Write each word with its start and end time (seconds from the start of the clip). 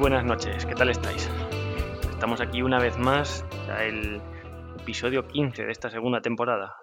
Buenas 0.00 0.24
noches, 0.24 0.64
¿qué 0.64 0.74
tal 0.74 0.88
estáis? 0.88 1.30
Estamos 2.10 2.40
aquí 2.40 2.62
una 2.62 2.78
vez 2.78 2.96
más, 2.96 3.44
ya 3.66 3.84
el 3.84 4.22
episodio 4.80 5.28
15 5.28 5.66
de 5.66 5.70
esta 5.70 5.90
segunda 5.90 6.22
temporada. 6.22 6.74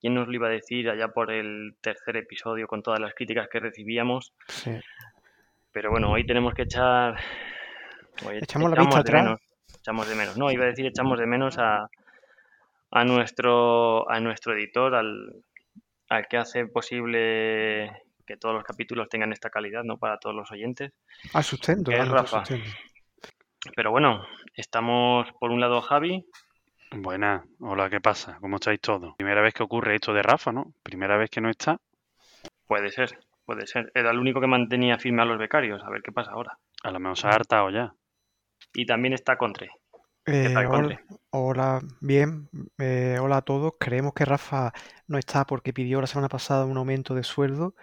¿Quién 0.00 0.14
nos 0.14 0.28
lo 0.28 0.34
iba 0.34 0.46
a 0.46 0.50
decir 0.50 0.88
allá 0.88 1.08
por 1.08 1.32
el 1.32 1.74
tercer 1.80 2.16
episodio 2.16 2.68
con 2.68 2.80
todas 2.84 3.00
las 3.00 3.12
críticas 3.14 3.48
que 3.48 3.58
recibíamos? 3.58 4.32
Sí. 4.46 4.70
Pero 5.72 5.90
bueno, 5.90 6.12
hoy 6.12 6.24
tenemos 6.24 6.54
que 6.54 6.62
echar... 6.62 7.18
hoy 8.24 8.38
Echamos 8.40 8.70
la 8.70 8.82
vista 8.82 8.94
de 8.94 9.00
atrás. 9.00 9.24
menos, 9.24 9.40
echamos 9.80 10.08
de 10.08 10.14
menos. 10.14 10.38
No, 10.38 10.52
iba 10.52 10.62
a 10.62 10.68
decir 10.68 10.86
echamos 10.86 11.18
de 11.18 11.26
menos 11.26 11.58
a, 11.58 11.90
a, 12.92 13.04
nuestro, 13.04 14.08
a 14.08 14.20
nuestro 14.20 14.54
editor, 14.54 14.94
al, 14.94 15.42
al 16.08 16.28
que 16.28 16.36
hace 16.36 16.66
posible 16.66 18.04
que 18.30 18.36
todos 18.36 18.54
los 18.54 18.62
capítulos 18.62 19.08
tengan 19.08 19.32
esta 19.32 19.50
calidad, 19.50 19.82
¿no? 19.82 19.98
Para 19.98 20.18
todos 20.18 20.36
los 20.36 20.48
oyentes. 20.52 20.92
Al 21.34 21.42
sustento, 21.42 21.90
¿Qué 21.90 21.98
es, 21.98 22.06
nuestro 22.08 22.38
Rafa? 22.38 22.46
sustento. 22.46 22.70
Pero 23.74 23.90
bueno, 23.90 24.24
estamos 24.54 25.26
por 25.40 25.50
un 25.50 25.60
lado 25.60 25.80
Javi, 25.80 26.24
Buenas, 26.92 27.42
hola, 27.60 27.88
¿qué 27.90 28.00
pasa? 28.00 28.38
¿Cómo 28.40 28.56
estáis 28.56 28.80
todos? 28.80 29.14
Primera 29.16 29.42
vez 29.42 29.52
que 29.54 29.62
ocurre 29.62 29.94
esto 29.96 30.12
de 30.12 30.22
Rafa, 30.22 30.50
¿no? 30.52 30.74
Primera 30.82 31.16
vez 31.16 31.28
que 31.30 31.40
no 31.40 31.48
está. 31.50 31.78
puede 32.66 32.90
ser, 32.90 33.18
puede 33.44 33.66
ser. 33.66 33.90
Era 33.94 34.10
el 34.12 34.18
único 34.18 34.40
que 34.40 34.46
mantenía 34.46 34.98
firme 34.98 35.22
a 35.22 35.24
los 35.24 35.38
becarios, 35.38 35.82
a 35.84 35.90
ver 35.90 36.02
qué 36.02 36.12
pasa 36.12 36.30
ahora. 36.32 36.58
A 36.84 36.90
lo 36.92 36.98
mejor 37.00 37.16
se 37.18 37.26
ha 37.26 37.30
hartado 37.30 37.70
ya. 37.70 37.94
Y 38.74 38.86
también 38.86 39.12
está 39.14 39.36
Contre. 39.36 39.70
Eh, 40.26 40.54
hola, 41.30 41.80
bien. 42.00 42.48
eh, 42.78 43.18
hola 43.20 43.38
a 43.38 43.42
todos. 43.42 43.74
Creemos 43.78 44.12
que 44.14 44.24
Rafa 44.24 44.72
no 45.06 45.18
está 45.18 45.44
porque 45.44 45.72
pidió 45.72 46.00
la 46.00 46.06
semana 46.06 46.28
pasada 46.28 46.64
un 46.64 46.76
aumento 46.76 47.14
de 47.14 47.22
sueldo. 47.22 47.74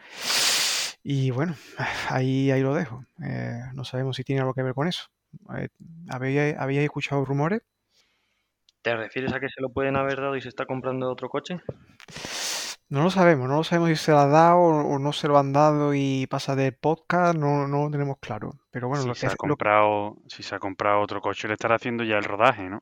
Y 1.04 1.32
bueno, 1.32 1.56
ahí, 2.10 2.52
ahí 2.52 2.62
lo 2.62 2.74
dejo. 2.74 3.04
Eh, 3.24 3.60
no 3.74 3.84
sabemos 3.84 4.16
si 4.16 4.24
tiene 4.24 4.42
algo 4.42 4.54
que 4.54 4.64
ver 4.64 4.74
con 4.74 4.88
eso. 4.88 5.08
Eh, 5.58 5.70
¿habéis, 6.10 6.58
habéis 6.58 6.82
escuchado 6.82 7.26
rumores? 7.26 7.62
¿Te 8.82 8.96
refieres 8.96 9.34
a 9.34 9.40
que 9.40 9.50
se 9.50 9.62
lo 9.62 9.70
pueden 9.70 9.98
haber 9.98 10.22
dado 10.22 10.36
y 10.38 10.42
se 10.42 10.50
está 10.50 10.66
comprando 10.66 11.12
otro 11.12 11.30
coche? 11.30 11.60
No 12.90 13.04
lo 13.04 13.10
sabemos, 13.10 13.50
no 13.50 13.58
lo 13.58 13.64
sabemos 13.66 13.90
si 13.90 13.96
se 13.98 14.12
lo 14.12 14.20
ha 14.20 14.28
dado 14.28 14.58
o, 14.60 14.96
o 14.96 15.00
no 15.00 15.12
se 15.12 15.28
lo 15.28 15.38
han 15.38 15.52
dado 15.52 15.94
y 15.94 16.26
pasa 16.28 16.56
de 16.56 16.72
podcast, 16.72 17.38
no, 17.38 17.68
no 17.68 17.86
lo 17.86 17.92
tenemos 17.92 18.18
claro. 18.20 18.54
Pero 18.72 18.88
bueno, 18.88 19.04
si 19.04 19.10
lo 19.10 19.16
se 19.16 19.22
que 19.22 19.26
ha 19.28 19.30
es, 19.30 19.34
lo- 19.34 19.38
comprado, 19.38 20.18
si 20.28 20.42
se 20.44 20.56
ha 20.56 20.60
comprado 20.60 21.02
otro 21.02 21.22
coche, 21.22 21.48
le 21.48 21.56
estará 21.56 21.76
haciendo 21.76 22.04
ya 22.06 22.18
el 22.18 22.24
rodaje, 22.24 22.64
¿no? 22.70 22.82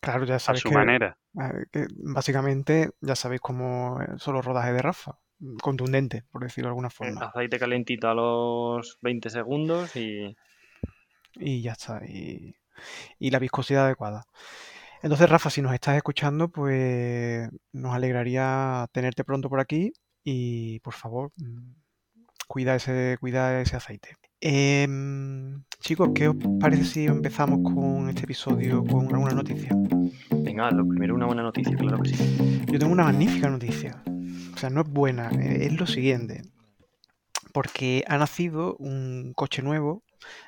claro, 0.00 0.24
ya 0.26 0.36
A 0.36 0.38
sabéis 0.38 0.62
su 0.62 0.68
que, 0.68 0.74
manera. 0.74 1.16
que 1.72 1.86
básicamente 1.96 2.90
ya 3.00 3.16
sabéis 3.16 3.40
cómo 3.40 4.00
eh, 4.02 4.06
son 4.18 4.34
los 4.34 4.44
rodajes 4.44 4.74
de 4.74 4.82
Rafa. 4.82 5.18
Contundente, 5.62 6.24
por 6.30 6.42
decirlo 6.42 6.68
de 6.68 6.70
alguna 6.72 6.88
Eh, 6.88 6.90
forma. 6.90 7.20
Aceite 7.26 7.58
calentito 7.58 8.08
a 8.08 8.14
los 8.14 8.98
20 9.02 9.28
segundos 9.30 9.94
y 9.96 10.36
Y 11.34 11.62
ya 11.62 11.72
está. 11.72 12.00
Y, 12.06 12.54
y 13.18 13.30
la 13.30 13.38
viscosidad 13.38 13.86
adecuada. 13.86 14.24
Entonces, 15.02 15.28
Rafa, 15.28 15.50
si 15.50 15.62
nos 15.62 15.72
estás 15.74 15.96
escuchando, 15.96 16.48
pues 16.48 17.48
nos 17.72 17.94
alegraría 17.94 18.86
tenerte 18.92 19.24
pronto 19.24 19.48
por 19.48 19.60
aquí 19.60 19.92
y 20.24 20.80
por 20.80 20.94
favor, 20.94 21.30
mm, 21.36 21.74
cuida 22.48 22.74
ese, 22.74 23.16
cuida 23.20 23.60
ese 23.60 23.76
aceite. 23.76 24.16
Em, 24.40 25.62
chicos, 25.80 26.10
¿qué 26.14 26.28
os 26.28 26.36
parece 26.60 26.84
si 26.84 27.06
empezamos 27.06 27.60
con 27.62 28.08
este 28.08 28.24
episodio 28.24 28.84
con 28.84 29.06
alguna 29.14 29.32
noticia? 29.32 29.70
venga, 30.30 30.70
lo 30.70 30.86
primero 30.86 31.14
una 31.14 31.26
buena 31.26 31.42
noticia, 31.42 31.76
claro 31.76 31.98
que 32.02 32.10
sí. 32.10 32.64
Yo 32.66 32.78
tengo 32.78 32.92
una 32.92 33.04
magnífica 33.04 33.48
noticia. 33.48 34.02
O 34.54 34.58
sea, 34.58 34.70
no 34.70 34.82
es 34.82 34.88
buena, 34.88 35.30
eh, 35.30 35.66
es 35.66 35.78
lo 35.78 35.86
siguiente. 35.86 36.42
Porque 37.52 38.04
ha 38.06 38.16
nacido 38.18 38.76
un 38.76 39.32
coche 39.34 39.62
nuevo, 39.62 40.02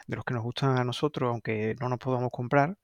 de 0.06 0.16
los 0.16 0.24
que 0.24 0.34
nos 0.34 0.42
gustan 0.42 0.78
a 0.78 0.84
nosotros, 0.84 1.30
aunque 1.30 1.76
no 1.80 1.88
nos 1.88 1.98
podamos 1.98 2.30
comprar, 2.30 2.76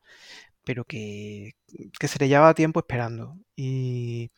pero 0.65 0.85
que, 0.85 1.53
que 1.99 2.09
se 2.09 2.19
le 2.19 2.29
lleva 2.29 2.55
tiempo 2.55 2.81
esperando 2.81 3.39
y, 3.57 4.31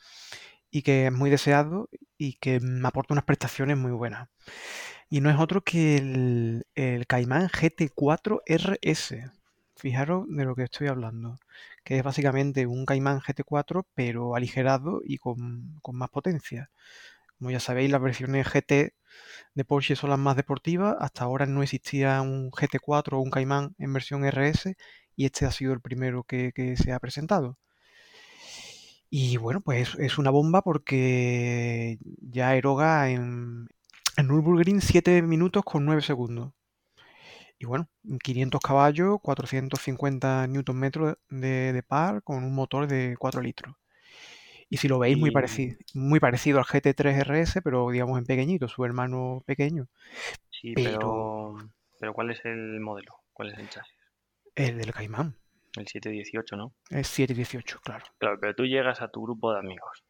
y 0.71 0.83
que 0.83 1.07
es 1.07 1.13
muy 1.13 1.31
deseado 1.31 1.89
y 2.19 2.35
que 2.35 2.61
me 2.61 2.89
aporta 2.89 3.15
unas 3.15 3.25
prestaciones 3.25 3.77
muy 3.79 3.93
buenas. 3.93 4.29
Y 5.09 5.21
no 5.21 5.31
es 5.31 5.39
otro 5.39 5.63
que 5.63 5.97
el, 5.97 6.67
el 6.75 7.07
Cayman 7.07 7.49
GT4 7.49 8.43
RS. 8.47 9.31
Fijaros 9.77 10.27
de 10.29 10.45
lo 10.45 10.55
que 10.55 10.65
estoy 10.65 10.89
hablando, 10.89 11.39
que 11.85 11.99
es 11.99 12.03
básicamente 12.05 12.67
un 12.67 12.87
Cayman 12.87 13.21
GT4 13.21 13.87
pero 13.95 14.35
aligerado 14.35 15.03
y 15.05 15.19
con, 15.19 15.79
con 15.83 15.97
más 15.97 16.11
potencia. 16.11 16.71
Como 17.39 17.51
ya 17.51 17.61
sabéis, 17.61 17.91
las 17.91 18.01
versiones 18.03 18.47
GT 18.49 18.95
de 19.55 19.65
Porsche 19.65 19.97
son 19.97 20.11
las 20.11 20.19
más 20.19 20.37
deportivas. 20.37 20.97
Hasta 21.01 21.25
ahora 21.25 21.47
no 21.47 21.63
existía 21.63 22.21
un 22.23 22.51
GT4 22.51 23.15
o 23.15 23.21
un 23.21 23.31
Cayman 23.31 23.75
en 23.79 23.93
versión 23.93 24.25
RS 24.25 24.77
y 25.17 25.27
este 25.27 25.47
ha 25.47 25.51
sido 25.53 25.73
el 25.73 25.81
primero 25.81 26.25
que, 26.25 26.53
que 26.53 26.77
se 26.77 26.93
ha 26.93 27.01
presentado. 27.01 27.59
Y 29.11 29.37
bueno, 29.37 29.61
pues 29.61 29.95
es, 29.99 30.19
una 30.19 30.31
bomba 30.31 30.63
porque 30.63 31.99
ya 32.21 32.55
eroga 32.57 33.11
en, 33.11 33.69
en 34.17 34.27
Nürburgring 34.29 34.81
7 34.81 35.23
minutos 35.23 35.65
con 35.65 35.85
9 35.85 36.03
segundos. 36.03 36.53
Y 37.59 37.65
bueno, 37.67 37.89
500 38.23 38.61
caballos, 38.61 39.19
450 39.23 40.47
Nm 40.47 40.91
de, 41.31 41.73
de 41.73 41.83
par 41.83 42.23
con 42.23 42.45
un 42.45 42.55
motor 42.55 42.87
de 42.87 43.17
4 43.19 43.41
litros. 43.41 43.75
Y 44.69 44.79
si 44.79 44.89
lo 44.89 44.99
veis, 44.99 45.17
muy 45.17 45.31
parecido, 45.31 45.77
muy 45.95 46.21
parecido 46.21 46.59
al 46.59 46.65
GT3 46.65 47.21
RS, 47.21 47.63
pero 47.63 47.91
digamos 47.91 48.19
en 48.19 48.27
pequeñito, 48.27 48.69
su 48.69 48.85
hermano 48.85 49.43
pequeño. 49.47 49.89
Sí, 50.51 50.73
Pero- 50.75 50.99
pero... 50.99 51.57
pero 52.01 52.15
¿cuál 52.15 52.31
es 52.31 52.45
el 52.45 52.81
modelo? 52.81 53.15
¿Cuál 53.33 53.51
es 53.53 53.59
el 53.59 53.69
chasis? 53.69 53.96
El 54.57 54.79
del 54.79 54.93
Caimán. 54.93 55.37
El 55.77 55.87
718, 55.87 56.57
¿no? 56.57 56.73
Es 56.91 57.07
718, 57.09 57.79
claro. 57.85 58.05
Claro, 58.19 58.39
pero 58.41 58.55
tú 58.55 58.65
llegas 58.65 59.01
a 59.03 59.09
tu 59.09 59.23
grupo 59.23 59.53
de 59.53 59.59
amigos 59.61 60.03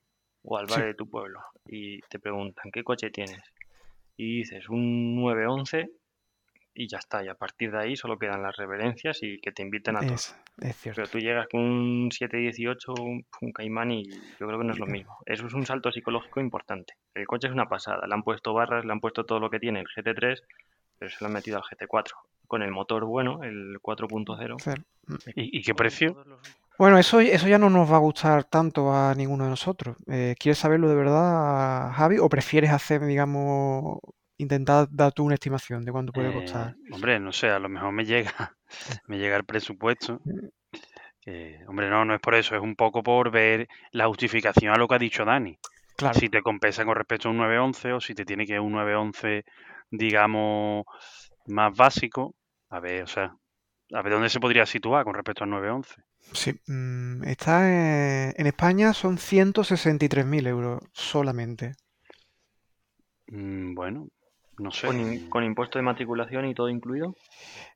o 0.43 0.57
al 0.57 0.67
bar 0.67 0.79
Sí. 0.81 0.87
de 0.87 0.95
tu 0.95 1.11
pueblo 1.11 1.41
y 1.67 2.01
te 2.03 2.19
preguntan 2.21 2.71
¿qué 2.73 2.85
coche 2.85 3.11
tienes? 3.11 3.41
Y 4.17 4.39
dices 4.39 4.69
un 4.69 5.17
911 5.17 5.91
y 6.79 6.89
ya 6.89 6.99
está, 6.99 7.25
y 7.25 7.29
a 7.29 7.35
partir 7.35 7.73
de 7.73 7.79
ahí 7.81 7.97
solo 7.97 8.19
quedan 8.19 8.43
las 8.43 8.55
reverencias 8.57 9.19
y 9.23 9.41
que 9.41 9.51
te 9.51 9.63
inviten 9.63 9.97
a 9.97 10.01
todo. 10.01 10.15
Es, 10.15 10.37
es 10.61 10.77
cierto. 10.77 11.01
Pero 11.03 11.09
tú 11.11 11.19
llegas 11.19 11.49
con 11.51 11.61
un 11.63 12.13
718, 12.13 12.95
un, 13.03 13.27
un 13.41 13.53
Cayman 13.53 13.91
y 13.93 14.05
yo 14.11 14.47
creo 14.47 14.59
que 14.59 14.65
no 14.67 14.73
es 14.75 14.79
lo 14.79 14.87
Y- 14.87 14.93
mismo. 14.93 15.17
Eso 15.27 15.47
es 15.47 15.55
un 15.55 15.65
salto 15.67 15.91
psicológico 15.91 16.39
importante. 16.41 16.95
El 17.15 17.27
coche 17.27 17.49
es 17.49 17.53
una 17.55 17.67
pasada, 17.69 18.07
le 18.07 18.13
han 18.15 18.23
puesto 18.23 18.53
barras, 18.55 18.85
le 18.85 18.93
han 18.93 19.01
puesto 19.01 19.25
todo 19.25 19.41
lo 19.41 19.49
que 19.51 19.59
tiene 19.59 19.81
el 19.81 19.87
GT3, 19.87 20.39
pero 20.99 21.11
se 21.11 21.17
lo 21.21 21.27
han 21.27 21.33
metido 21.35 21.57
al 21.59 21.63
GT4 21.65 22.15
con 22.47 22.63
el 22.63 22.71
motor 22.71 23.05
bueno, 23.05 23.43
el 23.43 23.79
4.0. 23.83 24.59
Ser- 24.61 24.85
¿Y, 25.35 25.59
y 25.59 25.63
qué 25.63 25.75
precio? 25.75 26.17
Bueno, 26.79 26.99
eso, 26.99 27.21
eso 27.21 27.49
ya 27.49 27.59
no 27.59 27.71
nos 27.71 27.91
va 27.91 27.97
a 27.97 28.01
gustar 28.01 28.45
tanto 28.45 28.93
a 28.93 29.15
ninguno 29.15 29.45
de 29.45 29.51
nosotros. 29.51 29.97
Eh, 30.09 30.35
¿quieres 30.39 30.59
saberlo 30.59 30.89
de 30.89 30.95
verdad, 30.95 31.91
Javi? 31.93 32.19
¿O 32.19 32.29
prefieres 32.29 32.71
hacer, 32.71 33.05
digamos, 33.07 33.99
intentar 34.37 34.87
dar 34.91 35.13
tú 35.13 35.25
una 35.25 35.35
estimación 35.35 35.85
de 35.85 35.93
cuánto 35.93 36.13
puede 36.13 36.29
Eh, 36.29 36.33
costar? 36.33 36.75
hombre, 36.93 37.19
no 37.19 37.33
sé, 37.33 37.49
a 37.49 37.59
lo 37.59 37.69
mejor 37.69 37.93
me 37.93 38.05
llega, 38.05 38.57
me 39.07 39.19
llega 39.19 39.37
el 39.37 39.45
presupuesto. 39.45 40.21
que, 41.21 41.61
hombre, 41.67 41.89
no, 41.91 42.05
no 42.05 42.15
es 42.15 42.21
por 42.21 42.35
eso, 42.35 42.55
es 42.55 42.63
un 42.63 42.77
poco 42.77 43.03
por 43.03 43.31
ver 43.31 43.69
la 43.93 44.07
justificación 44.07 44.73
a 44.73 44.77
lo 44.77 44.87
que 44.89 44.95
ha 44.95 44.99
dicho 44.99 45.25
Dani. 45.25 45.59
Claro, 45.97 46.19
Si 46.19 46.29
te 46.29 46.43
compensa 46.43 46.85
con 46.85 46.95
respecto 46.95 47.29
a 47.29 47.31
un 47.31 47.39
911 47.39 47.93
o 47.95 48.01
si 48.01 48.15
te 48.15 48.25
tiene 48.27 48.47
que 48.47 48.53
ir 48.55 48.61
un 48.61 48.73
911, 48.73 49.45
digamos, 49.91 50.85
más 51.47 51.75
básico. 51.77 52.35
A 52.71 52.81
ver, 52.81 53.03
o 53.05 53.07
sea, 53.07 53.37
a 53.93 54.03
ver 54.03 54.13
dónde 54.13 54.29
se 54.29 54.41
podría 54.41 54.67
situar 54.67 55.05
con 55.05 55.15
respecto 55.15 55.45
al 55.45 55.51
911. 55.51 56.03
sí. 56.33 56.53
mm, 56.67 57.25
está 57.25 57.69
en, 57.69 58.35
en 58.37 58.47
España 58.47 58.93
son 58.93 59.19
163.000 59.19 60.47
euros 60.47 60.81
solamente. 60.93 61.75
Mm, 63.29 63.75
bueno, 63.75 64.09
no 64.59 64.71
sé. 64.71 64.87
Con, 64.87 65.29
con 65.29 65.45
impuesto 65.45 65.79
de 65.79 65.83
matriculación 65.83 66.47
y 66.47 66.55
todo 66.55 66.69
incluido. 66.69 67.15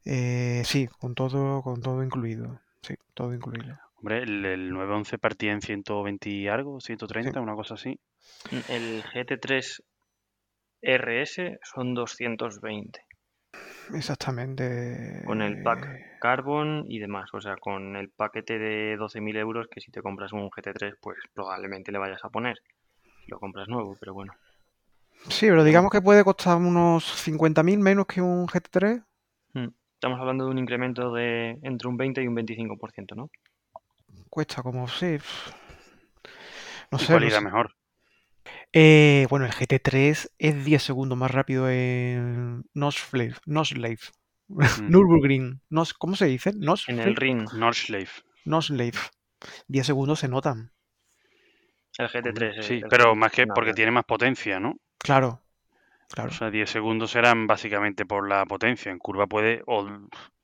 Eh, 0.05 0.63
sí, 0.65 0.87
con 0.99 1.15
todo, 1.15 1.63
con 1.63 1.81
todo 1.83 2.03
incluido. 2.03 2.61
Sí, 2.83 2.95
todo 3.15 3.35
incluido. 3.35 3.79
Hombre, 3.97 4.23
el, 4.23 4.45
el 4.47 4.71
911 4.73 5.19
partía 5.19 5.53
en 5.53 5.61
120 5.61 6.31
y 6.31 6.49
algo, 6.49 6.81
130, 6.81 7.33
Sí. 7.33 7.39
una 7.41 7.55
cosa 7.55 7.75
así. 7.75 8.01
El 8.69 9.03
GT3 9.05 9.83
RS 10.83 11.59
son 11.63 11.95
220 11.95 13.05
Exactamente. 13.95 15.23
con 15.25 15.43
el 15.43 15.63
pack 15.63 16.19
Carbon 16.21 16.85
y 16.89 16.99
demás. 16.99 17.29
O 17.33 17.41
sea, 17.41 17.57
con 17.57 17.97
el 17.97 18.09
paquete 18.11 18.59
de 18.59 18.97
12.000 18.97 19.37
euros 19.37 19.67
que 19.69 19.81
si 19.81 19.91
te 19.91 20.03
compras 20.03 20.33
un 20.33 20.49
GT3 20.51 20.97
pues 21.01 21.19
probablemente 21.35 21.91
le 21.93 21.99
vayas 21.99 22.25
a 22.25 22.29
poner. 22.31 22.59
Si 23.25 23.31
lo 23.31 23.39
compras 23.41 23.69
nuevo, 23.69 23.97
pero 23.99 24.15
bueno. 24.15 24.33
Sí, 25.29 25.47
pero 25.49 25.65
digamos 25.65 25.91
que 25.91 26.01
puede 26.01 26.25
costar 26.25 26.57
unos 26.57 27.05
50.000 27.05 27.79
menos 27.79 28.07
que 28.07 28.23
un 28.23 28.47
GT3. 28.47 29.03
Estamos 29.95 30.19
hablando 30.19 30.47
de 30.47 30.51
un 30.53 30.59
incremento 30.59 31.13
de 31.13 31.59
entre 31.63 31.89
un 31.89 31.99
20 31.99 32.23
y 32.23 32.27
un 32.27 32.35
25%, 32.35 33.15
¿no? 33.15 33.31
Cuesta 34.31 34.63
como, 34.63 34.89
sí. 34.89 35.19
No 36.91 36.99
¿Y 36.99 37.05
sé, 37.05 37.07
cuál 37.07 37.21
no 37.21 37.27
irá 37.27 37.39
sé. 37.39 37.45
mejor? 37.45 37.75
Eh, 38.73 39.27
bueno, 39.31 39.47
el 39.47 39.53
GT3 39.53 40.31
es 40.39 40.65
10 40.65 40.83
segundos 40.83 41.19
más 41.19 41.31
rápido 41.31 41.69
en 41.69 42.65
Nose 42.73 43.01
Slave, 43.11 43.35
Nose 43.47 43.75
Slave, 43.75 43.99
Nürburgring. 44.83 45.61
No, 45.71 45.83
¿Cómo 45.99 46.15
se 46.17 46.27
dice? 46.27 46.53
Nos, 46.55 46.89
En 46.89 47.01
el 47.01 47.17
ring. 47.17 47.49
Nosleif. 48.45 49.09
10 49.69 49.87
segundos 49.87 50.21
se 50.21 50.29
notan. 50.29 50.73
el 51.99 52.09
GT3. 52.09 52.59
eh, 52.59 52.63
Sí, 52.63 52.75
el 52.75 52.89
pero 52.89 53.13
GT3 53.13 53.17
más 53.17 53.33
que 53.33 53.47
porque 53.47 53.75
tiene 53.75 53.91
más 53.91 54.05
potencia, 54.05 54.61
¿no? 54.61 54.77
Claro. 54.99 55.43
Claro. 56.09 56.31
O 56.31 56.33
sea, 56.33 56.51
10 56.51 56.69
segundos 56.69 57.13
serán 57.13 57.47
básicamente 57.47 58.05
por 58.05 58.29
la 58.29 58.45
potencia. 58.45 58.91
En 58.91 58.99
curva 58.99 59.27
puede, 59.29 59.63
o 59.67 59.89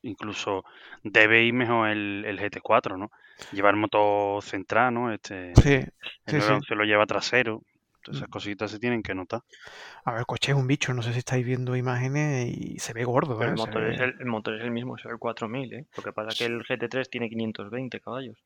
incluso 0.02 0.64
debe 1.02 1.42
ir 1.42 1.54
mejor 1.54 1.88
el, 1.88 2.24
el 2.26 2.38
GT4, 2.38 2.96
¿no? 2.96 3.10
Lleva 3.52 3.70
el 3.70 3.76
motor 3.76 4.42
central, 4.42 4.94
¿no? 4.94 5.12
Este, 5.12 5.52
Sí, 5.56 5.72
el 5.74 5.82
sí, 6.26 6.40
sí. 6.40 6.62
911 6.62 6.74
lo 6.76 6.84
lleva 6.84 7.06
trasero. 7.06 7.62
Esas 8.08 8.28
Mm. 8.28 8.30
cositas 8.30 8.70
se 8.70 8.78
tienen 8.78 9.02
que 9.02 9.14
notar. 9.14 9.42
A 10.04 10.12
ver, 10.12 10.20
el 10.20 10.26
coche 10.26 10.52
es 10.52 10.58
un 10.58 10.66
bicho. 10.66 10.94
No 10.94 11.02
sé 11.02 11.12
si 11.12 11.18
estáis 11.20 11.44
viendo 11.44 11.76
imágenes 11.76 12.48
y 12.56 12.78
se 12.78 12.92
ve 12.92 13.04
gordo. 13.04 13.38
Pero 13.38 13.50
¿eh? 13.50 13.52
el 13.52 13.58
motor, 13.58 13.82
es 13.84 14.00
el, 14.00 14.14
el 14.20 14.26
motor 14.26 14.54
es 14.56 14.62
el 14.62 14.70
mismo, 14.70 14.96
es 14.96 15.04
el 15.04 15.18
4000, 15.18 15.72
¿eh? 15.74 15.86
Lo 15.96 16.02
que 16.02 16.12
pasa 16.12 16.28
es 16.30 16.38
que 16.38 16.44
el 16.46 16.62
GT3 16.62 17.10
tiene 17.10 17.28
520 17.28 18.00
caballos. 18.00 18.36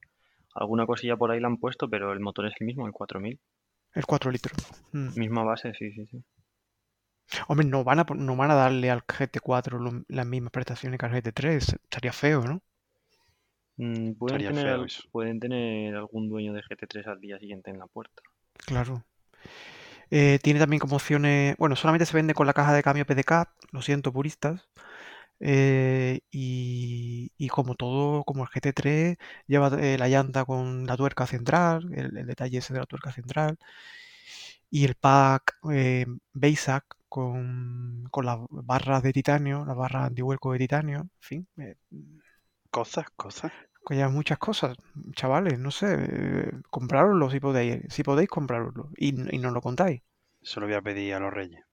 Alguna 0.54 0.86
cosilla 0.86 1.16
por 1.16 1.30
ahí 1.30 1.40
la 1.40 1.48
han 1.48 1.58
puesto, 1.58 1.88
pero 1.88 2.12
el 2.12 2.20
motor 2.20 2.46
es 2.46 2.54
el 2.60 2.66
mismo, 2.66 2.86
el 2.86 2.92
4000. 2.92 3.38
el 3.94 4.06
4 4.06 4.30
litros. 4.30 4.56
Mm. 4.92 5.18
Misma 5.18 5.44
base, 5.44 5.72
sí, 5.74 5.92
sí, 5.92 6.06
sí. 6.06 6.22
Hombre, 7.48 7.66
no 7.66 7.84
van 7.84 7.98
a, 8.00 8.04
no 8.14 8.34
van 8.36 8.50
a 8.50 8.54
darle 8.54 8.90
al 8.90 9.02
GT4 9.02 9.78
lo- 9.78 10.04
las 10.08 10.26
mismas 10.26 10.52
prestaciones 10.52 10.98
que 10.98 11.06
al 11.06 11.12
GT3. 11.12 11.74
Estaría 11.84 12.12
feo, 12.12 12.42
¿no? 12.44 12.62
Mm, 13.76 14.12
pueden, 14.14 14.40
Estaría 14.40 14.62
tener, 14.62 14.86
pueden 15.10 15.40
tener 15.40 15.96
algún 15.96 16.28
dueño 16.28 16.52
de 16.52 16.62
GT3 16.62 17.06
al 17.06 17.20
día 17.20 17.38
siguiente 17.38 17.70
en 17.70 17.78
la 17.78 17.86
puerta. 17.86 18.22
Claro. 18.66 19.04
Eh, 20.10 20.38
tiene 20.42 20.60
también 20.60 20.80
como 20.80 20.96
opciones. 20.96 21.56
Bueno, 21.58 21.76
solamente 21.76 22.06
se 22.06 22.16
vende 22.16 22.34
con 22.34 22.46
la 22.46 22.52
caja 22.54 22.72
de 22.74 22.82
cambio 22.82 23.06
PDK. 23.06 23.48
Lo 23.72 23.82
siento, 23.82 24.12
puristas. 24.12 24.68
Eh, 25.40 26.20
y, 26.30 27.48
como 27.48 27.74
todo, 27.74 28.24
como 28.24 28.44
el 28.44 28.50
GT3, 28.50 29.18
lleva 29.46 29.68
eh, 29.80 29.98
la 29.98 30.08
llanta 30.08 30.44
con 30.44 30.86
la 30.86 30.96
tuerca 30.96 31.26
central, 31.26 31.90
el, 31.94 32.26
detalle 32.26 32.58
ese 32.58 32.74
de 32.74 32.80
la 32.80 32.86
tuerca 32.86 33.12
central. 33.12 33.58
Y 34.70 34.84
el 34.84 34.94
pack 34.94 35.56
eh, 35.72 36.06
con, 37.08 38.06
con 38.10 38.26
las 38.26 38.38
barras 38.50 39.02
de 39.02 39.12
titanio, 39.12 39.64
las 39.66 39.76
barras 39.76 40.06
antihuelco 40.06 40.52
de 40.52 40.58
titanio. 40.58 40.98
En 41.00 41.10
fin, 41.20 41.48
Cosas, 42.70 43.06
cosas. 43.16 43.52
Que 43.86 43.96
ya 43.96 44.08
muchas 44.08 44.38
cosas, 44.38 44.76
chavales, 45.14 45.58
no 45.58 45.70
sé, 45.70 45.96
eh, 45.98 46.52
comprároslo 46.70 47.30
si 47.30 47.40
podéis, 47.40 47.82
si 47.88 48.02
podéis 48.02 48.28
comprároslo 48.28 48.90
y, 48.96 49.08
y 49.34 49.38
nos 49.38 49.52
lo 49.52 49.60
contáis. 49.60 50.02
Eso 50.42 50.60
lo 50.60 50.66
voy 50.66 50.76
a 50.76 50.82
pedir 50.82 51.14
a 51.14 51.20
los 51.20 51.32
reyes. 51.32 51.64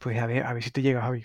Pues 0.00 0.18
a 0.18 0.26
ver, 0.26 0.44
a 0.44 0.52
ver 0.52 0.62
si 0.62 0.70
te 0.70 0.82
llega, 0.82 1.02
Javi. 1.02 1.24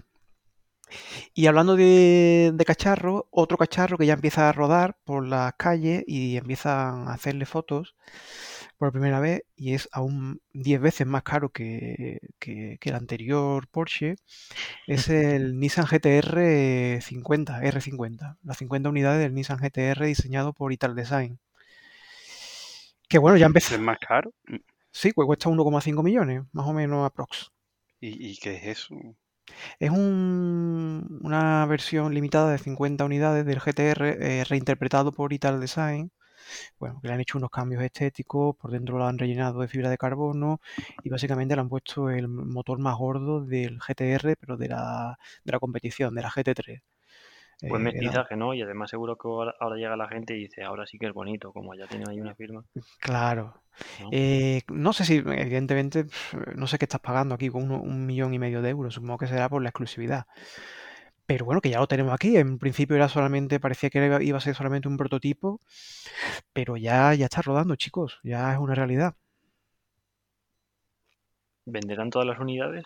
Y 1.33 1.47
hablando 1.47 1.75
de, 1.75 2.51
de 2.53 2.65
cacharro, 2.65 3.27
otro 3.31 3.57
cacharro 3.57 3.97
que 3.97 4.05
ya 4.05 4.13
empieza 4.13 4.47
a 4.47 4.53
rodar 4.53 4.97
por 5.03 5.25
las 5.27 5.53
calles 5.55 6.03
y 6.07 6.37
empiezan 6.37 7.07
a 7.07 7.13
hacerle 7.13 7.45
fotos 7.45 7.95
por 8.77 8.91
primera 8.91 9.19
vez 9.19 9.43
y 9.55 9.73
es 9.73 9.89
aún 9.91 10.41
10 10.53 10.79
veces 10.81 11.07
más 11.07 11.23
caro 11.23 11.49
que, 11.49 12.19
que- 12.39 12.77
que 12.79 12.89
el 12.89 12.95
anterior 12.95 13.67
Porsche, 13.69 14.15
es 14.87 15.09
el 15.09 15.59
Nissan 15.59 15.85
GTR 15.87 17.01
50, 17.01 17.61
R50, 17.63 18.37
las 18.43 18.57
50 18.57 18.89
unidades 18.89 19.21
del 19.21 19.33
Nissan 19.35 19.59
GTR 19.59 20.05
diseñado 20.07 20.53
por 20.53 20.73
Ital 20.73 20.95
Design. 20.95 21.39
Que 23.09 23.17
bueno, 23.17 23.37
ya 23.37 23.45
empezó. 23.45 23.75
¿Es 23.75 23.81
más 23.81 23.99
caro? 23.99 24.33
Sí, 24.91 25.11
pues 25.13 25.25
cuesta 25.25 25.49
1,5 25.49 26.03
millones, 26.03 26.43
más 26.51 26.67
o 26.67 26.73
menos 26.73 27.05
aprox. 27.05 27.51
¿Y, 27.99 28.31
y 28.31 28.37
qué 28.37 28.55
es 28.55 28.63
eso? 28.65 28.95
Es 29.79 29.91
un- 29.91 31.19
una 31.23 31.65
versión 31.67 32.13
limitada 32.13 32.51
de 32.51 32.57
50 32.57 33.05
unidades 33.05 33.45
del 33.45 33.59
GTR 33.59 34.17
eh, 34.41 34.43
reinterpretado 34.43 35.11
por 35.11 35.33
Ital 35.33 35.59
Design. 35.61 36.11
Bueno, 36.79 36.99
que 37.01 37.07
le 37.07 37.13
han 37.13 37.21
hecho 37.21 37.37
unos 37.37 37.49
cambios 37.49 37.81
estéticos, 37.83 38.55
por 38.57 38.71
dentro 38.71 38.97
lo 38.97 39.05
han 39.07 39.17
rellenado 39.17 39.61
de 39.61 39.67
fibra 39.67 39.89
de 39.89 39.97
carbono 39.97 40.61
y 41.03 41.09
básicamente 41.09 41.55
le 41.55 41.61
han 41.61 41.69
puesto 41.69 42.09
el 42.09 42.27
motor 42.27 42.79
más 42.79 42.97
gordo 42.97 43.41
del 43.45 43.79
GTR, 43.79 44.35
pero 44.37 44.57
de 44.57 44.69
la, 44.69 45.17
de 45.43 45.51
la 45.51 45.59
competición, 45.59 46.15
de 46.15 46.21
la 46.21 46.29
GT3. 46.31 46.81
Buen 47.67 47.83
era- 47.83 47.83
mestizaje, 47.83 48.35
¿no? 48.35 48.53
Y 48.55 48.61
además 48.61 48.89
seguro 48.89 49.15
que 49.17 49.27
ahora, 49.27 49.53
llega 49.77 49.95
la 49.95 50.07
gente 50.07 50.35
y 50.35 50.39
dice, 50.41 50.63
ahora 50.63 50.85
sí 50.87 50.97
que 50.97 51.05
es 51.07 51.13
bonito, 51.13 51.53
como 51.53 51.75
ya 51.75 51.87
tienen 51.87 52.09
ahí 52.09 52.19
una 52.19 52.35
firma. 52.35 52.63
claro. 52.99 53.61
¿no? 53.99 54.11
Eh, 54.11 54.61
no 54.69 54.93
sé 54.93 55.05
si, 55.05 55.17
evidentemente, 55.17 56.05
no 56.55 56.67
sé 56.67 56.77
qué 56.79 56.85
estás 56.85 57.01
pagando 57.01 57.35
aquí 57.35 57.49
con 57.49 57.69
un 57.71 58.05
millón 58.05 58.33
y 58.33 58.39
medio 58.39 58.61
de 58.61 58.69
euros. 58.71 58.95
Supongo 58.95 59.17
que 59.19 59.27
será 59.27 59.49
por 59.49 59.61
la 59.61 59.69
exclusividad. 59.69 60.25
Pero 61.27 61.45
bueno, 61.45 61.61
que 61.61 61.69
ya 61.69 61.79
lo 61.79 61.87
tenemos 61.87 62.13
aquí. 62.13 62.37
En 62.37 62.57
principio 62.59 62.95
era 62.95 63.09
solamente, 63.09 63.59
parecía 63.59 63.89
que 63.89 64.19
iba 64.23 64.37
a 64.37 64.41
ser 64.41 64.55
solamente 64.55 64.87
un 64.87 64.97
prototipo, 64.97 65.59
pero 66.53 66.77
ya, 66.77 67.13
ya 67.15 67.25
está 67.25 67.41
rodando, 67.43 67.75
chicos. 67.75 68.19
Ya 68.23 68.53
es 68.53 68.59
una 68.59 68.75
realidad. 68.75 69.15
¿Venderán 71.67 72.09
todas 72.09 72.25
las 72.27 72.39
unidades? 72.39 72.85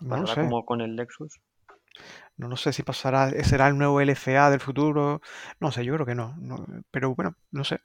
No 0.00 0.16
lo 0.18 0.26
¿Pasará 0.26 0.26
sé. 0.26 0.40
como 0.40 0.64
con 0.66 0.80
el 0.80 0.96
Lexus? 0.96 1.40
No 2.38 2.48
lo 2.48 2.56
sé 2.56 2.72
si 2.72 2.82
pasará, 2.84 3.30
será 3.44 3.68
el 3.68 3.76
nuevo 3.78 4.00
LCA 4.00 4.50
del 4.50 4.60
futuro. 4.60 5.20
No 5.60 5.72
sé, 5.72 5.84
yo 5.84 5.94
creo 5.94 6.06
que 6.06 6.14
no. 6.14 6.34
no, 6.38 6.64
pero 6.90 7.14
bueno, 7.14 7.34
no 7.50 7.64
sé. 7.64 7.80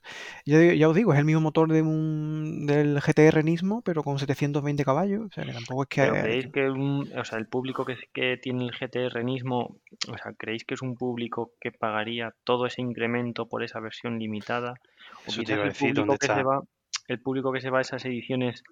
Ya, 0.46 0.74
ya 0.74 0.90
os 0.90 0.96
digo, 0.96 1.14
es 1.14 1.20
el 1.20 1.26
mismo 1.26 1.42
motor 1.42 1.72
de 1.72 1.82
un, 1.82 2.66
del 2.68 3.00
GTR 3.02 3.44
Nismo, 3.44 3.82
pero 3.82 4.04
con 4.04 4.20
720 4.20 4.86
caballos. 4.86 5.26
O 5.28 5.32
sea, 5.32 5.46
que 5.46 5.54
tampoco 5.54 5.84
es 5.84 5.90
que. 5.90 6.02
¿Pero 6.02 6.16
creéis 6.22 6.46
que 6.54 6.64
un- 6.70 7.10
o 7.22 7.24
sea, 7.28 7.38
el 7.40 7.48
público 7.48 7.86
que, 7.86 7.96
que 8.16 8.38
tiene 8.38 8.66
el 8.66 8.74
GTR 8.78 9.24
mismo, 9.24 9.60
o 10.14 10.18
sea, 10.22 10.34
creéis 10.42 10.64
que 10.66 10.74
es 10.76 10.82
un 10.82 10.96
público 11.04 11.54
que 11.62 11.72
pagaría 11.72 12.34
todo 12.44 12.66
ese 12.66 12.82
incremento 12.82 13.48
por 13.48 13.64
esa 13.64 13.80
versión 13.80 14.20
limitada? 14.20 14.74
O 15.28 15.30
Eso 15.30 15.44
te 15.44 15.54
iba 15.54 15.64
a 15.64 15.68
el 15.70 15.74
decir, 15.74 15.94
público 15.94 15.96
¿dónde 15.96 16.16
que 16.20 16.30
se 16.30 16.42
está? 16.42 16.48
va, 16.50 16.62
el 17.08 17.20
público 17.22 17.52
que 17.54 17.62
se 17.62 17.70
va 17.72 17.80
a 17.80 17.82
esas 17.88 18.06
ediciones 18.06 18.64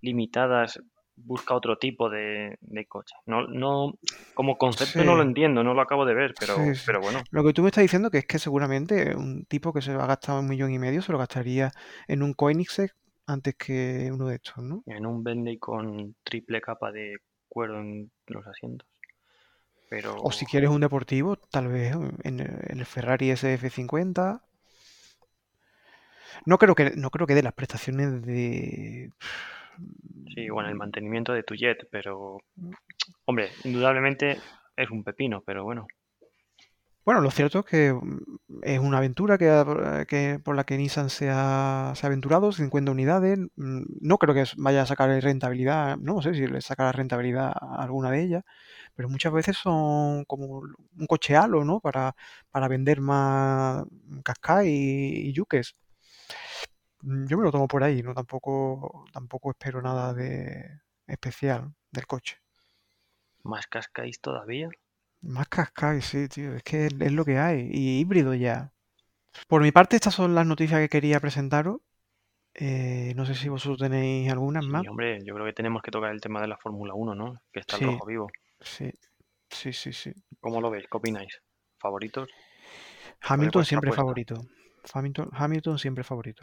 limitadas 0.00 0.80
busca 1.16 1.54
otro 1.54 1.76
tipo 1.78 2.08
de, 2.10 2.56
de 2.60 2.86
coche. 2.86 3.14
No, 3.26 3.46
no, 3.46 3.94
como 4.34 4.56
concepto 4.58 5.04
no 5.04 5.14
lo 5.14 5.22
entiendo, 5.22 5.62
no 5.62 5.74
lo 5.74 5.80
acabo 5.82 6.04
de 6.04 6.14
ver, 6.14 6.34
pero, 6.38 6.56
Sí, 6.56 6.74
sí. 6.74 6.82
pero 6.86 7.00
bueno, 7.00 7.22
Lo 7.30 7.44
que 7.44 7.52
tú 7.52 7.62
me 7.62 7.68
estás 7.68 7.82
diciendo 7.82 8.10
que 8.10 8.18
es 8.18 8.26
que 8.26 8.38
seguramente 8.38 9.14
un 9.14 9.44
tipo 9.44 9.72
que 9.72 9.82
se 9.82 9.94
va 9.94 10.04
a 10.04 10.08
gastar 10.08 10.38
un 10.38 10.48
millón 10.48 10.72
y 10.72 10.78
medio 10.78 11.02
se 11.02 11.12
lo 11.12 11.18
gastaría 11.18 11.70
en 12.08 12.22
un 12.22 12.32
Koenigsegg 12.34 12.92
antes 13.26 13.54
que 13.56 14.10
uno 14.12 14.26
de 14.26 14.36
estos, 14.36 14.58
¿no? 14.64 14.82
en 14.86 15.06
un 15.06 15.22
Bentley 15.22 15.58
con 15.58 16.16
triple 16.24 16.60
capa 16.60 16.90
de 16.90 17.18
cuero 17.48 17.78
en 17.80 18.10
los 18.26 18.46
asientos. 18.46 18.88
Pero 19.88 20.16
O 20.22 20.32
si 20.32 20.46
quieres 20.46 20.70
un 20.70 20.80
deportivo, 20.80 21.36
tal 21.36 21.68
vez 21.68 21.92
en, 22.24 22.40
en 22.40 22.78
el 22.78 22.86
Ferrari 22.86 23.30
SF50. 23.30 24.40
No 26.46 26.58
creo 26.58 26.74
que 26.74 26.92
no 26.96 27.10
creo 27.10 27.26
que 27.26 27.34
dé 27.34 27.42
las 27.42 27.52
prestaciones 27.52 28.22
de 28.22 29.10
Sí, 30.34 30.48
bueno, 30.48 30.68
el 30.68 30.74
mantenimiento 30.74 31.32
de 31.32 31.42
tu 31.42 31.54
jet, 31.54 31.86
pero 31.90 32.38
hombre, 33.26 33.50
indudablemente 33.64 34.38
es 34.76 34.90
un 34.90 35.04
pepino, 35.04 35.42
pero 35.44 35.64
bueno, 35.64 35.86
Bueno, 37.04 37.20
lo 37.20 37.32
cierto 37.32 37.60
es 37.60 37.64
que 37.66 37.92
mm, 37.92 38.60
es 38.62 38.78
una 38.78 38.98
aventura 38.98 39.36
que, 39.36 40.40
por 40.44 40.54
la 40.54 40.64
que 40.64 40.76
Nissan 40.76 41.10
se 41.10 41.30
ha, 41.30 41.90
aventurado, 41.90 42.52
50 42.52 42.92
unidades. 42.92 43.38
mm, 43.56 43.82
No 44.00 44.18
creo 44.18 44.34
que 44.34 44.44
vaya 44.56 44.82
a 44.82 44.86
sacar 44.86 45.10
rentabilidad, 45.22 45.96
no 45.98 46.22
sé 46.22 46.34
si 46.34 46.46
le 46.46 46.60
sacará 46.60 46.92
rentabilidad 46.92 47.52
a 47.60 47.82
alguna 47.82 48.10
de 48.10 48.22
ellas, 48.22 48.44
pero 48.94 49.08
muchas 49.08 49.32
veces 49.32 49.56
son 49.56 50.24
como 50.26 50.60
un 50.98 51.06
coche 51.08 51.36
halo, 51.36 51.64
¿no? 51.64 51.80
Para, 51.80 52.14
para 52.50 52.68
vender 52.68 53.00
más 53.00 53.84
Qashqai 54.24 54.68
y, 54.68 55.28
y 55.30 55.32
Yukes. 55.32 55.74
Mm, 57.02 57.26
Yo 57.26 57.36
me 57.36 57.44
lo 57.44 57.52
tomo 57.52 57.68
por 57.68 57.82
ahí, 57.82 58.02
¿no? 58.02 58.14
Tampoco, 58.14 59.04
tampoco 59.12 59.50
espero 59.50 59.82
nada 59.82 60.14
de 60.14 60.80
especial 61.06 61.74
del 61.90 62.06
coche. 62.06 62.38
más 63.44 63.66
cascáis 63.66 64.20
todavía. 64.20 64.68
Más 65.20 65.48
Qashqai, 65.48 66.00
sí, 66.00 66.28
tío, 66.28 66.54
es 66.54 66.62
que 66.62 66.86
es, 66.86 67.12
lo 67.12 67.24
que 67.24 67.38
hay. 67.38 67.68
Y 67.72 68.00
híbrido 68.00 68.34
ya. 68.34 68.72
Por 69.48 69.62
mi 69.62 69.70
parte, 69.70 69.96
estas 69.96 70.14
son 70.14 70.34
las 70.34 70.46
noticias 70.46 70.80
que 70.80 70.88
quería 70.88 71.20
presentaros. 71.20 71.80
Eh, 72.54 73.12
no 73.16 73.24
sé 73.24 73.34
si 73.34 73.48
vosotros 73.48 73.78
tenéis 73.78 74.30
algunas 74.30 74.64
más. 74.64 74.86
Hombre, 74.86 75.20
yo 75.24 75.34
creo 75.34 75.46
que 75.46 75.52
tenemos 75.52 75.80
que 75.82 75.90
tocar 75.90 76.10
el 76.10 76.20
tema 76.20 76.40
de 76.40 76.48
la 76.48 76.58
Fórmula 76.58 76.94
1, 76.94 77.14
¿no? 77.14 77.40
Que 77.52 77.60
está 77.60 77.76
el 77.76 77.80
Sí. 77.80 77.86
rojo 77.86 78.06
vivo. 78.06 78.30
Sí, 78.60 78.92
sí, 79.48 79.72
sí, 79.72 79.92
sí. 79.92 80.12
¿Cómo 80.40 80.60
lo 80.60 80.70
veis? 80.70 80.86
¿Qué 80.90 80.96
opináis? 80.96 81.40
¿Favoritos? 81.78 82.28
Hamilton 83.22 83.64
siempre 83.64 83.92
favorito. 83.92 84.34
Hamilton, 84.92 85.30
Hamilton 85.32 85.78
siempre 85.78 86.04
favorito. 86.04 86.42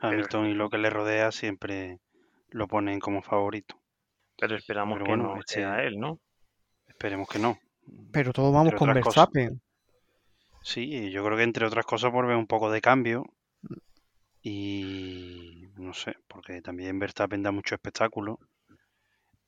Hamilton 0.00 0.46
y 0.46 0.54
lo 0.54 0.70
que 0.70 0.78
le 0.78 0.90
rodea 0.90 1.32
siempre 1.32 1.98
lo 2.50 2.66
ponen 2.68 3.00
como 3.00 3.22
favorito. 3.22 3.76
Pero 4.38 4.56
esperamos 4.56 4.94
Pero 4.96 5.04
que 5.04 5.10
bueno, 5.10 5.34
no 5.34 5.40
este- 5.40 5.54
sea 5.54 5.82
él, 5.82 5.98
¿no? 5.98 6.18
Esperemos 6.86 7.28
que 7.28 7.38
no. 7.38 7.58
Pero 8.12 8.32
todos 8.32 8.52
vamos 8.52 8.72
Entre 8.72 8.78
con. 8.78 8.94
Verstappen. 8.94 9.60
Sí, 10.62 11.10
yo 11.10 11.24
creo 11.24 11.36
que 11.36 11.42
entre 11.44 11.66
otras 11.66 11.86
cosas 11.86 12.10
por 12.12 12.26
ver 12.26 12.36
un 12.36 12.46
poco 12.46 12.70
de 12.70 12.80
cambio 12.80 13.24
y 14.42 15.68
no 15.76 15.92
sé, 15.94 16.14
porque 16.28 16.60
también 16.62 16.98
Verstappen 16.98 17.42
da 17.42 17.50
mucho 17.50 17.74
espectáculo 17.74 18.38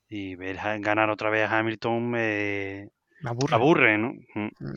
Y 0.09 0.35
ver 0.35 0.57
ganar 0.79 1.09
otra 1.09 1.29
vez 1.29 1.49
a 1.49 1.59
Hamilton 1.59 2.09
me 2.09 2.89
Me 3.21 3.29
aburre. 3.29 3.55
aburre, 3.55 3.97
¿no? 3.97 4.13
Mm. 4.35 4.49
Mm. 4.59 4.73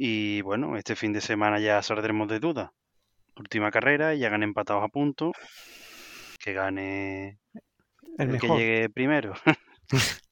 Y 0.00 0.42
bueno, 0.42 0.76
este 0.76 0.96
fin 0.96 1.12
de 1.12 1.20
semana 1.20 1.58
ya 1.60 1.82
saldremos 1.82 2.28
de 2.28 2.40
duda. 2.40 2.72
Última 3.38 3.70
carrera 3.70 4.14
y 4.14 4.20
ya 4.20 4.28
gané 4.30 4.44
empatados 4.44 4.84
a 4.84 4.88
punto. 4.88 5.32
Que 6.38 6.52
gane 6.52 7.38
El 8.18 8.30
el 8.30 8.40
que 8.40 8.48
llegue 8.48 8.88
primero. 8.90 9.34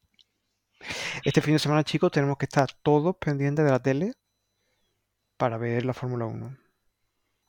Este 1.25 1.41
fin 1.41 1.55
de 1.55 1.59
semana, 1.59 1.83
chicos, 1.83 2.13
tenemos 2.13 2.37
que 2.37 2.45
estar 2.45 2.69
todos 2.83 3.17
pendientes 3.17 3.65
de 3.65 3.71
la 3.71 3.83
tele 3.83 4.13
para 5.37 5.59
ver 5.59 5.85
la 5.85 5.95
Fórmula 5.95 6.27
1. 6.27 6.57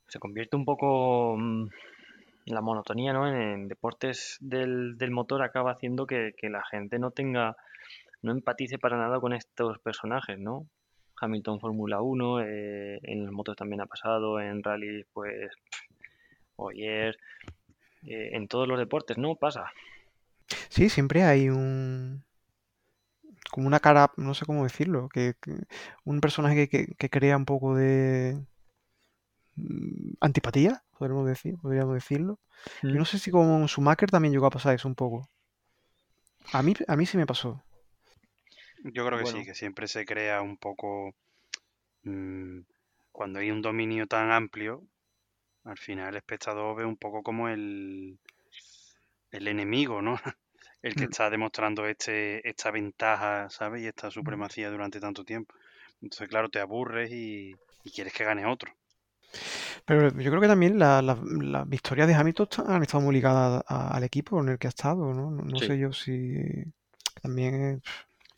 Se 0.08 0.18
convierte 0.18 0.56
un 0.56 0.66
poco 0.66 1.36
mm, 1.38 1.68
la 2.46 2.62
monotonía, 2.62 3.14
¿no? 3.14 3.28
En, 3.28 3.36
en 3.36 3.68
deportes 3.68 4.38
del, 4.40 4.98
del 4.98 5.12
motor 5.12 5.44
acaba 5.44 5.72
haciendo 5.72 6.08
que, 6.08 6.32
que 6.38 6.50
la 6.50 6.64
gente 6.64 6.98
no 6.98 7.12
tenga, 7.12 7.56
no 8.22 8.32
empatice 8.32 8.80
para 8.80 8.98
nada 8.98 9.20
con 9.20 9.34
estos 9.34 9.78
personajes, 9.80 10.40
¿no? 10.40 10.66
Hamilton 11.20 11.60
Fórmula 11.60 12.02
1, 12.02 12.42
eh, 12.42 13.00
en 13.04 13.24
las 13.26 13.34
motos 13.34 13.56
también 13.58 13.82
ha 13.82 13.86
pasado, 13.88 14.40
en 14.40 14.64
rally, 14.64 15.06
pues, 15.14 15.52
Oyer, 16.58 17.18
eh, 18.04 18.32
en 18.34 18.48
todos 18.48 18.68
los 18.68 18.80
deportes, 18.80 19.18
¿no? 19.18 19.36
Pasa. 19.36 19.72
Sí, 20.70 20.90
siempre 20.90 21.24
hay 21.24 21.50
un... 21.50 22.24
como 23.52 23.68
una 23.68 23.80
cara, 23.80 24.12
no 24.18 24.34
sé 24.34 24.46
cómo 24.46 24.64
decirlo, 24.64 25.10
que, 25.10 25.36
que- 25.42 25.64
un 26.06 26.22
personaje 26.22 26.68
que, 26.70 26.88
que- 26.88 26.96
que 26.96 27.10
crea 27.10 27.38
un 27.38 27.46
poco 27.46 27.76
de 27.76 28.46
mm, 29.56 30.14
antipatía, 30.22 30.84
podríamos 30.98 31.28
decir, 31.28 31.56
podríamos 31.62 31.94
decirlo. 31.96 32.40
Yo 32.92 33.00
no 33.00 33.06
sé 33.06 33.20
si 33.20 33.32
con 33.32 33.68
Schumacher 33.68 34.10
también 34.10 34.34
llegó 34.34 34.46
a 34.48 34.50
pasar 34.52 34.76
eso 34.76 34.88
un 34.88 34.96
poco. 34.96 35.30
A 36.52 36.62
mí, 36.62 36.74
a 36.88 36.96
mí 36.98 37.06
sí 37.06 37.16
me 37.18 37.26
pasó. 37.26 37.64
Yo 38.84 39.06
creo 39.06 39.20
que 39.20 39.24
Bueno. 39.24 39.40
sí, 39.40 39.46
que 39.46 39.54
siempre 39.56 39.88
se 39.88 40.06
crea 40.06 40.42
un 40.42 40.58
poco. 40.58 41.14
mm, 42.04 42.62
cuando 43.12 43.40
hay 43.40 43.52
un 43.52 43.62
dominio 43.62 44.08
tan 44.08 44.32
amplio, 44.32 44.84
al 45.66 45.78
final 45.78 46.10
el 46.10 46.18
espectador 46.18 46.78
ve 46.78 46.86
un 46.86 46.98
poco 46.98 47.24
como 47.24 47.50
el, 47.50 48.20
el 49.32 49.48
enemigo, 49.48 50.02
¿no? 50.02 50.18
El 50.82 50.96
que 50.96 51.06
Mm. 51.06 51.06
está 51.06 51.30
demostrando 51.30 51.86
este, 51.88 52.48
esta 52.48 52.72
ventaja, 52.72 53.50
¿sabes? 53.50 53.82
Y 53.84 53.88
esta 53.88 54.12
supremacía 54.12 54.70
durante 54.70 55.00
tanto 55.00 55.24
tiempo. 55.24 55.56
Entonces, 56.02 56.28
claro, 56.28 56.50
te 56.50 56.60
aburres 56.60 57.10
y, 57.12 57.58
y 57.84 57.92
quieres 57.92 58.14
que 58.14 58.26
gane 58.26 58.46
otro. 58.46 58.74
Pero 59.86 60.10
yo 60.10 60.30
creo 60.32 60.42
que 60.42 60.48
también 60.48 60.80
la- 60.80 61.02
la- 61.02 61.18
las 61.24 61.68
victorias 61.70 62.08
de 62.08 62.16
Hamilton 62.16 62.48
han 62.68 62.82
estado 62.84 63.02
muy 63.04 63.14
ligadas 63.16 63.64
a- 63.68 63.96
al 63.96 64.04
equipo 64.04 64.40
en 64.42 64.50
el 64.50 64.58
que 64.60 64.68
ha 64.68 64.70
estado, 64.70 65.14
¿no? 65.14 65.32
No, 65.32 65.44
no 65.44 65.60
Sí. 65.60 65.66
sé 65.66 65.78
yo 65.78 65.94
si 65.94 66.64
también 67.22 67.56
eh, 67.56 67.82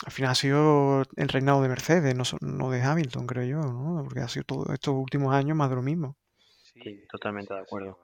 al 0.05 0.11
final 0.11 0.31
ha 0.31 0.35
sido 0.35 1.03
el 1.15 1.29
reinado 1.29 1.61
de 1.61 1.69
Mercedes, 1.69 2.15
no, 2.15 2.23
no 2.41 2.69
de 2.69 2.81
Hamilton, 2.81 3.27
creo 3.27 3.43
yo, 3.43 3.59
¿no? 3.59 4.03
Porque 4.03 4.21
ha 4.21 4.27
sido 4.27 4.45
todo 4.45 4.73
estos 4.73 4.95
últimos 4.95 5.33
años 5.33 5.57
más 5.57 5.69
de 5.69 5.75
lo 5.75 5.81
mismo. 5.81 6.15
Sí, 6.73 7.03
totalmente 7.11 7.53
de 7.53 7.59
acuerdo. 7.59 7.99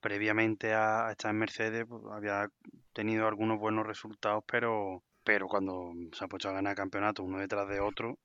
Previamente 0.00 0.72
a, 0.72 1.08
a 1.08 1.12
estar 1.12 1.30
en 1.30 1.38
Mercedes, 1.38 1.84
pues, 1.88 2.02
había 2.12 2.48
tenido 2.92 3.26
algunos 3.26 3.58
buenos 3.58 3.86
resultados, 3.86 4.44
pero, 4.46 5.02
pero 5.24 5.48
cuando 5.48 5.92
se 6.12 6.24
ha 6.24 6.28
puesto 6.28 6.48
a 6.48 6.52
ganar 6.52 6.76
campeonatos 6.76 7.26
uno 7.26 7.38
detrás 7.38 7.68
de 7.68 7.80
otro, 7.80 8.18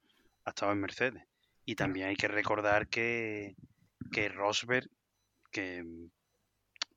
ha 0.45 0.49
estado 0.49 0.71
en 0.71 0.81
Mercedes. 0.81 1.23
Y 1.65 1.75
también 1.75 2.09
hay 2.09 2.15
que 2.15 2.27
recordar 2.27 2.87
que, 2.87 3.55
que 4.11 4.29
Rosberg, 4.29 4.89
que 5.51 5.83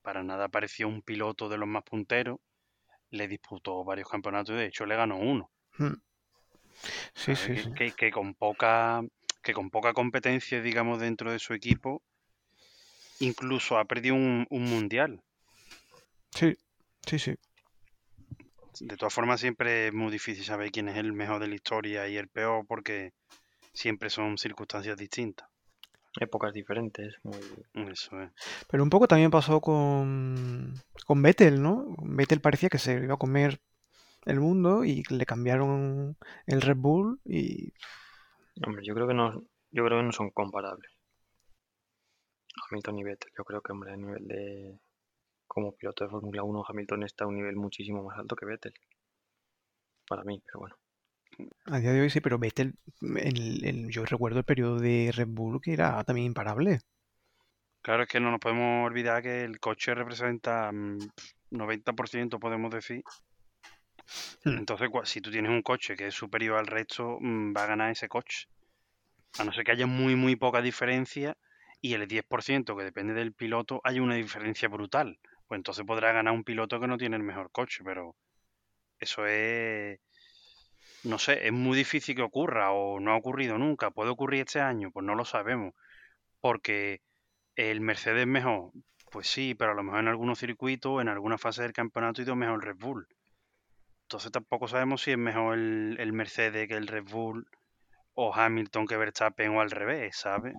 para 0.02 0.22
nada 0.22 0.48
parecía 0.48 0.86
un 0.86 1.00
piloto 1.02 1.48
de 1.48 1.58
los 1.58 1.68
más 1.68 1.84
punteros, 1.84 2.38
le 3.10 3.28
disputó 3.28 3.84
varios 3.84 4.08
campeonatos 4.08 4.54
y 4.54 4.58
de 4.58 4.66
hecho 4.66 4.84
le 4.84 4.96
ganó 4.96 5.18
uno. 5.18 5.50
Mm. 5.78 5.94
Sí, 7.14 7.36
sí, 7.36 7.54
que, 7.54 7.62
sí. 7.62 7.72
que- 7.74 7.92
que 7.92 8.10
con 8.10 8.34
poca 8.34 9.02
que 9.42 9.52
con 9.54 9.70
poca 9.70 9.92
competencia, 9.92 10.60
digamos, 10.62 11.00
dentro 11.00 11.32
de 11.32 11.38
su 11.40 11.52
equipo, 11.52 12.00
incluso 13.18 13.76
ha 13.78 13.84
perdido 13.84 14.14
un, 14.14 14.46
un 14.50 14.64
mundial. 14.64 15.20
Sí, 16.34 16.56
sí, 17.06 17.18
sí. 17.18 17.34
De 18.80 18.96
todas 18.96 19.12
formas, 19.12 19.40
siempre 19.40 19.88
es 19.88 19.92
muy 19.92 20.10
difícil 20.12 20.44
saber 20.44 20.70
quién 20.70 20.88
es 20.88 20.96
el 20.96 21.12
mejor 21.12 21.40
de 21.40 21.48
la 21.48 21.54
historia 21.56 22.08
y 22.08 22.16
el 22.16 22.28
peor, 22.28 22.64
porque 22.66 23.12
siempre 23.74 24.10
son 24.10 24.38
circunstancias 24.38 24.96
distintas. 24.96 25.48
Épocas 26.20 26.52
diferentes, 26.52 27.16
muy... 27.22 27.40
Eso 27.90 28.20
es. 28.22 28.30
Pero 28.70 28.82
un 28.82 28.90
poco 28.90 29.08
también 29.08 29.30
pasó 29.30 29.60
con, 29.60 30.74
con 31.04 31.22
Vettel, 31.22 31.60
¿no? 31.62 31.94
Vettel 32.02 32.40
parecía 32.40 32.68
que 32.68 32.78
se 32.78 32.94
iba 32.94 33.14
a 33.14 33.18
comer 33.18 33.60
el 34.26 34.40
mundo 34.40 34.84
y 34.84 35.02
le 35.10 35.26
cambiaron 35.26 36.16
el 36.46 36.60
Red 36.62 36.76
Bull 36.76 37.20
y 37.24 37.72
Hombre, 38.66 38.82
yo 38.82 38.94
creo 38.94 39.06
que 39.06 39.12
no, 39.12 39.42
yo 39.72 39.84
creo 39.84 39.98
que 39.98 40.04
no 40.04 40.12
son 40.12 40.30
comparables. 40.30 40.90
Hamilton 42.70 42.98
y 42.98 43.04
Vettel, 43.04 43.30
yo 43.36 43.44
creo 43.44 43.60
que 43.60 43.72
hombre, 43.72 43.92
a 43.92 43.96
nivel 43.96 44.26
de 44.26 44.80
como 45.46 45.76
piloto 45.76 46.04
de 46.04 46.10
Fórmula 46.10 46.42
1, 46.44 46.64
Hamilton 46.68 47.04
está 47.04 47.24
a 47.24 47.28
un 47.28 47.36
nivel 47.36 47.56
muchísimo 47.56 48.02
más 48.04 48.18
alto 48.18 48.36
que 48.36 48.46
Vettel. 48.46 48.74
Para 50.06 50.22
mí, 50.22 50.40
pero 50.46 50.60
bueno. 50.60 50.76
a 51.66 51.78
día 51.80 51.92
de 51.92 52.00
hoy 52.02 52.10
sí, 52.10 52.20
pero 52.20 52.38
Vettel, 52.38 52.74
el- 53.00 53.64
el- 53.64 53.88
yo 53.90 54.04
recuerdo 54.04 54.38
el 54.38 54.44
periodo 54.44 54.78
de 54.78 55.10
Red 55.14 55.28
Bull 55.28 55.60
que 55.60 55.72
era 55.72 56.02
también 56.04 56.26
imparable. 56.28 56.80
Claro, 57.82 58.02
es 58.04 58.08
que 58.08 58.20
no 58.20 58.30
nos 58.30 58.40
podemos 58.40 58.86
olvidar 58.86 59.22
que 59.22 59.44
el 59.44 59.60
coche 59.60 59.94
representa 59.94 60.70
mm, 60.72 60.98
90%, 61.50 62.38
podemos 62.40 62.70
decir. 62.72 63.02
Hmm. 64.44 64.58
Entonces, 64.58 64.90
si 65.04 65.20
tú 65.20 65.30
tienes 65.30 65.50
un 65.50 65.62
coche 65.62 65.96
que 65.96 66.08
es 66.08 66.14
superior 66.14 66.58
al 66.58 66.66
resto, 66.66 67.18
mm, 67.20 67.54
va 67.56 67.64
a 67.64 67.66
ganar 67.66 67.90
ese 67.90 68.08
coche. 68.08 68.46
A 69.38 69.44
no 69.44 69.52
ser 69.52 69.64
que 69.64 69.72
haya 69.72 69.86
muy, 69.86 70.16
muy 70.16 70.36
poca 70.36 70.60
diferencia 70.60 71.36
y 71.80 71.94
el 71.94 72.06
10% 72.06 72.76
que 72.76 72.84
depende 72.84 73.14
del 73.14 73.32
piloto, 73.32 73.80
hay 73.84 74.00
una 74.00 74.14
diferencia 74.16 74.68
brutal. 74.68 75.18
Pues 75.48 75.58
entonces 75.58 75.84
podrá 75.86 76.12
ganar 76.12 76.34
un 76.34 76.44
piloto 76.44 76.80
que 76.80 76.86
no 76.86 76.98
tiene 76.98 77.16
el 77.16 77.22
mejor 77.22 77.50
coche, 77.50 77.82
pero 77.84 78.16
eso 78.98 79.26
es, 79.26 79.98
no 81.04 81.18
sé, 81.18 81.46
es 81.46 81.52
muy 81.52 81.76
difícil 81.76 82.14
que 82.14 82.22
ocurra 82.22 82.72
o 82.72 83.00
no 83.00 83.12
ha 83.12 83.16
ocurrido 83.16 83.58
nunca. 83.58 83.90
¿Puede 83.90 84.10
ocurrir 84.10 84.42
este 84.42 84.60
año? 84.60 84.90
Pues 84.92 85.04
no 85.04 85.14
lo 85.14 85.24
sabemos. 85.24 85.74
Porque 86.40 87.02
el 87.56 87.80
Mercedes 87.80 88.22
es 88.22 88.26
mejor, 88.26 88.72
pues 89.10 89.28
sí, 89.28 89.54
pero 89.54 89.72
a 89.72 89.74
lo 89.74 89.82
mejor 89.82 90.00
en 90.00 90.08
algunos 90.08 90.38
circuitos, 90.38 91.00
en 91.02 91.08
alguna 91.08 91.38
fase 91.38 91.62
del 91.62 91.72
campeonato 91.72 92.22
ha 92.22 92.24
ido 92.24 92.36
mejor 92.36 92.56
el 92.56 92.62
Red 92.62 92.76
Bull. 92.78 93.06
Entonces 94.02 94.30
tampoco 94.32 94.68
sabemos 94.68 95.02
si 95.02 95.12
es 95.12 95.18
mejor 95.18 95.54
el, 95.58 95.96
el 95.98 96.12
Mercedes 96.12 96.68
que 96.68 96.74
el 96.76 96.86
Red 96.86 97.04
Bull 97.10 97.46
o 98.14 98.34
Hamilton 98.34 98.86
que 98.86 98.96
Verstappen 98.96 99.56
o 99.56 99.60
al 99.60 99.70
revés, 99.70 100.16
¿sabes? 100.16 100.54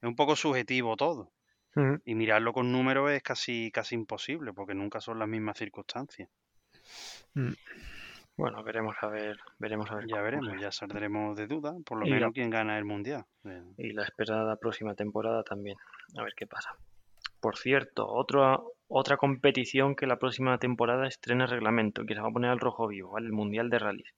Es 0.00 0.08
un 0.08 0.14
poco 0.16 0.36
subjetivo 0.36 0.96
todo. 0.96 1.32
Y 2.04 2.14
mirarlo 2.14 2.52
con 2.52 2.70
números 2.70 3.10
es 3.12 3.22
casi, 3.22 3.70
casi 3.72 3.94
imposible 3.94 4.52
porque 4.52 4.74
nunca 4.74 5.00
son 5.00 5.18
las 5.18 5.28
mismas 5.28 5.56
circunstancias. 5.56 6.28
Mm. 7.34 7.52
Bueno, 8.36 8.62
veremos 8.62 8.94
a 9.00 9.06
ver, 9.08 9.38
veremos 9.58 9.90
a 9.90 9.96
ver 9.96 10.06
Ya 10.06 10.20
veremos, 10.20 10.60
ya 10.60 10.70
saldremos 10.72 11.36
de 11.36 11.46
duda, 11.46 11.74
por 11.86 11.98
lo 11.98 12.06
Y 12.06 12.10
la- 12.10 12.16
menos 12.16 12.32
quién 12.32 12.50
gana 12.50 12.76
el 12.76 12.84
mundial. 12.84 13.24
Y 13.78 13.92
la 13.92 14.04
esperada 14.04 14.56
próxima 14.56 14.94
temporada 14.94 15.42
también. 15.44 15.78
A 16.18 16.22
ver 16.22 16.34
qué 16.36 16.46
pasa. 16.46 16.74
Por 17.40 17.56
cierto, 17.56 18.06
otra 18.06 18.58
otra 18.94 19.16
competición 19.16 19.96
que 19.96 20.06
la 20.06 20.18
próxima 20.18 20.58
temporada 20.58 21.06
estrena 21.06 21.46
reglamento, 21.46 22.04
que 22.06 22.14
se 22.14 22.20
va 22.20 22.28
a 22.28 22.32
poner 22.32 22.50
al 22.50 22.60
rojo 22.60 22.88
vivo, 22.88 23.12
¿vale? 23.12 23.26
El 23.26 23.32
Mundial 23.32 23.70
de 23.70 23.78
Rallys. 23.78 24.14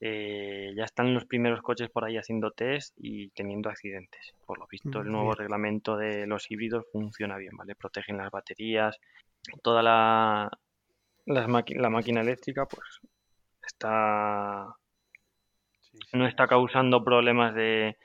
Eh, 0.00 0.72
ya 0.76 0.84
están 0.84 1.12
los 1.14 1.26
primeros 1.26 1.60
coches 1.62 1.90
por 1.90 2.04
ahí 2.04 2.16
haciendo 2.16 2.52
test 2.52 2.94
y 2.98 3.30
teniendo 3.30 3.68
accidentes. 3.68 4.34
Por 4.46 4.58
lo 4.58 4.66
visto, 4.66 5.00
el 5.00 5.08
Mm, 5.08 5.12
nuevo 5.12 5.34
bien. 5.34 5.36
reglamento 5.36 5.96
de 5.96 6.26
los 6.26 6.50
híbridos 6.50 6.86
funciona 6.92 7.36
bien, 7.36 7.56
¿vale? 7.56 7.74
Protegen 7.74 8.16
las 8.16 8.30
baterías, 8.30 8.96
toda 9.62 9.82
la, 9.82 10.50
las 11.26 11.46
la 11.70 11.90
máquina 11.90 12.20
eléctrica, 12.22 12.66
pues 12.66 13.00
está 13.66 14.76
sí, 15.80 15.98
sí. 16.10 16.18
no 16.18 16.26
está 16.26 16.46
causando 16.46 17.02
problemas 17.04 17.54
de, 17.54 17.96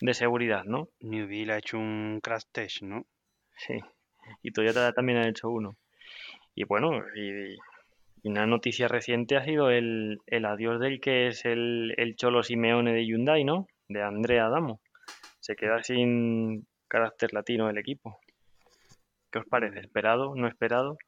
de 0.00 0.14
seguridad, 0.14 0.64
¿no? 0.64 0.88
Newville 1.00 1.52
ha 1.52 1.58
hecho 1.58 1.78
un 1.78 2.20
crash 2.22 2.44
test, 2.52 2.82
¿no? 2.82 3.06
Sí. 3.56 3.80
Y 4.42 4.52
Toyota 4.52 4.92
también 4.92 5.18
ha 5.18 5.28
hecho 5.28 5.50
uno. 5.50 5.76
Y 6.54 6.64
bueno, 6.64 7.02
y, 7.14 7.54
y 8.22 8.28
una 8.28 8.46
noticia 8.46 8.88
reciente 8.88 9.36
ha 9.36 9.44
sido 9.44 9.70
el, 9.70 10.20
el 10.26 10.44
adiós 10.44 10.80
del 10.80 11.00
que 11.00 11.28
es 11.28 11.44
el, 11.44 11.94
el 11.96 12.16
Cholo 12.16 12.42
Simeone 12.42 12.92
de 12.92 13.04
Hyundai, 13.04 13.44
¿no? 13.44 13.66
De 13.88 14.02
Andrea 14.02 14.46
Adamo. 14.46 14.80
Se 15.40 15.56
queda 15.56 15.82
sin 15.82 16.66
carácter 16.88 17.32
latino 17.32 17.68
el 17.68 17.78
equipo. 17.78 18.20
¿Qué 19.30 19.38
os 19.38 19.46
parece? 19.46 19.80
¿Esperado? 19.80 20.34
¿No 20.36 20.46
esperado? 20.46 20.98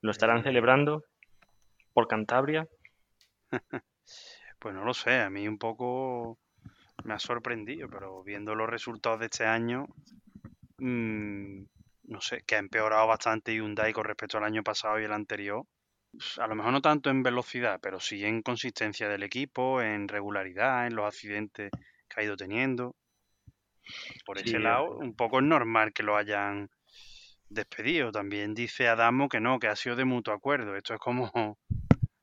¿Lo 0.00 0.10
estarán 0.10 0.38
Eh, 0.38 0.42
celebrando 0.44 1.04
por 1.92 2.06
Cantabria? 2.08 2.68
Pues 4.58 4.76
no 4.76 4.84
lo 4.84 4.94
sé, 4.94 5.20
a 5.20 5.28
mí 5.28 5.48
un 5.48 5.58
poco 5.58 6.38
me 7.02 7.14
ha 7.14 7.18
sorprendido, 7.18 7.88
pero 7.88 8.22
viendo 8.22 8.54
los 8.54 8.70
resultados 8.70 9.18
de 9.18 9.26
este 9.26 9.44
año, 9.44 9.86
mm, 10.78 11.64
no 12.12 12.20
sé, 12.20 12.42
que 12.46 12.56
ha 12.56 12.58
empeorado 12.58 13.06
bastante 13.06 13.54
Hyundai 13.54 13.92
con 13.92 14.04
respecto 14.04 14.38
al 14.38 14.44
año 14.44 14.62
pasado 14.62 15.00
y 15.00 15.04
el 15.04 15.12
anterior. 15.12 15.64
a 16.38 16.46
lo 16.46 16.54
mejor 16.54 16.72
no 16.72 16.82
tanto 16.82 17.10
en 17.10 17.22
velocidad, 17.22 17.80
pero 17.80 17.98
sí 17.98 18.24
en 18.24 18.42
consistencia 18.42 19.08
del 19.08 19.22
equipo, 19.22 19.80
en 19.80 20.08
regularidad, 20.08 20.86
en 20.86 20.94
los 20.94 21.06
accidentes 21.06 21.70
que 22.08 22.20
ha 22.20 22.24
ido 22.24 22.36
teniendo. 22.36 22.94
Por 24.24 24.38
ese 24.38 24.58
lado, 24.58 24.96
un 24.98 25.16
poco 25.16 25.38
es 25.38 25.44
normal 25.44 25.92
que 25.92 26.02
lo 26.02 26.16
hayan 26.16 26.70
despedido. 27.48 28.12
También 28.12 28.54
dice 28.54 28.88
Adamo 28.88 29.28
que 29.28 29.40
no, 29.40 29.58
que 29.58 29.68
ha 29.68 29.76
sido 29.76 29.96
de 29.96 30.04
mutuo 30.04 30.34
acuerdo. 30.34 30.76
Esto 30.76 30.94
es 30.94 31.00
como, 31.00 31.58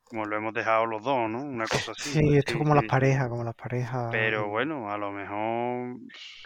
como 0.10 0.26
lo 0.26 0.36
hemos 0.36 0.54
dejado 0.54 0.88
los 0.88 1.04
dos, 1.04 1.30
¿no? 1.30 1.42
Una 1.42 1.66
cosa 1.68 1.92
así. 1.92 2.10
Sí, 2.10 2.38
esto 2.38 2.54
es 2.54 2.58
como 2.58 2.74
las 2.76 2.86
parejas, 2.86 3.30
como 3.30 3.44
las 3.44 3.56
parejas. 3.56 4.10
Pero 4.12 4.48
bueno, 4.48 4.92
a 4.92 4.98
lo 4.98 5.12
mejor 5.12 6.00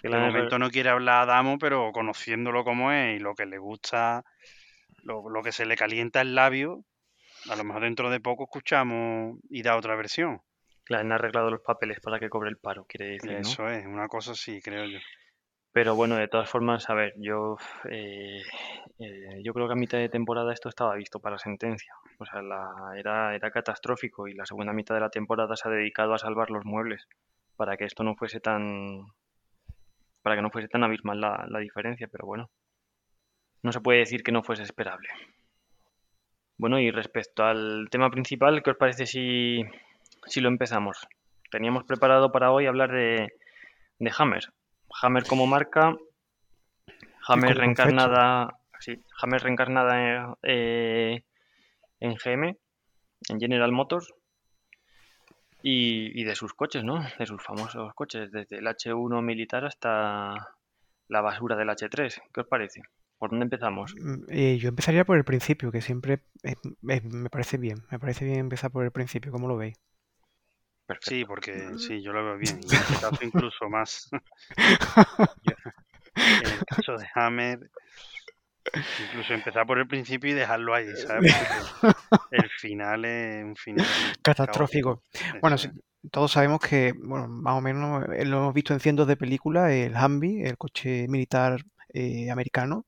de 0.04 0.10
momento 0.10 0.60
no 0.60 0.70
quiere 0.70 0.90
hablar 0.90 1.24
Adamo, 1.24 1.58
pero 1.58 1.92
conociéndolo 1.94 2.64
como 2.64 2.92
es 2.92 3.16
y 3.16 3.20
lo 3.20 3.34
que 3.34 3.46
le 3.46 3.58
gusta, 3.58 4.24
lo, 5.04 5.30
lo 5.30 5.42
que 5.42 5.54
se 5.54 5.66
le 5.66 5.78
calienta 5.78 6.22
el 6.22 6.36
labio, 6.36 6.84
a 7.50 7.56
lo 7.56 7.64
mejor 7.64 7.84
dentro 7.84 8.10
de 8.10 8.20
poco 8.20 8.44
escuchamos 8.44 9.38
y 9.50 9.64
da 9.64 9.78
otra 9.78 9.96
versión. 9.96 10.42
Claro, 10.84 11.06
han 11.06 11.12
arreglado 11.14 11.50
los 11.50 11.62
papeles 11.62 12.02
para 12.02 12.20
que 12.20 12.30
cobre 12.30 12.50
el 12.50 12.58
paro, 12.58 12.86
quiere 12.86 13.14
decir. 13.14 13.32
Eso 13.32 13.70
es, 13.70 13.86
una 13.86 14.10
cosa 14.10 14.34
así, 14.34 14.62
creo 14.62 14.84
yo. 14.86 15.00
Pero 15.74 15.96
bueno, 15.96 16.18
de 16.18 16.28
todas 16.28 16.48
formas, 16.50 16.88
a 16.92 16.94
ver, 16.94 17.14
yo, 17.18 17.58
eh, 17.90 18.44
eh, 19.00 19.42
yo 19.44 19.54
creo 19.54 19.68
que 19.68 19.74
a 19.74 19.76
mitad 19.76 19.98
de 19.98 20.08
temporada 20.08 20.54
esto 20.54 20.70
estaba 20.70 20.94
visto 20.96 21.20
para 21.20 21.40
sentencia. 21.40 21.94
O 22.20 22.26
sea, 22.26 22.44
la, 22.44 22.94
era, 22.96 23.36
era 23.36 23.50
catastrófico 23.50 24.28
y 24.28 24.36
la 24.36 24.46
segunda 24.46 24.72
mitad 24.72 24.94
de 24.94 25.02
la 25.02 25.10
temporada 25.10 25.56
se 25.56 25.68
ha 25.68 25.72
dedicado 25.72 26.14
a 26.14 26.20
salvar 26.20 26.52
los 26.52 26.64
muebles 26.64 27.08
para 27.56 27.76
que 27.76 27.86
esto 27.86 28.04
no 28.04 28.16
fuese 28.16 28.40
tan 28.40 29.08
para 30.22 30.36
que 30.36 30.42
no 30.42 30.52
fuese 30.52 30.70
tan 30.70 30.84
abismal 30.84 31.20
la, 31.20 31.46
la 31.50 31.60
diferencia, 31.60 32.08
pero 32.10 32.26
bueno, 32.26 32.50
no 33.62 33.72
se 33.74 33.82
puede 33.82 34.00
decir 34.00 34.24
que 34.24 34.32
no 34.32 34.44
fuese 34.44 34.64
esperable. 34.64 35.10
Bueno, 36.58 36.80
y 36.80 36.92
respecto 36.92 37.44
al 37.44 37.88
tema 37.90 38.10
principal, 38.10 38.64
¿qué 38.64 38.70
os 38.70 38.78
parece 38.78 39.06
si, 39.06 39.64
si 40.28 40.40
lo 40.40 40.48
empezamos? 40.48 41.08
Teníamos 41.52 41.84
preparado 41.84 42.32
para 42.32 42.52
hoy 42.52 42.68
hablar 42.68 42.92
de, 42.92 43.34
de 44.00 44.12
Hammer. 44.18 44.46
Hammer 45.02 45.26
como 45.26 45.48
marca, 45.48 45.96
Hammer 47.28 47.58
reencarnada, 47.58 48.60
sí, 48.80 49.00
Hammer 49.22 49.44
reencarnada 49.44 50.38
en, 50.44 51.24
en 52.00 52.16
GM, 52.16 52.58
en 53.30 53.40
General 53.40 53.72
Motors, 53.72 54.14
y, 55.62 56.20
y, 56.20 56.26
de 56.26 56.36
sus 56.36 56.54
coches, 56.54 56.84
¿no? 56.84 57.06
De 57.18 57.26
sus 57.26 57.42
famosos 57.42 57.94
coches, 57.94 58.32
desde 58.32 58.58
el 58.58 58.68
H1 58.68 59.22
militar 59.22 59.64
hasta 59.64 60.56
la 61.08 61.22
basura 61.22 61.56
del 61.56 61.70
H3. 61.70 62.22
¿Qué 62.34 62.42
os 62.42 62.48
parece? 62.48 62.82
¿Por 63.18 63.30
dónde 63.30 63.46
empezamos? 63.46 63.96
Mm, 63.96 64.26
eh, 64.28 64.58
yo 64.58 64.68
empezaría 64.68 65.06
por 65.06 65.16
el 65.18 65.24
principio, 65.24 65.72
que 65.72 65.82
siempre 65.82 66.24
me 66.82 67.30
parece 67.30 67.58
bien. 67.58 67.84
Me 67.90 68.00
parece 68.00 68.26
bien 68.26 68.40
empezar 68.40 68.72
por 68.72 68.84
el 68.84 68.92
principio. 68.92 69.32
¿Cómo 69.32 69.48
lo 69.48 69.56
veis? 69.56 69.80
Perfecto. 70.94 71.10
Sí, 71.10 71.26
porque 71.26 71.78
sí, 71.78 72.02
yo 72.02 72.14
lo 72.14 72.24
veo 72.24 72.38
bien. 72.38 72.60
Y 72.62 72.76
en 72.76 72.82
este 72.82 72.94
caso 72.94 73.18
incluso 73.22 73.70
más. 73.70 74.10
en 76.16 76.52
el 76.52 76.66
caso 76.66 76.98
de 76.98 77.08
Hammer, 77.16 77.60
incluso 79.08 79.34
empezar 79.34 79.66
por 79.66 79.80
el 79.80 79.88
principio 79.88 80.32
y 80.32 80.34
dejarlo 80.34 80.74
ahí, 80.74 80.88
¿sabes? 80.96 81.34
el 82.32 82.50
final 82.50 83.06
es 83.06 83.44
un 83.44 83.56
final 83.56 83.86
catastrófico. 84.22 85.04
Bueno, 85.42 85.56
todos 86.12 86.32
sabemos 86.32 86.60
que, 86.60 86.94
bueno, 86.98 87.28
más 87.28 87.56
o 87.56 87.62
menos 87.62 88.06
eh, 88.14 88.26
lo 88.26 88.38
hemos 88.38 88.54
visto 88.54 88.74
en 88.74 88.80
cientos 88.80 89.08
de 89.08 89.18
películas, 89.18 89.72
el 89.72 89.96
Humvee, 89.96 90.48
el 90.48 90.58
coche 90.58 91.08
militar 91.08 91.58
eh, 91.94 92.30
americano, 92.30 92.86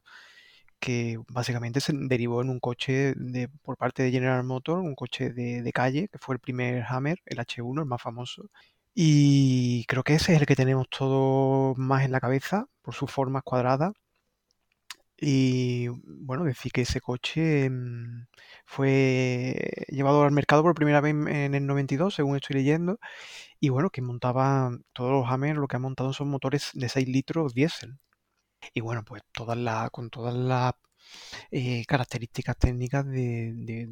que 0.79 1.19
básicamente 1.29 1.81
se 1.81 1.93
derivó 1.95 2.41
en 2.41 2.49
un 2.49 2.59
coche 2.59 3.13
de, 3.15 3.49
por 3.63 3.77
parte 3.77 4.03
de 4.03 4.11
General 4.11 4.43
Motors, 4.43 4.83
un 4.83 4.95
coche 4.95 5.31
de, 5.31 5.71
calle, 5.73 6.07
que 6.09 6.19
fue 6.19 6.35
el 6.35 6.39
primer 6.39 6.83
Hammer, 6.87 7.19
el 7.25 7.39
H1, 7.39 7.81
el 7.81 7.85
más 7.85 8.01
famoso. 8.01 8.49
Y 8.93 9.85
creo 9.87 10.03
que 10.03 10.15
ese 10.15 10.33
es 10.33 10.41
el 10.41 10.47
que 10.47 10.55
tenemos 10.55 10.87
todo 10.89 11.75
más 11.75 12.03
en 12.05 12.11
la 12.11 12.21
cabeza, 12.21 12.67
por 12.81 12.93
sus 12.95 13.11
formas 13.11 13.43
cuadradas. 13.43 13.93
Y 15.17 15.87
bueno, 16.05 16.43
decir 16.43 16.71
que 16.71 16.81
ese 16.81 16.99
coche 16.99 17.69
mm, 17.69 18.27
fue 18.65 19.85
llevado 19.87 20.23
al 20.23 20.31
mercado 20.31 20.61
por 20.63 20.75
primera 20.75 20.99
vez 21.01 21.13
en 21.13 21.55
el 21.55 21.65
92, 21.65 22.13
según 22.15 22.35
estoy 22.35 22.57
leyendo. 22.57 22.99
Y 23.59 23.69
bueno, 23.69 23.89
que 23.89 24.01
montaba, 24.01 24.71
todos 24.93 25.11
los 25.11 25.31
Hammer 25.31 25.57
lo 25.57 25.67
que 25.67 25.77
han 25.77 25.83
montado 25.83 26.13
son 26.13 26.29
motores 26.29 26.71
de 26.73 26.89
6 26.89 27.07
litros 27.07 27.53
diésel. 27.53 27.97
Y 28.73 28.81
bueno, 28.81 29.03
pues 29.03 29.23
todas 29.31 29.57
las, 29.57 29.89
con 29.91 30.09
todas 30.09 30.33
las 30.33 30.73
eh, 31.51 31.85
características 31.85 32.57
técnicas 32.57 33.05
de, 33.05 33.87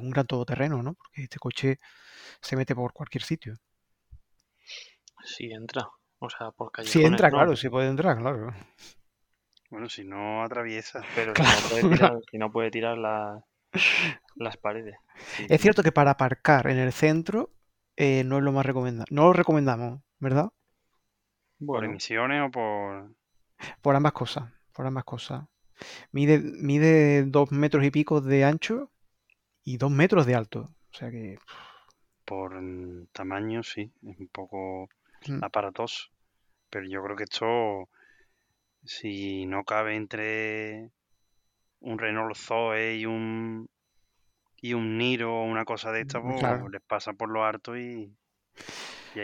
un 0.00 0.10
gran 0.10 0.26
todoterreno, 0.26 0.82
¿no? 0.82 0.94
Porque 0.94 1.22
este 1.22 1.38
coche 1.38 1.78
se 2.40 2.56
mete 2.56 2.74
por 2.74 2.92
cualquier 2.92 3.22
sitio. 3.22 3.54
Sí, 5.24 5.50
entra. 5.52 5.88
O 6.18 6.30
sea, 6.30 6.50
por 6.50 6.72
callejones. 6.72 6.92
Sí, 6.92 7.04
entra, 7.04 7.30
claro, 7.30 7.56
sí 7.56 7.68
puede 7.68 7.88
entrar, 7.88 8.18
claro. 8.18 8.54
Bueno, 9.70 9.88
si 9.88 10.04
no 10.04 10.42
atraviesa. 10.42 11.02
Pero 11.14 11.34
si, 11.34 11.42
no 11.42 11.68
puede 11.68 11.96
tirar, 11.96 12.18
si 12.30 12.38
no 12.38 12.52
puede 12.52 12.70
tirar 12.70 12.98
las 14.36 14.56
paredes. 14.56 14.96
Es 15.48 15.60
cierto 15.60 15.82
que 15.82 15.92
para 15.92 16.12
aparcar 16.12 16.68
en 16.68 16.78
el 16.78 16.92
centro 16.92 17.50
eh, 17.96 18.22
no 18.24 18.38
es 18.38 18.44
lo 18.44 18.52
más 18.52 18.64
recomendable. 18.64 19.14
No 19.14 19.24
lo 19.24 19.32
recomendamos, 19.32 20.00
¿verdad? 20.18 20.50
¿Por 21.64 21.84
emisiones 21.84 22.42
o 22.46 22.50
por...? 22.50 23.10
Por 23.82 23.96
ambas 23.96 24.12
cosas, 24.12 24.52
por 24.72 24.86
ambas 24.86 25.04
cosas. 25.04 25.44
Mide, 26.12 26.38
mide 26.38 27.24
dos 27.24 27.52
metros 27.52 27.84
y 27.84 27.90
pico 27.90 28.20
de 28.20 28.44
ancho 28.44 28.90
y 29.64 29.76
dos 29.76 29.90
metros 29.90 30.26
de 30.26 30.34
alto. 30.34 30.70
O 30.92 30.94
sea 30.94 31.10
que. 31.10 31.38
Por 32.24 32.54
tamaño, 33.12 33.62
sí, 33.62 33.92
es 34.02 34.18
un 34.18 34.28
poco 34.28 34.88
mm. 35.26 35.44
aparatoso. 35.44 36.06
Pero 36.70 36.86
yo 36.88 37.02
creo 37.02 37.16
que 37.16 37.24
esto, 37.24 37.88
si 38.84 39.46
no 39.46 39.64
cabe 39.64 39.96
entre 39.96 40.90
un 41.80 41.98
Renault 41.98 42.36
Zoe 42.36 42.96
y 42.96 43.06
un 43.06 43.68
y 44.60 44.74
un 44.74 44.98
Niro 44.98 45.38
o 45.38 45.44
una 45.44 45.64
cosa 45.64 45.92
de 45.92 46.00
esta, 46.00 46.20
pues 46.20 46.42
les 46.72 46.82
pasa 46.82 47.12
por 47.12 47.28
lo 47.28 47.44
harto 47.44 47.76
y, 47.76 48.10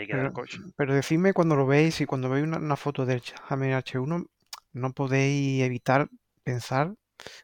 y 0.01 0.07
pero, 0.07 0.33
coche. 0.33 0.59
Pero 0.75 0.93
decidme 0.93 1.33
cuando 1.33 1.55
lo 1.55 1.65
veis 1.65 2.01
y 2.01 2.05
cuando 2.05 2.29
veis 2.29 2.45
una, 2.45 2.75
foto 2.75 3.05
del 3.05 3.21
Hammer 3.49 3.83
H1, 3.83 4.27
no 4.73 4.93
podéis 4.93 5.61
evitar 5.61 6.07
pensar 6.43 6.95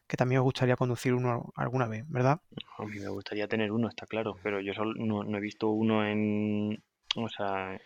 que 0.06 0.16
también 0.16 0.40
os 0.40 0.44
gustaría 0.44 0.76
conducir 0.76 1.14
uno 1.14 1.52
alguna 1.56 1.86
vez, 1.86 2.04
¿verdad? 2.08 2.40
A 2.78 2.84
mí 2.84 2.98
me 2.98 3.08
gustaría 3.08 3.48
tener 3.48 3.72
uno, 3.72 3.88
está 3.88 4.06
claro, 4.06 4.36
pero 4.42 4.60
yo 4.60 4.74
solo 4.74 4.94
no, 4.94 5.36
he 5.36 5.40
visto 5.40 5.68
uno 5.68 6.04
en, 6.04 6.82
o 7.16 7.28
sea, 7.28 7.80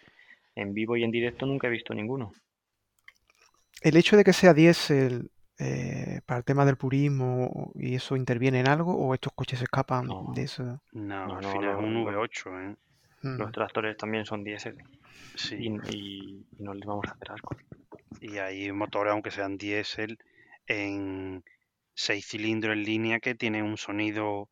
en 0.55 0.75
vivo 0.75 0.97
y 0.97 1.05
en 1.05 1.11
directo 1.11 1.47
nunca 1.47 1.69
he 1.69 1.71
visto 1.71 1.95
ninguno. 1.95 2.33
El 3.81 3.97
hecho 3.97 4.17
de 4.17 4.25
que 4.25 4.33
sea 4.33 4.55
diésel 4.55 5.31
eh, 5.59 6.21
para 6.27 6.39
el 6.39 6.45
tema 6.45 6.65
del 6.65 6.77
purismo 6.77 7.71
y 7.75 7.95
eso 7.95 8.17
interviene 8.17 8.61
en 8.61 8.69
algo 8.69 8.97
o 8.97 9.15
estos 9.15 9.33
coches 9.35 9.63
escapan 9.63 10.09
de 10.35 10.43
eso? 10.43 10.81
No, 10.93 11.37
al 11.37 11.45
final 11.45 11.71
es 11.71 11.85
un 11.85 12.05
V8, 12.05 12.73
¿eh? 12.73 12.77
Mm. 13.25 13.39
Los 13.39 13.53
tractores 13.53 13.97
también 13.97 14.27
son 14.27 14.45
diésel. 14.45 14.77
Sí. 15.35 15.57
Y, 15.91 16.45
no 16.59 16.75
les 16.75 16.85
vamos 16.85 17.07
a 17.09 17.13
hacer 17.13 17.33
asco. 17.33 17.57
Y 18.21 18.37
hay 18.37 18.71
motores, 18.71 19.13
aunque 19.13 19.31
sean 19.31 19.57
diésel, 19.57 20.19
en 20.67 21.43
seis 21.95 22.27
cilindros 22.27 22.75
en 22.75 22.85
línea 22.85 23.21
que 23.21 23.35
tienen 23.35 23.65
un 23.65 23.79
sonido. 23.79 24.27
O 24.27 24.51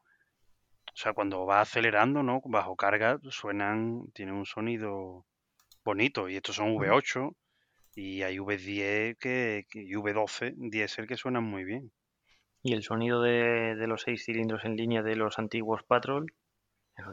sea, 0.95 1.13
cuando 1.13 1.45
va 1.45 1.61
acelerando, 1.61 2.23
¿no? 2.23 2.41
Bajo 2.47 2.75
carga, 2.75 3.21
suenan. 3.29 4.11
Tienen 4.15 4.35
un 4.35 4.47
sonido 4.47 5.27
bonito. 5.85 6.31
Y 6.31 6.37
estos 6.37 6.57
son 6.57 6.75
V8. 6.75 7.35
Y 7.95 8.23
hay 8.23 8.39
V10 8.39 9.19
que, 9.19 9.67
y 9.75 9.93
V12 9.93 10.55
diésel 10.71 11.07
que 11.07 11.19
suenan 11.19 11.45
muy 11.45 11.65
bien. 11.65 11.93
Y 12.63 12.73
el 12.73 12.83
sonido 12.83 13.21
de, 13.21 13.75
de 13.77 13.87
los 13.87 14.01
seis 14.01 14.25
cilindros 14.25 14.65
en 14.65 14.77
línea 14.77 15.03
de 15.03 15.17
los 15.17 15.39
antiguos 15.39 15.83
Patrol 15.83 16.33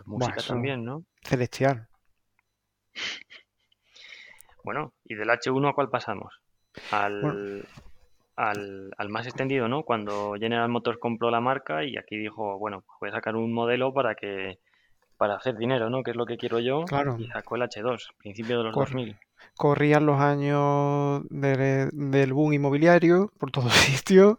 música 0.06 0.42
también, 0.48 0.86
¿no? 0.86 1.04
Celestial. 1.24 1.88
Bueno, 4.64 4.94
¿y 5.06 5.16
del 5.16 5.30
H1 5.30 5.70
a 5.70 5.74
cuál 5.74 5.90
pasamos? 5.90 6.42
Al, 6.92 7.66
al, 8.36 9.10
más 9.10 9.26
extendido, 9.26 9.68
¿no? 9.68 9.84
Cuando 9.84 10.36
General 10.40 10.70
Motors 10.70 11.00
compró 11.00 11.32
la 11.32 11.42
marca 11.42 11.84
y 11.84 11.98
aquí 11.98 12.18
dijo, 12.18 12.58
bueno, 12.60 12.82
pues 12.82 12.98
voy 13.02 13.10
a 13.10 13.14
sacar 13.14 13.36
un 13.36 13.54
modelo 13.54 13.94
para 13.94 14.16
que 14.16 14.60
para 15.18 15.36
hacer 15.36 15.58
dinero, 15.58 15.90
¿no? 15.90 16.02
Que 16.02 16.12
es 16.12 16.18
lo 16.18 16.26
que 16.26 16.38
quiero 16.38 16.60
yo. 16.60 16.86
Claro. 16.86 17.18
Y 17.20 17.28
sacó 17.28 17.58
el 17.58 17.64
H2, 17.64 18.00
principio 18.18 18.60
de 18.60 18.64
los 18.66 18.76
2000. 18.76 19.18
Corrían 19.56 20.06
los 20.06 20.20
años 20.20 21.24
del 21.30 22.34
boom 22.34 22.54
inmobiliario 22.54 23.32
por 23.38 23.52
todos 23.52 23.74
sitios, 23.74 24.38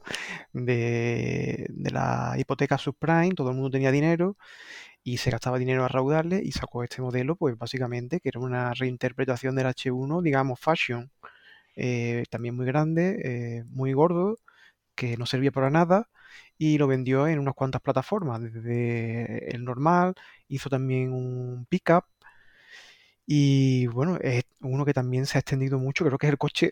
de, 0.53 1.67
de 1.69 1.91
la 1.91 2.35
hipoteca 2.39 2.79
subprime, 2.79 3.35
todo 3.35 3.51
el 3.51 3.57
mundo 3.57 3.71
tenía 3.71 3.91
dinero 3.91 4.37
y 5.03 5.19
se 5.19 5.31
gastaba 5.31 5.59
dinero 5.59 5.85
a 5.85 5.89
raudarle 5.89 6.41
y 6.45 6.53
sacó 6.53 6.85
este 6.85 7.03
modelo, 7.03 7.37
pues 7.37 7.57
básicamente 7.59 8.21
que 8.21 8.29
era 8.31 8.41
una 8.41 8.75
reinterpretación 8.75 9.55
del 9.57 9.67
H1, 9.67 10.23
digamos, 10.23 10.61
fashion, 10.61 11.11
eh, 11.77 12.25
también 12.31 12.57
muy 12.57 12.67
grande, 12.67 13.21
eh, 13.25 13.65
muy 13.71 13.93
gordo, 13.95 14.39
que 14.97 15.17
no 15.17 15.27
servía 15.27 15.53
para 15.53 15.71
nada 15.71 16.09
y 16.59 16.79
lo 16.79 16.87
vendió 16.89 17.29
en 17.29 17.39
unas 17.41 17.55
cuantas 17.55 17.83
plataformas, 17.83 18.43
desde 18.43 19.55
el 19.55 19.65
normal, 19.65 20.15
hizo 20.49 20.71
también 20.71 21.13
un 21.13 21.67
pickup 21.69 22.05
y 23.27 23.87
bueno, 23.89 24.19
es 24.21 24.45
uno 24.61 24.85
que 24.85 24.93
también 24.95 25.27
se 25.27 25.39
ha 25.39 25.41
extendido 25.41 25.79
mucho, 25.79 26.05
creo 26.05 26.19
que 26.19 26.27
es 26.27 26.33
el 26.33 26.39
coche, 26.39 26.71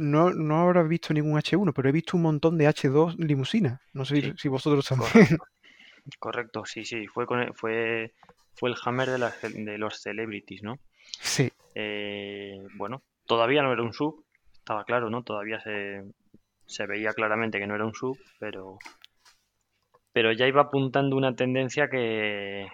no, 0.00 0.30
no 0.32 0.60
habrás 0.60 0.88
visto 0.88 1.14
ningún 1.14 1.38
H1, 1.38 1.72
pero 1.74 1.88
he 1.88 1.92
visto 1.92 2.16
un 2.16 2.24
montón 2.24 2.58
de 2.58 2.68
H2 2.68 3.16
limusinas, 3.18 3.80
no 3.94 4.04
sé 4.04 4.34
si 4.38 4.48
vosotros 4.48 4.86
también. 4.86 5.10
Correcto. 5.12 5.44
Sí, 6.64 6.84
sí, 6.84 7.06
fue, 7.06 7.26
con, 7.26 7.54
fue, 7.54 8.12
fue 8.54 8.70
el 8.70 8.76
Hammer 8.84 9.10
de, 9.10 9.64
de 9.64 9.78
los 9.78 10.00
celebrities, 10.00 10.62
¿no? 10.62 10.78
Sí. 11.20 11.50
Eh, 11.74 12.58
bueno, 12.74 13.02
todavía 13.26 13.62
no 13.62 13.72
era 13.72 13.82
un 13.82 13.92
sub, 13.92 14.24
estaba 14.52 14.84
claro, 14.84 15.10
¿no? 15.10 15.22
Todavía 15.22 15.60
se, 15.60 16.02
se 16.66 16.86
veía 16.86 17.12
claramente 17.12 17.58
que 17.58 17.66
no 17.66 17.74
era 17.74 17.86
un 17.86 17.94
sub, 17.94 18.18
pero 18.38 18.78
pero 20.12 20.32
ya 20.32 20.46
iba 20.48 20.62
apuntando 20.62 21.16
una 21.16 21.36
tendencia 21.36 21.88
que, 21.88 22.66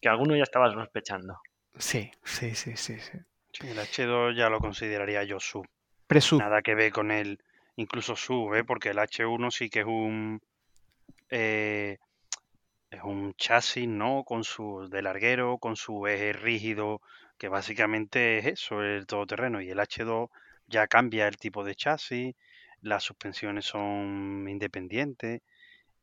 que 0.00 0.08
alguno 0.08 0.36
ya 0.36 0.42
estaba 0.42 0.70
sospechando. 0.70 1.40
Sí, 1.78 2.10
sí, 2.24 2.54
sí, 2.54 2.76
sí, 2.76 2.98
sí. 3.00 3.18
el 3.66 3.78
H2 3.78 4.36
ya 4.36 4.50
lo 4.50 4.58
consideraría 4.58 5.24
yo 5.24 5.40
sub. 5.40 5.66
Presub. 6.06 6.40
Nada 6.40 6.60
que 6.60 6.74
ver 6.74 6.92
con 6.92 7.10
el 7.10 7.38
incluso 7.76 8.16
sub, 8.16 8.54
¿eh? 8.54 8.64
porque 8.64 8.90
el 8.90 8.98
H1 8.98 9.50
sí 9.50 9.70
que 9.70 9.80
es 9.80 9.86
un 9.86 10.40
eh, 11.30 11.98
es 12.90 13.02
un 13.02 13.34
chasis, 13.34 13.88
¿no? 13.88 14.24
Con 14.24 14.44
su 14.44 14.88
de 14.90 15.02
larguero, 15.02 15.58
con 15.58 15.76
su 15.76 16.06
eje 16.06 16.32
rígido, 16.32 17.00
que 17.38 17.48
básicamente 17.48 18.38
es 18.38 18.46
eso, 18.46 18.82
el 18.82 19.06
todoterreno. 19.06 19.60
Y 19.62 19.70
el 19.70 19.78
H2 19.78 20.28
ya 20.66 20.86
cambia 20.86 21.28
el 21.28 21.36
tipo 21.36 21.64
de 21.64 21.74
chasis, 21.74 22.34
las 22.82 23.02
suspensiones 23.04 23.64
son 23.64 24.46
independientes 24.48 25.42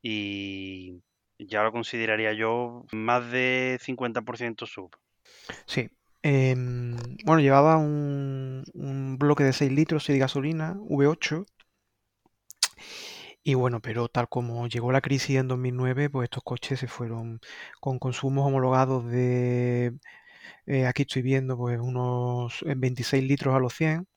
y 0.02 1.02
ya 1.40 1.64
lo 1.64 1.72
consideraría 1.72 2.34
yo 2.34 2.86
más 2.92 3.32
de 3.32 3.80
50% 3.82 4.66
sub. 4.66 4.96
Sí. 5.66 5.90
Em, 6.24 6.98
bueno, 7.26 7.42
llevaba 7.42 7.78
un, 7.78 9.18
bloque 9.20 9.44
de 9.44 9.54
6 9.54 9.72
litros 9.72 10.10
y 10.10 10.14
de 10.14 10.20
gasolina, 10.20 10.76
V8. 10.76 11.46
Y 13.48 13.54
bueno, 13.56 13.80
pero 13.82 14.10
tal 14.10 14.28
como 14.28 14.68
llegó 14.68 14.92
la 14.92 15.00
crisis 15.00 15.38
en 15.38 15.48
2009, 15.48 16.10
pues 16.10 16.26
estos 16.26 16.44
coches 16.44 16.82
se 16.82 16.88
fueron 16.88 17.40
con 17.80 17.98
consumos 17.98 18.46
homologados 18.46 19.06
de, 19.10 19.94
eh, 20.68 20.88
aquí 20.88 21.04
estoy 21.04 21.22
viendo, 21.24 21.58
pues 21.58 21.80
unos 21.80 22.64
26 22.66 23.24
litros 23.24 23.56
a 23.56 23.60
los 23.60 23.74
100. 23.74 24.08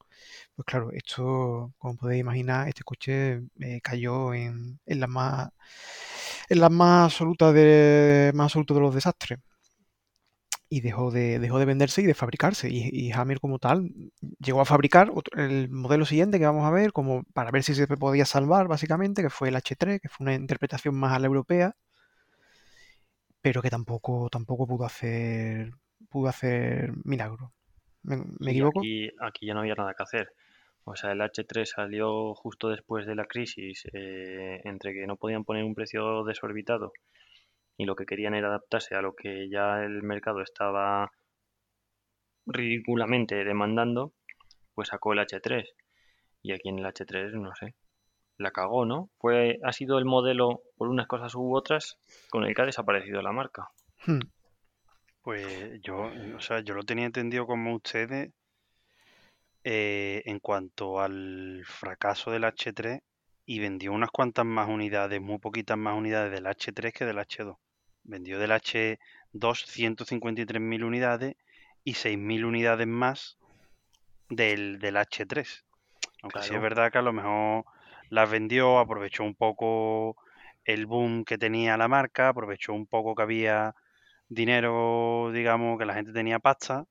Pues 0.57 0.67
claro, 0.67 0.93
esto, 0.93 1.75
como 1.79 1.97
podéis 1.97 2.21
imaginar, 2.23 2.69
este 2.69 2.85
coche 2.85 3.43
eh, 3.61 3.81
cayó 3.83 4.35
en, 4.35 4.81
en 4.87 5.01
la 5.01 5.07
más 5.09 5.51
en 6.49 6.61
más 6.69 7.05
absoluta 7.13 7.53
de 7.53 8.33
más 8.35 8.53
de 8.55 8.81
los 8.81 8.95
desastres 8.95 9.39
y 10.73 10.81
dejó 10.83 11.11
de, 11.11 11.41
dejó 11.41 11.59
de 11.59 11.65
venderse 11.65 12.01
y 12.01 12.07
de 12.07 12.15
fabricarse. 12.15 12.69
Y, 12.71 13.11
Hammer 13.11 13.41
como 13.41 13.59
tal 13.59 13.91
llegó 14.39 14.61
a 14.61 14.65
fabricar 14.65 15.11
el 15.37 15.69
modelo 15.69 16.07
siguiente 16.07 16.39
que 16.39 16.47
vamos 16.47 16.65
a 16.65 16.71
ver, 16.71 16.93
como 16.93 17.25
para 17.35 17.51
ver 17.51 17.65
si 17.65 17.75
se 17.75 17.89
podía 17.89 18.25
salvar 18.25 18.69
básicamente, 18.69 19.21
que 19.21 19.31
fue 19.31 19.49
el 19.49 19.57
H3, 19.57 20.01
que 20.01 20.09
fue 20.09 20.25
una 20.25 20.35
interpretación 20.35 20.95
más 20.95 21.13
a 21.13 21.19
la 21.19 21.27
europea, 21.27 21.75
pero 23.43 23.63
que 23.63 23.69
tampoco, 23.69 24.29
tampoco 24.31 24.69
pudo 24.69 24.85
hacer 24.85 25.73
pudo 26.09 26.29
hacer 26.29 26.93
milagro. 27.05 27.53
¿Me, 28.05 28.53
equivoco? 28.53 28.79
Aquí, 28.79 29.11
aquí 29.21 29.47
ya 29.47 29.55
no 29.55 29.61
había 29.61 29.75
nada 29.75 29.95
que 29.95 30.05
hacer. 30.05 30.33
O 30.85 30.95
sea, 30.95 31.11
el 31.11 31.21
H3 31.21 31.65
salió 31.65 32.35
justo 32.35 32.69
después 32.69 33.07
de 33.07 33.17
la 33.17 33.25
crisis, 33.25 33.87
eh, 33.93 34.61
entre 34.65 34.95
que 34.95 35.07
no 35.09 35.17
podían 35.17 35.45
poner 35.45 35.65
un 35.65 35.75
precio 35.75 36.23
desorbitado 36.25 36.93
y 37.81 37.87
lo 37.87 37.97
que 37.97 38.05
querían 38.05 38.35
era 38.35 38.49
adaptarse 38.49 38.95
a 38.95 39.01
lo 39.01 39.15
que 39.15 39.49
ya 39.49 39.83
el 39.83 40.03
mercado 40.03 40.43
estaba 40.43 41.11
ridículamente 42.45 43.43
demandando, 43.43 44.13
pues 44.75 44.89
sacó 44.89 45.15
el 45.15 45.21
H3. 45.21 45.67
Y 46.43 46.53
aquí 46.53 46.69
en 46.69 46.79
el 46.79 46.85
H3, 46.85 47.33
no 47.41 47.55
sé, 47.55 47.75
la 48.37 48.51
cagó, 48.51 48.85
¿no? 48.85 49.09
Fue, 49.19 49.61
ha 49.65 49.73
sido 49.73 49.99
el 49.99 50.05
modelo, 50.05 50.61
por 50.77 50.89
unas 50.89 51.07
cosas 51.07 51.35
u 51.35 51.57
otras, 51.57 51.97
con 52.29 52.45
el 52.45 52.55
que 52.55 52.61
ha 52.61 52.67
desaparecido 52.67 53.23
la 53.23 53.33
marca. 53.33 53.71
Hmm. 54.05 54.29
Pues 55.23 55.81
yo, 55.81 56.11
o 56.37 56.41
sea, 56.41 56.61
yo 56.61 56.75
lo 56.75 56.83
tenía 56.83 57.07
entendido 57.07 57.47
como 57.47 57.75
ustedes 57.75 58.31
eh, 59.65 60.21
en 60.27 60.39
cuanto 60.39 61.01
al 61.01 61.63
fracaso 61.65 62.31
del 62.31 62.45
H3 62.45 63.01
y 63.47 63.59
vendió 63.59 63.95
unas 63.95 64.11
cuantas 64.11 64.45
más 64.45 64.69
unidades, 64.69 65.19
muy 65.23 65.39
poquitas 65.39 65.79
más 65.79 65.97
unidades 65.97 66.31
del 66.31 66.45
H3 66.45 66.93
que 66.93 67.07
del 67.07 67.17
H2. 67.17 67.57
Vendió 68.03 68.39
del 68.39 68.51
H2 68.51 68.99
153.000 69.33 70.85
unidades 70.85 71.37
y 71.85 71.95
6.000 71.95 72.45
unidades 72.45 72.87
más 72.87 73.39
del, 74.29 74.79
del 74.79 74.97
H3. 74.97 75.65
Aunque 76.23 76.43
sí 76.43 76.55
es 76.55 76.61
verdad 76.61 76.93
que 76.93 76.99
a 76.99 77.03
lo 77.03 77.13
mejor 77.13 77.65
las 78.11 78.31
vendió, 78.31 78.79
aprovechó 78.79 79.25
un 79.25 79.35
poco 79.35 80.17
el 80.65 80.87
boom 80.87 81.25
que 81.25 81.39
tenía 81.39 81.77
la 81.77 81.89
marca, 81.89 82.29
aprovechó 82.29 82.73
un 82.73 82.87
poco 82.87 83.15
que 83.15 83.23
había 83.23 83.75
dinero, 84.29 85.31
digamos, 85.33 85.79
que 85.79 85.87
la 85.87 85.95
gente 85.95 86.13
tenía 86.13 86.39
pasta 86.39 86.85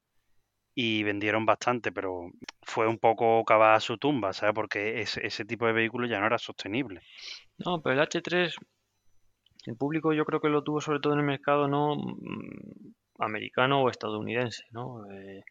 y 0.74 1.04
vendieron 1.04 1.46
bastante, 1.46 1.92
pero 1.92 2.32
fue 2.62 2.88
un 2.88 2.98
poco 2.98 3.44
cavar 3.44 3.82
su 3.82 3.98
tumba, 3.98 4.34
¿sabes? 4.34 4.56
Porque 4.56 5.02
ese, 5.02 5.26
ese 5.26 5.46
tipo 5.46 5.66
de 5.66 5.74
vehículo 5.74 6.08
ya 6.08 6.20
no 6.20 6.28
era 6.28 6.38
sostenible. 6.38 7.02
No, 7.58 7.82
pero 7.82 8.02
el 8.02 8.08
H3, 8.08 8.56
el 9.66 9.76
público 9.76 10.14
yo 10.14 10.26
creo 10.26 10.42
que 10.42 10.50
lo 10.50 10.64
tuvo 10.64 10.82
sobre 10.82 11.00
todo 11.00 11.14
en 11.14 11.20
el 11.20 11.26
mercado 11.26 11.68
no 11.68 11.96
mm, 11.96 12.94
americano 13.20 13.82
o 13.82 13.90
estadounidense, 13.90 14.64
¿no? 14.72 15.10
Eh, 15.12 15.44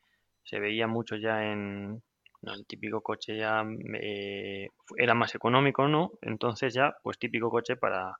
se 0.44 0.58
veía 0.60 0.86
mucho 0.86 1.16
ya 1.16 1.52
en 1.52 2.02
el 2.42 2.66
típico 2.66 3.00
coche 3.02 3.36
ya 3.36 3.64
eh, 4.00 4.68
era 4.96 5.14
más 5.14 5.34
económico, 5.34 5.88
¿no? 5.88 6.12
Entonces 6.22 6.74
ya, 6.74 6.96
pues 7.02 7.18
típico 7.18 7.50
coche 7.50 7.76
para 7.76 8.16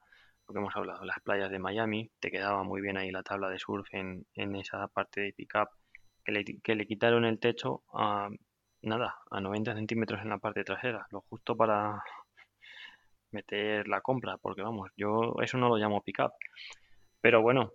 lo 0.47 0.55
que 0.55 0.59
hemos 0.61 0.77
hablado, 0.77 1.05
las 1.05 1.21
playas 1.21 1.51
de 1.51 1.59
Miami, 1.59 2.11
te 2.21 2.31
quedaba 2.31 2.63
muy 2.65 2.81
bien 2.81 2.97
ahí 2.97 3.11
la 3.11 3.23
tabla 3.23 3.51
de 3.51 3.59
surf 3.59 3.87
en, 3.93 4.27
en 4.35 4.57
esa 4.57 4.89
parte 4.89 5.21
de 5.21 5.33
pickup 5.33 5.69
que 6.63 6.75
le, 6.75 6.87
quitaron 6.87 7.25
el 7.25 7.39
techo 7.39 7.83
a 7.93 8.29
nada, 8.83 9.17
a 9.31 9.41
90 9.41 9.75
centímetros 9.75 10.21
en 10.23 10.29
la 10.29 10.39
parte 10.39 10.65
trasera, 10.65 11.07
lo 11.11 11.23
justo 11.23 11.57
para 11.57 12.03
meter 13.31 13.89
la 13.89 14.01
compra, 14.01 14.37
porque 14.39 14.63
vamos, 14.63 14.91
yo 14.97 15.35
eso 15.43 15.59
no 15.59 15.69
lo 15.69 15.77
llamo 15.77 16.03
pickup. 16.03 16.33
Pero 17.21 17.43
bueno, 17.43 17.73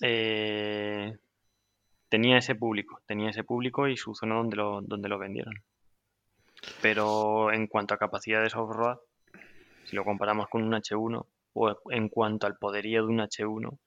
eh, 0.00 1.16
tenía 2.08 2.38
ese 2.38 2.54
público, 2.54 3.00
tenía 3.06 3.30
ese 3.30 3.44
público 3.44 3.88
y 3.88 3.96
su 3.96 4.14
zona 4.14 4.36
donde 4.36 4.56
lo, 4.56 4.80
donde 4.82 5.08
lo 5.08 5.18
vendieron. 5.18 5.54
Pero 6.80 7.52
en 7.52 7.66
cuanto 7.66 7.94
a 7.94 7.98
capacidad 7.98 8.42
de 8.42 8.50
software, 8.50 8.98
si 9.84 9.96
lo 9.96 10.04
comparamos 10.04 10.48
con 10.48 10.62
un 10.62 10.72
H1, 10.72 11.26
o 11.54 11.76
en 11.90 12.08
cuanto 12.08 12.46
al 12.46 12.56
poderío 12.56 13.02
de 13.02 13.08
un 13.08 13.18
H1, 13.20 13.78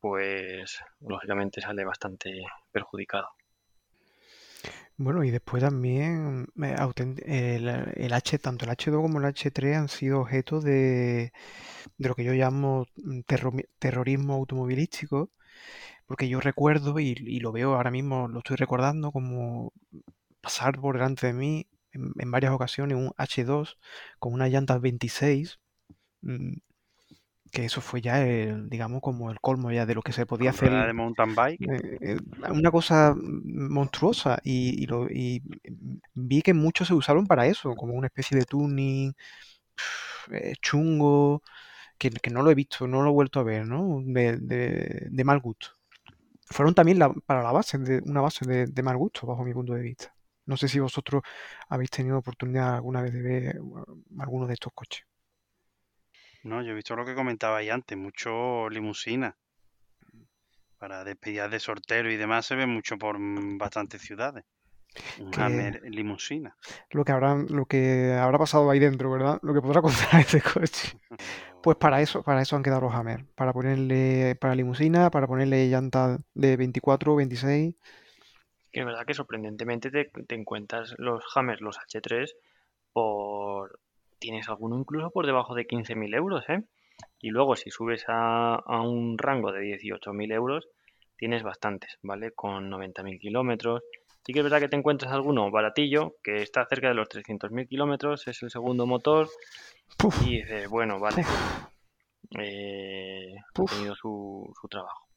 pues 0.00 0.80
lógicamente 1.00 1.60
sale 1.60 1.84
bastante 1.84 2.42
perjudicado. 2.70 3.28
Bueno, 4.96 5.24
y 5.24 5.30
después 5.30 5.62
también 5.62 6.46
el, 7.26 8.12
H, 8.12 8.38
tanto 8.38 8.64
el 8.64 8.70
H2 8.70 9.02
como 9.02 9.18
el 9.18 9.24
H3 9.24 9.76
han 9.76 9.88
sido 9.88 10.20
objeto 10.20 10.60
de, 10.60 11.32
lo 11.98 12.14
que 12.14 12.24
yo 12.24 12.32
llamo 12.34 12.86
mm, 12.96 13.20
terrorismo 13.78 14.34
automovilístico, 14.34 15.30
porque 16.06 16.28
yo 16.28 16.40
recuerdo 16.40 16.98
y, 17.00 17.14
lo 17.40 17.52
veo 17.52 17.74
ahora 17.74 17.90
mismo, 17.90 18.28
lo 18.28 18.40
estoy 18.40 18.56
recordando 18.56 19.12
como 19.12 19.72
pasar 20.40 20.80
por 20.80 20.96
delante 20.96 21.28
de 21.28 21.34
mí 21.34 21.68
en, 21.92 22.12
en 22.18 22.30
varias 22.30 22.52
ocasiones 22.52 22.98
un 22.98 23.12
H2 23.18 23.78
con 24.18 24.34
unas 24.34 24.50
llantas 24.50 24.80
26 24.80 25.60
que 27.52 27.66
eso 27.66 27.82
fue 27.82 28.00
ya, 28.00 28.26
el, 28.26 28.70
digamos, 28.70 29.02
como 29.02 29.30
el 29.30 29.38
colmo 29.38 29.70
ya 29.70 29.84
de 29.84 29.94
lo 29.94 30.00
que 30.02 30.12
se 30.12 30.24
podía 30.24 30.50
hacer. 30.50 30.70
de 30.70 30.92
mountain 30.94 31.34
bike. 31.34 31.60
Eh, 31.60 31.98
eh, 32.00 32.16
una 32.50 32.70
cosa 32.70 33.14
monstruosa 33.14 34.40
y, 34.42 34.86
lo, 34.86 35.06
y, 35.10 35.42
vi 36.14 36.40
que 36.40 36.54
muchos 36.54 36.88
se 36.88 36.94
usaron 36.94 37.26
para 37.26 37.46
eso, 37.46 37.74
como 37.74 37.92
una 37.92 38.06
especie 38.06 38.38
de 38.38 38.46
tuning 38.46 39.12
eh, 40.32 40.54
chungo, 40.62 41.42
que, 41.98 42.10
no 42.30 42.42
lo 42.42 42.50
he 42.50 42.54
visto, 42.54 42.88
no 42.88 43.02
lo 43.02 43.10
he 43.10 43.12
vuelto 43.12 43.38
a 43.40 43.44
ver, 43.44 43.66
¿no? 43.66 44.00
De, 44.02 44.38
de, 44.38 45.24
mal 45.24 45.40
gusto. 45.40 45.68
Fueron 46.46 46.74
también 46.74 46.98
para 47.26 47.42
la 47.42 47.52
base, 47.52 47.78
de, 47.78 48.02
una 48.06 48.22
base 48.22 48.46
de, 48.46 48.66
de 48.66 48.82
mal 48.82 48.96
gusto, 48.96 49.26
bajo 49.26 49.44
mi 49.44 49.52
punto 49.52 49.74
de 49.74 49.82
vista. 49.82 50.14
No 50.46 50.56
sé 50.56 50.68
si 50.68 50.80
vosotros 50.80 51.22
habéis 51.68 51.90
tenido 51.90 52.18
oportunidad 52.18 52.74
alguna 52.76 53.02
vez 53.02 53.12
de 53.12 53.22
ver 53.22 53.60
alguno 54.18 54.46
de 54.46 54.54
estos 54.54 54.72
coches. 54.74 55.04
No, 56.44 56.62
yo 56.62 56.72
he 56.72 56.74
visto 56.74 56.96
lo 56.96 57.04
que 57.04 57.14
comentabais 57.14 57.70
antes, 57.70 57.96
mucho 57.96 58.68
limusina. 58.68 59.36
Para 60.78 61.04
despedidas 61.04 61.50
de 61.50 61.60
sortero 61.60 62.10
y 62.10 62.16
demás 62.16 62.46
se 62.46 62.56
ve 62.56 62.66
mucho 62.66 62.98
por 62.98 63.16
bastantes 63.56 64.02
ciudades. 64.02 64.44
Un 65.20 65.30
Que- 65.30 65.40
Hammer 65.40 65.82
limusina. 65.84 66.56
Lo 66.90 67.04
que 67.04 67.12
habrá, 67.12 67.36
lo 67.36 67.66
que 67.66 68.12
habrá 68.20 68.38
pasado 68.38 68.68
ahí 68.70 68.78
dentro, 68.78 69.10
¿verdad? 69.10 69.38
Lo 69.42 69.54
que 69.54 69.62
podrá 69.62 69.80
contar 69.82 70.20
este 70.20 70.40
coche. 70.40 70.98
Pues 71.62 71.76
para 71.76 72.00
eso, 72.00 72.24
para 72.24 72.42
eso 72.42 72.56
han 72.56 72.64
quedado 72.64 72.80
los 72.80 72.92
Hammer. 72.92 73.24
Para 73.36 73.52
ponerle, 73.52 74.36
para 74.40 74.56
limusina, 74.56 75.12
para 75.12 75.28
ponerle 75.28 75.68
llantas 75.68 76.18
de 76.34 76.56
24, 76.56 77.14
26. 77.14 77.76
Que 78.72 78.80
es 78.80 78.86
verdad 78.86 79.06
que 79.06 79.14
sorprendentemente 79.14 79.92
te, 79.92 80.10
te 80.26 80.34
encuentras 80.34 80.92
los 80.98 81.22
Hammers, 81.36 81.60
los 81.60 81.78
H3, 81.78 82.34
por... 82.92 83.78
Tienes 84.22 84.48
alguno 84.48 84.78
incluso 84.78 85.10
por 85.10 85.26
debajo 85.26 85.56
de 85.56 85.66
15.000 85.66 86.14
euros, 86.14 86.48
¿eh? 86.48 86.62
Y 87.20 87.30
luego 87.30 87.56
si 87.56 87.70
subes 87.70 88.04
a, 88.06 88.54
a 88.54 88.80
un 88.82 89.18
rango 89.18 89.50
de 89.50 89.62
18.000 89.62 90.32
euros, 90.32 90.68
tienes 91.16 91.42
bastantes, 91.42 91.98
¿vale? 92.02 92.30
Con 92.30 92.70
90.000 92.70 93.18
kilómetros. 93.18 93.82
Sí 94.24 94.32
que 94.32 94.38
es 94.38 94.44
verdad 94.44 94.60
que 94.60 94.68
te 94.68 94.76
encuentras 94.76 95.12
alguno 95.12 95.50
baratillo, 95.50 96.14
que 96.22 96.36
está 96.36 96.64
cerca 96.66 96.86
de 96.86 96.94
los 96.94 97.08
300.000 97.08 97.68
kilómetros, 97.68 98.28
es 98.28 98.40
el 98.44 98.50
segundo 98.50 98.86
motor, 98.86 99.28
Puf, 99.98 100.24
y 100.24 100.36
dices, 100.36 100.68
bueno, 100.68 101.00
vale, 101.00 101.24
eh, 102.38 103.34
ha 103.36 103.64
tenido 103.64 103.96
su, 103.96 104.52
su 104.60 104.68
trabajo. 104.68 105.08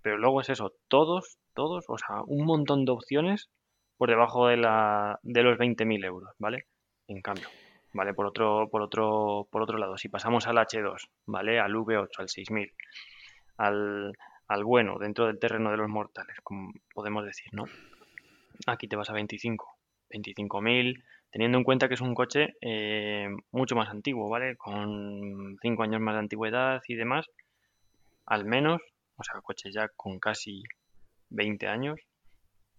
Pero 0.00 0.16
luego 0.16 0.40
es 0.40 0.48
eso, 0.48 0.72
todos, 0.88 1.36
todos, 1.52 1.84
o 1.88 1.98
sea, 1.98 2.22
un 2.26 2.46
montón 2.46 2.86
de 2.86 2.92
opciones 2.92 3.50
por 3.98 4.08
debajo 4.08 4.48
de, 4.48 4.56
la, 4.56 5.18
de 5.22 5.42
los 5.42 5.58
20.000 5.58 6.04
euros, 6.06 6.30
¿vale? 6.38 6.64
En 7.06 7.20
cambio, 7.20 7.48
¿vale? 7.94 8.12
Por 8.12 8.26
otro, 8.26 8.68
por 8.68 8.82
otro, 8.82 9.48
por 9.50 9.62
otro 9.62 9.78
lado, 9.78 9.96
si 9.96 10.08
pasamos 10.08 10.46
al 10.46 10.56
H2, 10.56 11.08
¿vale? 11.26 11.60
Al 11.60 11.72
V8, 11.74 12.10
al 12.18 12.28
6000, 12.28 12.72
al, 13.56 14.12
al 14.48 14.64
bueno, 14.64 14.98
dentro 14.98 15.26
del 15.26 15.38
terreno 15.38 15.70
de 15.70 15.78
los 15.78 15.88
mortales, 15.88 16.36
como 16.42 16.72
podemos 16.92 17.24
decir, 17.24 17.48
¿no? 17.52 17.64
Aquí 18.66 18.88
te 18.88 18.96
vas 18.96 19.10
a 19.10 19.14
25, 19.14 19.78
25.000, 20.10 21.02
teniendo 21.30 21.58
en 21.58 21.64
cuenta 21.64 21.88
que 21.88 21.94
es 21.94 22.00
un 22.00 22.14
coche 22.14 22.54
eh, 22.60 23.28
mucho 23.52 23.76
más 23.76 23.88
antiguo, 23.88 24.28
¿vale? 24.28 24.56
Con 24.56 25.56
5 25.62 25.82
años 25.82 26.00
más 26.00 26.16
de 26.16 26.20
antigüedad 26.20 26.82
y 26.88 26.96
demás, 26.96 27.26
al 28.26 28.44
menos, 28.44 28.82
o 29.16 29.22
sea, 29.22 29.40
coche 29.40 29.70
ya 29.72 29.88
con 29.96 30.18
casi 30.18 30.64
20 31.30 31.68
años, 31.68 32.00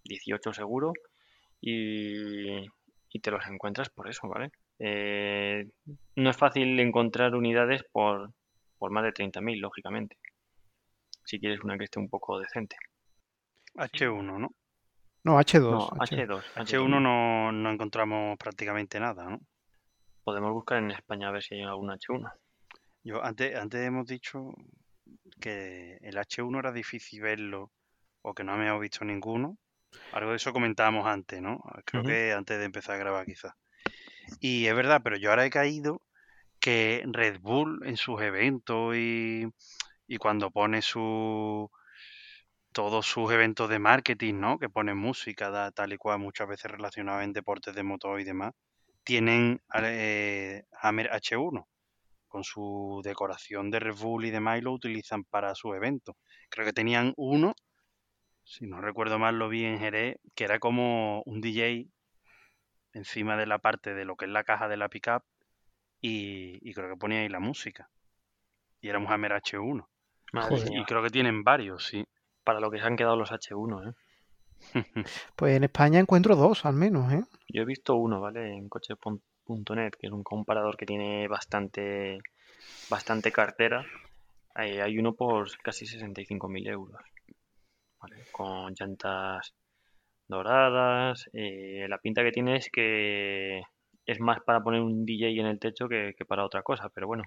18 0.04 0.54
seguro, 0.54 0.91
y, 1.62 2.65
y 3.10 3.19
te 3.21 3.32
los 3.32 3.47
encuentras 3.47 3.89
por 3.89 4.10
eso, 4.10 4.28
¿vale? 4.28 4.51
Eh, 4.79 5.67
no 6.15 6.29
es 6.29 6.38
fácil 6.38 6.79
encontrar 6.79 7.35
unidades 7.35 7.83
por, 7.91 8.31
por 8.77 8.91
más 8.91 9.03
de 9.03 9.13
30.000, 9.13 9.59
lógicamente, 9.59 10.17
si 11.23 11.39
quieres 11.39 11.61
una 11.61 11.77
que 11.77 11.85
esté 11.85 11.99
un 11.99 12.09
poco 12.09 12.39
decente. 12.39 12.75
H1, 13.75 14.39
¿no? 14.39 14.53
No, 15.23 15.39
H2. 15.39 15.71
No, 15.71 15.89
H2. 15.89 16.27
H2, 16.27 16.43
H1 16.55 17.01
no, 17.01 17.51
no 17.51 17.71
encontramos 17.71 18.38
prácticamente 18.38 18.99
nada, 18.99 19.25
¿no? 19.25 19.39
Podemos 20.23 20.51
buscar 20.53 20.79
en 20.79 20.91
España 20.91 21.29
a 21.29 21.31
ver 21.31 21.43
si 21.43 21.55
hay 21.55 21.63
algún 21.63 21.89
H1. 21.89 22.31
Yo 23.03 23.23
antes, 23.23 23.55
antes 23.55 23.81
hemos 23.85 24.07
dicho 24.07 24.53
que 25.39 25.97
el 26.01 26.15
H1 26.15 26.59
era 26.59 26.71
difícil 26.71 27.21
verlo 27.21 27.71
o 28.21 28.33
que 28.33 28.43
no 28.43 28.53
habíamos 28.53 28.81
visto 28.81 29.05
ninguno. 29.05 29.57
Algo 30.11 30.31
de 30.31 30.38
eso 30.38 30.51
comentábamos 30.51 31.05
antes, 31.05 31.41
¿no? 31.41 31.63
Creo 31.85 32.03
que 32.03 32.33
antes 32.33 32.57
de 32.57 32.65
empezar 32.65 32.95
a 32.95 32.99
grabar 32.99 33.25
quizás. 33.25 33.53
Y 34.39 34.67
es 34.67 34.75
verdad, 34.75 35.01
pero 35.03 35.17
yo 35.17 35.29
ahora 35.29 35.45
he 35.45 35.49
caído 35.49 36.01
que 36.61 37.03
Red 37.07 37.39
Bull 37.41 37.81
en 37.85 37.97
sus 37.97 38.21
eventos 38.21 38.95
y, 38.97 39.47
y 40.07 40.17
cuando 40.17 40.51
pone 40.51 40.81
su 40.81 41.69
todos 42.73 43.05
sus 43.07 43.31
eventos 43.31 43.69
de 43.69 43.79
marketing, 43.79 44.35
¿no? 44.39 44.59
Que 44.59 44.69
ponen 44.69 44.97
música, 44.97 45.49
da- 45.49 45.71
tal 45.71 45.93
y 45.93 45.97
cual, 45.97 46.19
muchas 46.19 46.47
veces 46.47 46.69
relacionadas 46.71 47.23
en 47.23 47.33
deportes 47.33 47.73
de 47.75 47.83
motor 47.83 48.19
y 48.19 48.23
demás, 48.25 48.51
tienen 49.03 49.61
eh, 49.83 50.63
Hammer 50.81 51.09
H1 51.13 51.67
con 52.27 52.43
su 52.43 53.01
decoración 53.03 53.71
de 53.71 53.79
Red 53.79 53.95
Bull 53.97 54.25
y 54.25 54.31
demás 54.31 54.59
y 54.59 54.61
lo 54.61 54.73
utilizan 54.73 55.23
para 55.25 55.55
sus 55.55 55.75
eventos. 55.75 56.15
Creo 56.49 56.65
que 56.65 56.73
tenían 56.73 57.13
uno, 57.17 57.53
si 58.43 58.67
no 58.67 58.81
recuerdo 58.81 59.19
mal 59.19 59.38
lo 59.39 59.49
vi 59.49 59.65
en 59.65 59.79
Jerez, 59.79 60.17
que 60.35 60.45
era 60.45 60.59
como 60.59 61.21
un 61.25 61.41
DJ 61.41 61.91
encima 62.95 63.38
de 63.38 63.45
la 63.45 63.60
parte 63.60 63.93
de 63.93 64.05
lo 64.05 64.15
que 64.15 64.25
es 64.25 64.31
la 64.31 64.43
caja 64.43 64.67
de 64.67 64.77
la 64.77 64.89
pickup 64.89 65.23
y, 66.01 66.58
y 66.67 66.73
creo 66.73 66.89
que 66.89 66.97
ponía 66.97 67.19
ahí 67.19 67.29
la 67.29 67.39
música. 67.39 67.89
Y 68.81 68.89
era 68.89 68.99
un 68.99 69.12
Hammer 69.12 69.34
H1. 69.34 69.88
Madre 70.34 70.69
mía, 70.69 70.81
Y 70.81 70.86
creo 70.86 71.03
que 71.03 71.10
tienen 71.10 71.43
varios, 71.43 71.86
sí. 71.86 72.05
para 72.43 72.60
lo 72.60 72.71
que 72.71 72.79
se 72.79 72.86
han 72.86 72.95
quedado 72.95 73.15
los 73.15 73.31
H1, 73.31 73.89
¿eh? 73.89 73.93
Pues 75.36 75.55
en 75.55 75.63
España 75.65 75.99
encuentro 75.99 76.36
dos, 76.36 76.65
al 76.65 76.75
menos, 76.75 77.12
¿eh? 77.12 77.23
Yo 77.49 77.62
he 77.62 77.65
visto 77.65 77.95
uno, 77.95 78.21
¿vale? 78.21 78.53
En 78.53 78.69
coche.net, 78.69 79.91
que 79.99 80.08
es 80.08 80.13
un 80.13 80.23
comparador 80.23 80.77
que 80.77 80.86
tiene 80.86 81.27
bastante, 81.27 82.19
bastante 82.89 83.31
cartera. 83.31 83.86
Ahí 84.53 84.79
hay 84.79 84.97
uno 84.97 85.13
por 85.13 85.49
casi 85.62 85.86
65.000 85.86 86.67
euros, 86.69 87.01
¿vale? 87.99 88.25
Con 88.31 88.73
llantas 88.73 89.53
doradas. 90.27 91.29
eh, 91.33 91.85
la 91.89 91.97
pinta 91.99 92.23
que 92.23 92.31
tiene 92.31 92.57
es 92.57 92.69
que 92.71 93.61
es 94.05 94.19
más 94.19 94.39
para 94.41 94.61
poner 94.61 94.81
un 94.81 95.05
DJ 95.05 95.39
en 95.39 95.47
el 95.47 95.59
techo 95.59 95.88
que, 95.88 96.13
que 96.17 96.25
para 96.25 96.45
otra 96.45 96.63
cosa, 96.63 96.89
pero 96.89 97.07
bueno. 97.07 97.23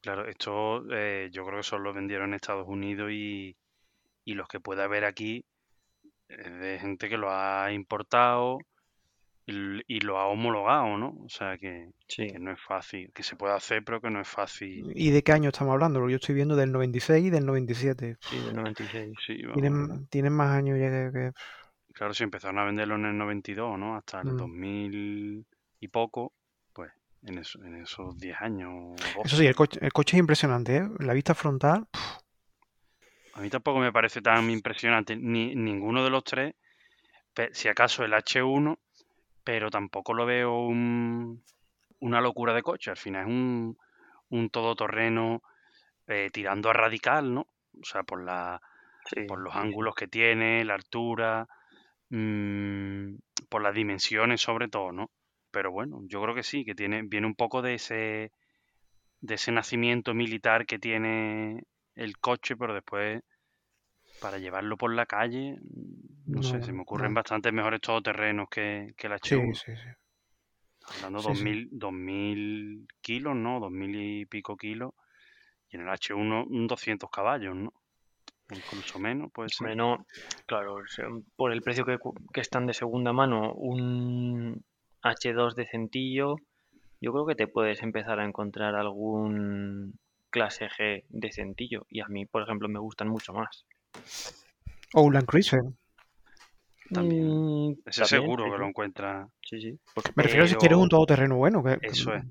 Claro, 0.00 0.26
esto 0.26 0.82
eh, 0.92 1.28
yo 1.32 1.44
creo 1.44 1.58
que 1.58 1.62
solo 1.62 1.84
lo 1.84 1.92
vendieron 1.94 2.30
en 2.30 2.34
Estados 2.34 2.66
Unidos 2.66 3.10
y, 3.12 3.56
y 4.24 4.34
los 4.34 4.48
que 4.48 4.60
puede 4.60 4.82
haber 4.82 5.04
aquí 5.04 5.44
es 6.28 6.60
de 6.60 6.78
gente 6.78 7.08
que 7.08 7.18
lo 7.18 7.30
ha 7.30 7.72
importado 7.72 8.58
y, 9.46 10.00
lo 10.00 10.18
ha 10.18 10.26
homologado, 10.26 10.96
¿no? 10.96 11.08
O 11.24 11.28
sea 11.28 11.58
que, 11.58 11.90
Sí, 12.06 12.28
que 12.28 12.38
no 12.38 12.52
es 12.52 12.60
fácil, 12.60 13.10
que 13.12 13.22
se 13.22 13.36
puede 13.36 13.54
hacer, 13.54 13.84
pero 13.84 14.00
que 14.00 14.10
no 14.10 14.20
es 14.20 14.28
fácil. 14.28 14.92
¿Y 14.94 15.10
de 15.10 15.22
qué 15.22 15.32
año 15.32 15.48
estamos 15.48 15.72
hablando? 15.72 15.98
Porque 15.98 16.12
yo 16.12 16.16
estoy 16.16 16.34
viendo 16.34 16.56
del 16.56 16.72
96 16.72 17.26
y 17.26 17.30
del 17.30 17.46
97. 17.46 18.16
sí, 18.20 18.38
del 18.38 18.54
96. 18.54 19.12
Sí, 19.26 19.42
vamos, 19.42 19.54
Tienen, 19.60 20.06
tienen 20.06 20.32
más 20.32 20.50
años 20.50 20.78
ya 20.78 21.10
que... 21.10 21.32
claro, 22.00 22.14
si 22.14 22.24
empezaron 22.24 22.58
a 22.58 22.64
venderlo 22.64 22.94
en 22.94 23.04
el 23.04 23.18
92, 23.18 23.78
¿no? 23.78 23.94
Hasta 23.94 24.22
el 24.22 24.28
Mm. 24.28 24.36
2000 24.38 25.46
y 25.80 25.88
poco, 25.88 26.32
pues 26.72 26.90
en, 27.24 27.36
eso- 27.36 27.62
en 27.62 27.76
esos 27.82 28.18
10 28.18 28.40
años 28.40 28.70
o 28.72 28.94
12. 29.18 29.20
Eso 29.26 29.36
sí, 29.36 29.46
el 29.46 29.54
coche, 29.54 29.78
el 29.82 29.92
coche 29.92 30.16
es 30.16 30.20
impresionante, 30.20 30.78
¿eh? 30.78 30.88
La 31.00 31.12
vista 31.12 31.34
frontal, 31.34 31.86
A 33.34 33.40
mí 33.42 33.50
tampoco 33.50 33.80
me 33.80 33.92
parece 33.92 34.22
tan 34.22 34.50
impresionante 34.50 35.14
ni 35.14 35.54
ninguno 35.54 36.02
de 36.02 36.08
los 36.08 36.24
tres, 36.24 36.54
si 37.52 37.68
acaso 37.68 38.02
el 38.02 38.14
H1, 38.14 38.78
pero 39.44 39.70
tampoco 39.70 40.14
lo 40.14 40.24
veo 40.24 40.58
un- 40.58 41.44
una 41.98 42.22
locura 42.22 42.54
de 42.54 42.62
coche. 42.62 42.90
Al 42.90 42.96
final 42.96 43.22
es 43.24 43.28
un, 43.28 43.78
un 44.30 44.48
todoterreno 44.48 45.42
eh, 46.06 46.30
tirando 46.32 46.70
a 46.70 46.72
radical, 46.72 47.34
¿no? 47.34 47.42
O 47.78 47.84
sea, 47.84 48.04
por 48.04 48.22
la, 48.24 48.60
Sí, 49.04 49.26
por 49.26 49.38
los 49.38 49.54
ángulos 49.54 49.94
que 49.94 50.08
tiene, 50.08 50.64
la 50.64 50.74
altura, 50.74 51.46
mm, 52.10 53.16
por 53.48 53.62
las 53.62 53.74
dimensiones 53.74 54.40
sobre 54.40 54.68
todo, 54.68 54.92
¿no? 54.92 55.10
Pero 55.50 55.72
bueno, 55.72 56.00
yo 56.06 56.22
creo 56.22 56.34
que 56.34 56.42
sí, 56.44 56.64
que 56.64 56.74
tiene, 56.74 57.02
viene 57.04 57.26
un 57.26 57.34
poco 57.34 57.62
de 57.62 57.74
ese, 57.74 58.32
de 59.20 59.34
ese 59.36 59.52
nacimiento 59.52 60.14
militar 60.14 60.66
que 60.66 60.78
tiene 60.78 61.62
el 61.96 62.18
coche, 62.18 62.56
pero 62.56 62.74
después 62.74 63.22
para 64.20 64.38
llevarlo 64.38 64.76
por 64.76 64.94
la 64.94 65.06
calle, 65.06 65.56
mm, 65.60 66.32
no 66.32 66.42
sé, 66.42 66.62
se 66.62 66.72
me 66.72 66.82
ocurren 66.82 67.12
no. 67.12 67.14
bastante 67.14 67.52
mejores 67.52 67.80
todoterrenos 67.80 68.48
que, 68.50 68.92
que 68.96 69.06
el 69.08 69.14
Sí, 69.22 69.36
H1. 69.38 69.54
sí, 69.54 69.74
sí. 69.76 69.88
Hablando 70.88 71.22
Sí, 71.24 71.34
sí. 71.34 71.46
2000, 71.46 71.68
2000 71.72 72.86
kilos, 73.00 73.34
¿no? 73.34 73.60
2000 73.60 73.94
y 73.96 74.26
pico 74.26 74.56
kilos. 74.56 74.92
Y 75.70 75.76
en 75.76 75.82
el 75.82 75.88
H1 75.90 76.44
un 76.44 76.66
200 76.66 77.10
caballos, 77.10 77.56
¿no? 77.56 77.72
Incluso 78.50 78.98
menos. 78.98 79.30
Hombre, 79.36 79.76
no, 79.76 80.06
claro, 80.46 80.76
por 81.36 81.52
el 81.52 81.62
precio 81.62 81.84
que, 81.84 81.98
que 82.32 82.40
están 82.40 82.66
de 82.66 82.74
segunda 82.74 83.12
mano, 83.12 83.52
un 83.54 84.64
H2 85.02 85.54
decentillo, 85.54 86.36
yo 87.00 87.12
creo 87.12 87.26
que 87.26 87.34
te 87.34 87.46
puedes 87.46 87.82
empezar 87.82 88.18
a 88.20 88.24
encontrar 88.24 88.74
algún 88.74 89.98
clase 90.30 90.68
G 90.68 91.04
decentillo. 91.08 91.86
Y 91.88 92.00
a 92.00 92.06
mí, 92.08 92.26
por 92.26 92.42
ejemplo, 92.42 92.68
me 92.68 92.78
gustan 92.78 93.08
mucho 93.08 93.32
más. 93.32 93.64
O 94.94 95.02
un 95.02 95.14
Land 95.14 95.26
Cruiser. 95.26 95.60
También. 96.92 97.28
Mm, 97.28 97.70
Ese 97.86 98.00
también, 98.02 98.06
seguro 98.08 98.44
sí, 98.44 98.50
que 98.50 98.58
lo 98.58 98.66
encuentra. 98.66 99.28
sí, 99.42 99.60
sí, 99.60 99.78
porque- 99.94 100.10
Me 100.16 100.24
refiero 100.24 100.46
si 100.46 100.56
quieres 100.56 100.78
un 100.78 100.88
todoterreno 100.88 101.36
bueno. 101.36 101.62
Que, 101.62 101.78
Eso 101.82 102.14
es. 102.14 102.24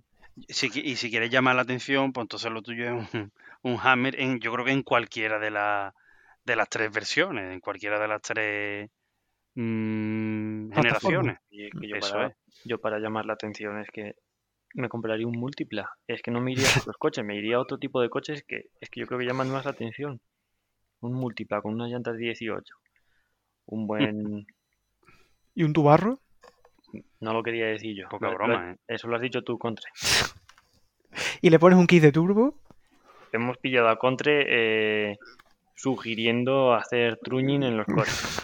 Si 0.49 0.69
qui- 0.69 0.84
y 0.84 0.95
si 0.95 1.10
quieres 1.10 1.29
llamar 1.29 1.55
la 1.55 1.62
atención, 1.63 2.12
pues 2.13 2.23
entonces 2.25 2.51
lo 2.51 2.62
tuyo 2.62 2.86
es 2.86 3.13
un, 3.13 3.32
un 3.63 3.77
Hammer, 3.82 4.19
en, 4.19 4.39
yo 4.39 4.51
creo 4.53 4.65
que 4.65 4.71
en 4.71 4.84
cualquiera 4.84 5.39
de, 5.39 5.51
la- 5.51 5.93
de 6.45 6.56
las 6.56 6.69
tres 6.69 6.91
versiones, 6.91 7.52
en 7.54 7.60
cualquiera 7.60 7.99
de 7.99 8.08
las 8.08 8.21
tres 8.21 8.89
mm, 9.56 10.71
generaciones. 10.73 11.39
Y 11.49 11.65
es 11.65 11.71
que 11.80 11.88
yo 11.88 11.95
Eso 11.97 12.13
para, 12.13 12.28
es. 12.28 12.36
yo 12.65 12.78
para 12.80 12.99
llamar 12.99 13.25
la 13.25 13.34
atención 13.34 13.80
es 13.80 13.88
que 13.91 14.15
me 14.73 14.89
compraría 14.89 15.28
un 15.28 15.38
múltipla. 15.39 15.89
Es 16.08 16.21
que 16.21 16.32
no 16.32 16.41
me 16.41 16.52
iría 16.52 16.65
a 16.67 16.80
otros 16.80 16.97
coches, 16.99 17.23
me 17.25 17.36
iría 17.36 17.58
a 17.58 17.60
otro 17.60 17.78
tipo 17.78 18.02
de 18.02 18.10
coches 18.10 18.43
que 18.47 18.69
es 18.80 18.89
que 18.89 18.99
yo 19.02 19.08
creo 19.08 19.19
que 19.19 19.25
llaman 19.25 19.49
más 19.52 19.65
la 19.65 19.71
atención. 19.71 20.19
Un 21.02 21.13
múltipla 21.13 21.62
con 21.62 21.73
unas 21.75 21.89
llantas 21.91 22.17
18. 22.17 22.73
Un 23.67 23.88
buen 23.88 24.45
¿Y 25.56 25.63
un 25.63 25.73
tubarro? 25.73 26.19
No 27.19 27.34
lo 27.34 27.43
quería 27.43 27.67
decir 27.67 27.95
yo. 27.95 28.10
Poca 28.10 28.28
Lo- 28.30 28.36
broma, 28.36 28.65
lo- 28.65 28.71
¿eh? 28.71 28.78
Eso 28.88 29.08
lo 29.08 29.15
has 29.15 29.21
dicho 29.21 29.43
tú, 29.43 29.58
Contre. 29.60 29.86
¿Y 31.41 31.49
le 31.49 31.60
pones 31.60 31.78
un 31.80 31.88
kit 31.88 32.02
de 32.02 32.12
turbo? 32.12 32.56
Hemos 33.32 33.58
pillado 33.58 33.89
a 33.89 33.97
Contre 33.99 34.45
eh, 35.12 35.17
sugiriendo 35.79 36.73
hacer 36.73 37.17
truñing 37.23 37.63
en 37.63 37.77
los 37.77 37.85
coches. 37.87 38.41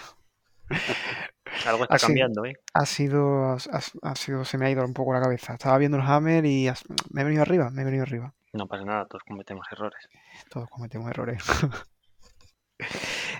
Algo 1.67 1.83
está 1.83 1.97
cambiando, 1.97 2.45
¿eh? 2.45 2.53
Ha 2.73 2.85
sido, 2.85 3.51
ha, 3.53 3.57
ha 4.03 4.15
sido, 4.15 4.45
se 4.45 4.57
me 4.57 4.65
ha 4.65 4.69
ido 4.71 4.83
un 4.85 4.93
poco 4.93 5.13
la 5.13 5.21
cabeza. 5.21 5.53
Estaba 5.53 5.77
viendo 5.77 5.97
el 5.97 6.03
Hammer 6.03 6.45
y 6.45 6.67
has- 6.67 6.83
me 7.11 7.21
he 7.21 7.23
venido 7.23 7.41
arriba, 7.41 7.69
me 7.71 7.81
he 7.81 7.85
venido 7.85 8.03
arriba. 8.03 8.33
No 8.53 8.67
pasa 8.67 8.85
nada, 8.85 9.05
todos 9.05 9.23
cometemos 9.27 9.65
errores. 9.71 10.07
Todos 10.49 10.69
cometemos 10.69 11.09
errores. 11.09 11.43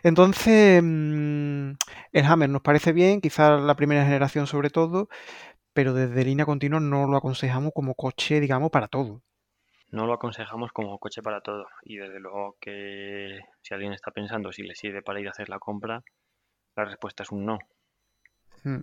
Entonces, 0.04 0.82
mm, 0.84 1.72
el 2.12 2.26
Hammer 2.26 2.50
nos 2.50 2.62
parece 2.62 2.94
bien, 2.94 3.22
quizás 3.22 3.62
la 3.62 3.76
primera 3.76 4.04
generación 4.06 4.48
sobre 4.48 4.70
todo, 4.70 5.10
pero 5.74 5.94
desde 5.94 6.24
línea 6.24 6.46
continua 6.46 6.80
no 6.80 7.08
lo 7.08 7.18
aconsejamos 7.18 7.72
como 7.74 7.96
coche, 7.96 8.40
digamos, 8.40 8.72
para 8.72 8.88
todo. 8.88 9.22
No 9.92 10.06
lo 10.06 10.14
aconsejamos 10.14 10.72
como 10.72 10.98
coche 11.00 11.22
para 11.22 11.42
todo. 11.42 11.66
Y 11.84 11.98
desde 11.98 12.20
luego 12.20 12.58
que 12.60 13.40
si 13.62 13.74
alguien 13.74 13.94
está 13.94 14.12
pensando 14.12 14.52
si 14.52 14.64
le 14.64 14.76
sirve 14.76 15.02
para 15.02 15.20
ir 15.20 15.28
a 15.28 15.32
hacer 15.32 15.48
la 15.50 15.60
compra, 15.60 16.04
la 16.76 16.86
respuesta 16.86 17.24
es 17.24 17.32
un 17.32 17.46
no. 17.46 17.60
Mm, 18.64 18.82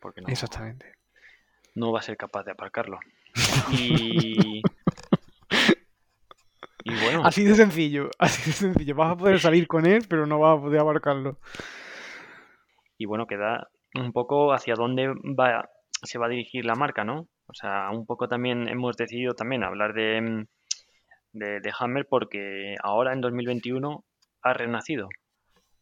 Porque 0.00 0.20
no, 0.22 0.28
Exactamente. 0.28 0.94
no 1.74 1.92
va 1.92 1.98
a 1.98 2.02
ser 2.02 2.16
capaz 2.16 2.44
de 2.44 2.52
aparcarlo. 2.52 2.98
Y, 3.72 4.62
y 6.84 6.94
bueno, 7.02 7.22
Así 7.24 7.44
de 7.44 7.54
sencillo, 7.54 8.08
así 8.18 8.50
de 8.50 8.52
sencillo. 8.56 8.94
Vas 8.94 9.12
a 9.12 9.16
poder 9.16 9.40
salir 9.40 9.66
con 9.66 9.84
él, 9.86 10.04
pero 10.08 10.26
no 10.26 10.38
vas 10.38 10.56
a 10.56 10.60
poder 10.62 10.80
abarcarlo. 10.80 11.38
y 12.96 13.04
bueno, 13.06 13.26
queda 13.26 13.68
un 13.94 14.12
poco 14.12 14.52
hacia 14.52 14.74
dónde 14.74 15.08
va, 15.08 15.68
se 16.02 16.18
va 16.18 16.26
a 16.26 16.28
dirigir 16.30 16.64
la 16.64 16.74
marca, 16.76 17.04
¿no? 17.04 17.28
O 17.48 17.54
sea, 17.54 17.90
un 17.90 18.06
poco 18.06 18.28
también 18.28 18.68
hemos 18.68 18.96
decidido 18.96 19.34
también 19.34 19.64
hablar 19.64 19.94
de, 19.94 20.20
mm, 20.20 20.46
de, 21.32 21.60
de 21.60 21.72
Hammer 21.78 22.06
porque 22.08 22.76
ahora 22.82 23.12
en 23.12 23.20
2021 23.20 24.04
ha 24.42 24.52
renacido, 24.52 25.08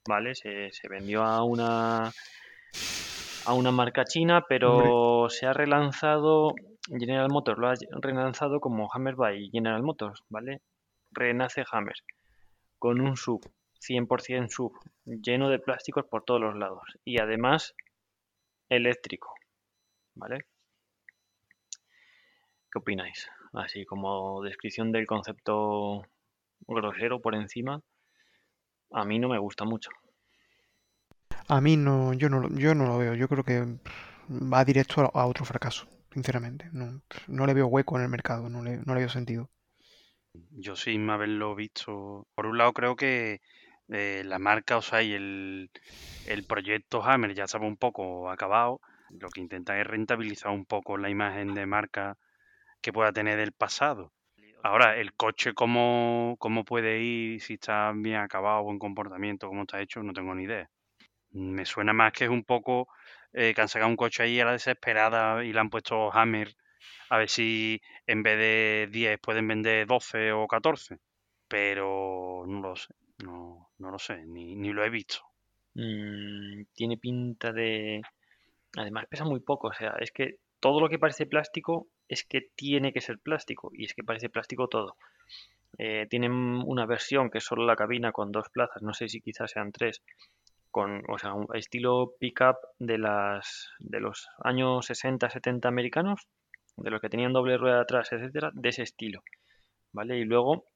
¿vale? 0.09 0.35
Se, 0.35 0.71
se 0.73 0.89
vendió 0.89 1.23
a 1.23 1.43
una 1.45 2.13
a 3.47 3.53
una 3.53 3.71
marca 3.71 4.05
china, 4.05 4.45
pero 4.49 5.29
se 5.29 5.47
ha 5.47 5.53
relanzado, 5.53 6.55
General 6.89 7.29
Motors 7.31 7.59
lo 7.59 7.69
ha 7.69 7.75
relanzado 8.01 8.61
como 8.61 8.91
Hammer 8.93 9.17
by 9.17 9.51
General 9.51 9.83
Motors, 9.83 10.23
¿vale? 10.29 10.63
Renace 11.13 11.65
Hammer 11.71 11.97
con 12.79 13.01
un 13.01 13.17
sub, 13.17 13.41
100% 13.81 14.49
sub, 14.49 14.73
lleno 15.05 15.49
de 15.49 15.59
plásticos 15.59 16.05
por 16.07 16.25
todos 16.25 16.41
los 16.41 16.57
lados 16.57 16.83
y 17.05 17.19
además 17.19 17.75
eléctrico, 18.69 19.35
¿vale? 20.15 20.47
¿Qué 22.75 22.79
opináis? 22.81 23.31
Así 23.55 23.87
como 23.87 24.43
descripción 24.43 24.93
del 24.93 25.07
concepto 25.07 26.03
grosero 26.67 27.21
por 27.21 27.35
encima, 27.37 27.83
a 28.93 29.05
mí 29.05 29.19
no 29.19 29.29
me 29.29 29.39
gusta 29.39 29.67
mucho. 29.67 29.91
A 31.49 31.61
mí 31.63 31.77
no, 31.79 32.13
yo 32.13 32.29
no, 32.29 32.39
lo- 32.41 32.51
yo 32.51 32.75
no 32.75 32.85
lo 32.87 32.99
veo. 32.99 33.15
Yo 33.15 33.29
creo 33.29 33.45
que 33.45 33.79
va 34.29 34.65
directo 34.65 35.01
a, 35.03 35.21
a 35.23 35.27
otro 35.27 35.45
fracaso, 35.47 35.87
sinceramente. 36.13 36.69
No, 36.73 37.01
no 37.29 37.47
le 37.47 37.55
veo 37.55 37.67
hueco 37.67 37.97
en 37.97 38.03
el 38.03 38.09
mercado, 38.11 38.49
no 38.51 38.63
le, 38.63 38.79
no 38.79 38.95
le 38.95 39.01
veo 39.01 39.09
sentido. 39.09 39.51
Yo 40.51 40.77
sin 40.77 41.09
haberlo 41.11 41.55
visto. 41.55 42.27
Por 42.35 42.47
un 42.47 42.59
lado, 42.59 42.73
creo 42.73 42.97
que 42.97 43.41
eh, 43.89 44.23
la 44.25 44.39
marca, 44.39 44.77
o 44.79 44.83
sea, 44.83 45.03
y 45.03 45.13
el, 45.13 45.71
el 46.27 46.45
proyecto 46.45 47.03
Hammer 47.05 47.35
ya 47.35 47.45
estaba 47.45 47.67
un 47.67 47.77
poco 47.77 48.31
acabado. 48.31 48.81
Lo 49.11 49.29
que 49.31 49.41
intentan 49.41 49.79
es 49.79 49.87
rentabilizar 49.87 50.53
un 50.53 50.65
poco 50.67 50.97
la 50.99 51.11
imagen 51.11 51.55
de 51.55 51.67
marca 51.67 52.17
que 52.85 52.93
pueda 52.93 53.13
tener 53.13 53.39
del 53.39 53.53
pasado. 53.53 54.13
Ahora, 54.63 54.99
el 54.99 55.15
coche, 55.15 55.55
¿cómo, 55.55 56.37
cómo 56.39 56.67
puede 56.67 57.01
ir? 57.01 57.41
Si 57.41 57.55
está 57.55 57.93
bien 57.95 58.17
acabado, 58.17 58.63
buen 58.63 58.79
comportamiento, 58.79 59.49
cómo 59.49 59.63
está 59.63 59.81
hecho, 59.81 60.03
no 60.03 60.13
tengo 60.13 60.35
ni 60.35 60.45
idea. 60.45 60.69
Me 61.31 61.65
suena 61.65 61.95
más 61.95 62.13
que 62.13 62.25
es 62.25 62.31
un 62.31 62.45
poco 62.45 62.89
eh, 63.33 63.55
que 63.55 63.61
han 63.63 63.69
sacado 63.69 63.89
un 63.91 63.97
coche 63.97 64.23
ahí 64.23 64.39
a 64.39 64.45
la 64.45 64.53
desesperada 64.53 65.43
y 65.45 65.55
le 65.55 65.61
han 65.61 65.71
puesto 65.71 66.13
Hammer 66.13 66.55
a 67.09 67.17
ver 67.17 67.31
si 67.31 67.81
en 68.07 68.23
vez 68.23 68.37
de 68.37 68.89
10 68.93 69.19
pueden 69.19 69.49
vender 69.49 69.87
12 69.87 70.33
o 70.33 70.47
14. 70.47 70.99
Pero 71.49 72.45
no 72.47 72.61
lo 72.61 72.77
sé, 72.77 72.95
no, 73.25 73.71
no 73.79 73.91
lo 73.91 73.99
sé, 73.99 74.27
ni, 74.27 74.57
ni 74.57 74.75
lo 74.75 74.85
he 74.85 74.91
visto. 74.91 75.17
Mm, 75.73 76.65
tiene 76.75 76.99
pinta 76.99 77.51
de... 77.51 78.03
Además 78.77 79.07
pesa 79.09 79.25
muy 79.25 79.41
poco, 79.41 79.69
o 79.69 79.73
sea, 79.73 79.97
es 80.01 80.13
que 80.13 80.37
todo 80.61 80.81
lo 80.81 80.91
que 80.91 80.99
parece 80.99 81.25
plástico 81.25 81.89
es 82.09 82.25
que 82.25 82.49
tiene 82.55 82.93
que 82.93 83.01
ser 83.01 83.19
plástico 83.19 83.71
y 83.73 83.85
es 83.85 83.95
que 83.95 84.05
parece 84.05 84.29
plástico 84.29 84.69
todo. 84.69 84.97
Eh, 85.79 86.07
tienen 86.09 86.33
una 86.33 86.87
versión 86.87 87.31
que 87.31 87.39
es 87.39 87.45
solo 87.45 87.65
la 87.65 87.77
cabina 87.77 88.13
con 88.13 88.31
dos 88.31 88.49
plazas, 88.51 88.83
no 88.83 88.95
sé 88.95 89.09
si 89.09 89.21
quizás 89.21 89.51
sean 89.51 89.73
tres, 89.73 90.03
con, 90.71 91.03
o 91.09 91.19
sea, 91.19 91.35
un 91.35 91.47
estilo 91.55 92.15
pickup 92.19 92.57
de 92.79 92.99
las 92.99 93.71
de 93.81 94.01
los 94.01 94.29
años 94.39 94.87
60, 94.87 95.31
70 95.31 95.69
americanos, 95.69 96.29
de 96.77 96.91
los 96.91 97.01
que 97.01 97.09
tenían 97.09 97.33
doble 97.33 97.57
rueda 97.59 97.81
atrás, 97.81 98.13
etcétera, 98.13 98.51
de 98.55 98.69
ese 98.69 98.83
estilo, 98.83 99.23
¿vale? 99.93 100.19
Y 100.19 100.25
luego 100.25 100.67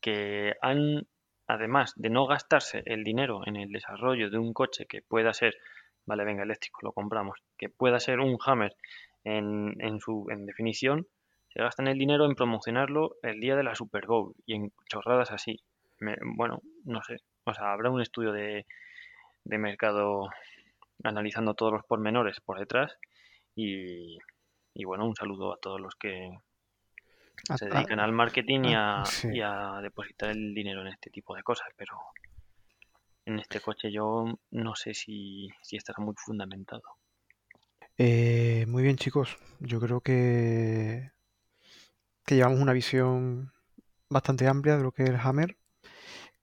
que 0.00 0.54
han, 0.60 1.06
además 1.46 1.92
de 1.96 2.10
no 2.10 2.26
gastarse 2.26 2.82
el 2.86 3.04
dinero 3.04 3.42
en 3.46 3.56
el 3.56 3.70
desarrollo 3.70 4.30
de 4.30 4.38
un 4.38 4.52
coche 4.52 4.86
que 4.86 5.02
pueda 5.02 5.32
ser, 5.32 5.56
vale, 6.06 6.24
venga, 6.24 6.42
eléctrico, 6.42 6.80
lo 6.82 6.92
compramos, 6.92 7.38
que 7.56 7.68
pueda 7.68 8.00
ser 8.00 8.20
un 8.20 8.38
Hammer 8.44 8.74
en, 9.24 9.74
en 9.80 10.00
su 10.00 10.26
en 10.30 10.46
definición, 10.46 11.06
se 11.52 11.60
gastan 11.62 11.86
el 11.88 11.98
dinero 11.98 12.24
en 12.26 12.34
promocionarlo 12.34 13.16
el 13.22 13.40
día 13.40 13.56
de 13.56 13.62
la 13.62 13.74
Super 13.74 14.06
Bowl 14.06 14.34
y 14.46 14.54
en 14.54 14.72
chorradas 14.88 15.30
así. 15.30 15.60
Me- 15.98 16.16
bueno, 16.36 16.60
no 16.84 17.02
sé, 17.02 17.18
o 17.44 17.54
sea, 17.54 17.72
habrá 17.72 17.90
un 17.90 18.00
estudio 18.00 18.32
de, 18.32 18.66
de 19.44 19.58
mercado 19.58 20.28
analizando 21.04 21.54
todos 21.54 21.72
los 21.72 21.84
pormenores 21.84 22.40
por 22.40 22.58
detrás 22.58 22.96
y, 23.54 24.18
y 24.74 24.84
bueno, 24.84 25.04
un 25.06 25.14
saludo 25.14 25.52
a 25.52 25.58
todos 25.58 25.80
los 25.80 25.94
que 25.96 26.30
se 27.56 27.66
dedican 27.66 27.98
al 28.00 28.12
marketing 28.12 28.60
y 28.64 28.74
ah, 28.74 29.00
a, 29.00 29.04
sí. 29.04 29.28
y 29.32 29.40
a 29.40 29.80
depositar 29.82 30.30
el 30.30 30.54
dinero 30.54 30.80
en 30.82 30.88
este 30.88 31.10
tipo 31.10 31.34
de 31.34 31.42
cosas, 31.42 31.68
pero 31.76 31.96
en 33.26 33.38
este 33.38 33.60
coche 33.60 33.90
yo 33.92 34.24
no 34.50 34.74
sé 34.74 34.94
si, 34.94 35.48
si 35.62 35.76
estará 35.76 36.02
muy 36.02 36.14
fundamentado. 36.16 36.82
Eh, 38.04 38.66
muy 38.66 38.82
bien, 38.82 38.96
chicos. 38.96 39.38
Yo 39.60 39.78
creo 39.78 40.00
que, 40.00 41.12
que 42.26 42.34
llevamos 42.34 42.58
una 42.58 42.72
visión 42.72 43.52
bastante 44.10 44.48
amplia 44.48 44.76
de 44.76 44.82
lo 44.82 44.90
que 44.90 45.04
es 45.04 45.10
el 45.10 45.20
Hammer. 45.22 45.56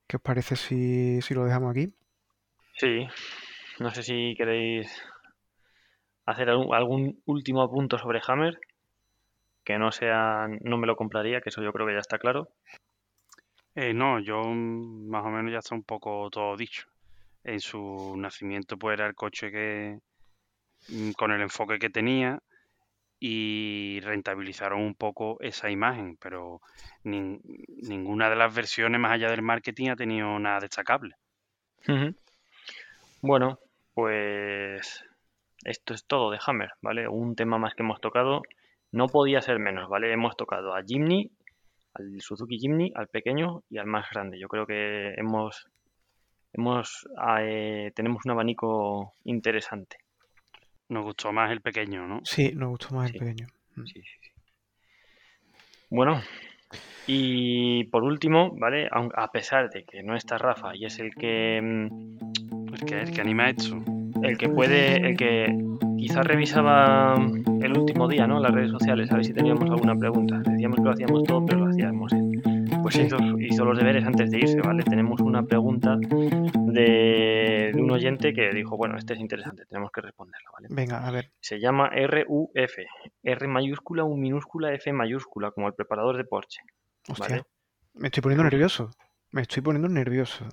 ¿Qué 0.07 0.15
os 0.15 0.21
parece 0.21 0.55
si, 0.55 1.21
si 1.21 1.33
lo 1.33 1.43
dejamos 1.43 1.71
aquí? 1.71 1.91
Sí, 2.77 3.05
no 3.79 3.89
sé 3.91 4.03
si 4.03 4.35
queréis 4.37 5.03
hacer 6.25 6.49
algún, 6.49 6.73
algún 6.73 7.21
último 7.25 7.69
punto 7.69 7.97
sobre 7.97 8.21
Hammer, 8.25 8.57
que 9.65 9.77
no 9.77 9.91
sea, 9.91 10.47
no 10.61 10.77
me 10.77 10.87
lo 10.87 10.95
compraría, 10.95 11.41
que 11.41 11.49
eso 11.49 11.61
yo 11.61 11.73
creo 11.73 11.85
que 11.85 11.93
ya 11.93 11.99
está 11.99 12.19
claro. 12.19 12.47
Eh, 13.75 13.93
no, 13.93 14.21
yo 14.21 14.43
más 14.45 15.25
o 15.25 15.29
menos 15.29 15.51
ya 15.51 15.59
está 15.59 15.75
un 15.75 15.83
poco 15.83 16.29
todo 16.29 16.55
dicho. 16.55 16.87
En 17.43 17.59
su 17.59 18.15
nacimiento 18.15 18.77
pues 18.77 18.93
era 18.93 19.07
el 19.07 19.15
coche 19.15 19.51
que 19.51 19.99
con 21.17 21.31
el 21.31 21.41
enfoque 21.41 21.79
que 21.79 21.89
tenía 21.89 22.39
y 23.19 23.99
rentabilizaron 24.01 24.81
un 24.81 24.95
poco 24.95 25.37
esa 25.41 25.69
imagen, 25.69 26.17
pero 26.21 26.61
nin- 27.03 27.41
ninguna 27.83 28.29
de 28.29 28.35
las 28.35 28.53
versiones 28.53 28.99
más 28.99 29.11
allá 29.11 29.29
del 29.29 29.41
marketing 29.41 29.89
ha 29.89 29.95
tenido 29.95 30.39
nada 30.39 30.59
destacable. 30.61 31.15
Bueno, 33.21 33.59
pues 33.93 35.03
esto 35.65 35.93
es 35.93 36.05
todo 36.05 36.31
de 36.31 36.39
Hammer, 36.45 36.71
¿vale? 36.81 37.07
Un 37.07 37.35
tema 37.35 37.57
más 37.57 37.73
que 37.75 37.83
hemos 37.83 37.99
tocado. 37.99 38.41
No 38.91 39.07
podía 39.07 39.41
ser 39.41 39.59
menos, 39.59 39.89
¿vale? 39.89 40.11
Hemos 40.13 40.37
tocado 40.37 40.73
a 40.73 40.81
Jimny, 40.83 41.29
al 41.93 42.21
Suzuki 42.21 42.57
Jimny, 42.57 42.91
al 42.95 43.07
pequeño 43.07 43.63
y 43.69 43.77
al 43.77 43.85
más 43.85 44.09
grande. 44.09 44.39
Yo 44.39 44.47
creo 44.47 44.65
que 44.65 45.13
hemos, 45.17 45.67
hemos 46.53 47.07
eh, 47.41 47.91
tenemos 47.93 48.23
un 48.25 48.31
abanico 48.31 49.13
interesante. 49.25 49.97
Nos 50.89 51.03
gustó 51.03 51.31
más 51.31 51.51
el 51.51 51.61
pequeño, 51.61 52.07
¿no? 52.07 52.19
Sí, 52.23 52.51
nos 52.55 52.69
gustó 52.69 52.95
más 52.95 53.09
Sí. 53.11 53.17
el 53.17 53.19
pequeño. 53.25 53.47
Mm. 53.75 53.83
Sí, 53.85 54.01
sí, 54.01 54.09
sí. 54.21 54.29
Bueno, 55.91 56.21
y 57.07 57.85
por 57.85 58.03
último, 58.03 58.51
¿vale? 58.57 58.87
Aun- 58.91 59.11
A 59.15 59.31
pesar 59.31 59.69
de 59.69 59.83
que 59.83 60.03
no 60.03 60.15
está 60.15 60.37
Rafa 60.37 60.75
y 60.75 60.85
es 60.85 60.99
el 60.99 61.13
que 61.15 61.59
mm, 61.61 62.73
El 62.73 62.85
que, 62.85 63.01
el 63.01 63.11
que 63.11 63.21
anima 63.21 63.49
esto. 63.49 63.77
el 64.23 64.37
que 64.37 64.47
puede, 64.49 64.97
el 65.09 65.17
que 65.17 65.55
quizás 65.97 66.25
revisaba 66.25 67.15
el 67.61 67.77
último 67.77 68.07
día, 68.07 68.25
¿no? 68.27 68.39
Las 68.39 68.51
redes 68.53 68.71
sociales, 68.71 69.11
a 69.11 69.15
ver 69.15 69.25
si 69.25 69.33
teníamos 69.33 69.69
alguna 69.69 69.95
pregunta. 69.95 70.39
Decíamos 70.45 70.77
que 70.77 70.83
lo 70.83 70.91
hacíamos 70.91 71.23
todo, 71.23 71.45
pero 71.45 71.59
lo 71.59 71.71
hacíamos. 71.71 72.11
Pues 72.81 72.95
hizo, 72.95 73.17
hizo 73.39 73.65
los 73.65 73.77
deberes 73.77 74.05
antes 74.05 74.31
de 74.31 74.37
irse, 74.37 74.61
¿vale? 74.61 74.83
Tenemos 74.83 75.19
una 75.21 75.43
pregunta 75.43 75.97
de, 76.73 77.71
de 77.73 77.81
un 77.81 77.91
oyente 77.91 78.33
que 78.33 78.53
dijo, 78.53 78.77
bueno, 78.77 78.97
este 78.97 79.13
es 79.13 79.19
interesante, 79.19 79.65
tenemos 79.65 79.91
que 79.91 80.01
responderlo, 80.01 80.51
¿vale? 80.53 80.67
Venga, 80.71 81.05
a 81.07 81.11
ver. 81.11 81.31
Se 81.39 81.59
llama 81.59 81.89
RUF, 81.89 82.77
R 83.23 83.47
mayúscula, 83.47 84.03
U 84.03 84.15
minúscula, 84.17 84.73
F 84.73 84.91
mayúscula, 84.93 85.51
como 85.51 85.67
el 85.67 85.73
preparador 85.73 86.17
de 86.17 86.25
Porsche. 86.25 86.61
Hostia. 87.07 87.27
Vale. 87.29 87.43
Me 87.93 88.07
estoy 88.07 88.21
poniendo 88.21 88.43
nervioso. 88.43 88.91
Me 89.31 89.41
estoy 89.41 89.61
poniendo 89.61 89.89
nervioso. 89.89 90.47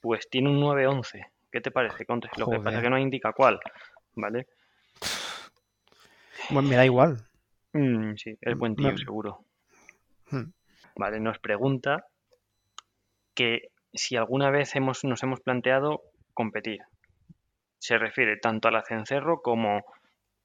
Pues 0.00 0.28
tiene 0.30 0.48
un 0.50 0.60
911. 0.60 1.26
¿Qué 1.52 1.60
te 1.60 1.70
parece, 1.70 2.06
Conte? 2.06 2.28
Lo 2.36 2.48
que 2.48 2.58
pasa 2.58 2.76
es 2.78 2.82
que 2.82 2.90
no 2.90 2.98
indica 2.98 3.32
cuál, 3.32 3.58
¿vale? 4.14 4.46
Bueno, 6.50 6.68
me 6.68 6.76
da 6.76 6.84
igual. 6.84 7.18
Mm, 7.72 8.14
sí, 8.16 8.36
es 8.40 8.56
buen 8.56 8.74
tío, 8.76 8.92
Me- 8.92 8.98
seguro. 8.98 9.44
Hmm. 10.30 10.50
Vale, 10.96 11.20
nos 11.20 11.38
pregunta 11.38 12.06
que 13.34 13.70
si 13.92 14.16
alguna 14.16 14.50
vez 14.50 14.74
hemos, 14.76 15.04
nos 15.04 15.22
hemos 15.22 15.40
planteado 15.40 16.02
competir. 16.34 16.80
Se 17.78 17.98
refiere 17.98 18.36
tanto 18.36 18.68
al 18.68 18.84
cencerro 18.84 19.40
como 19.42 19.84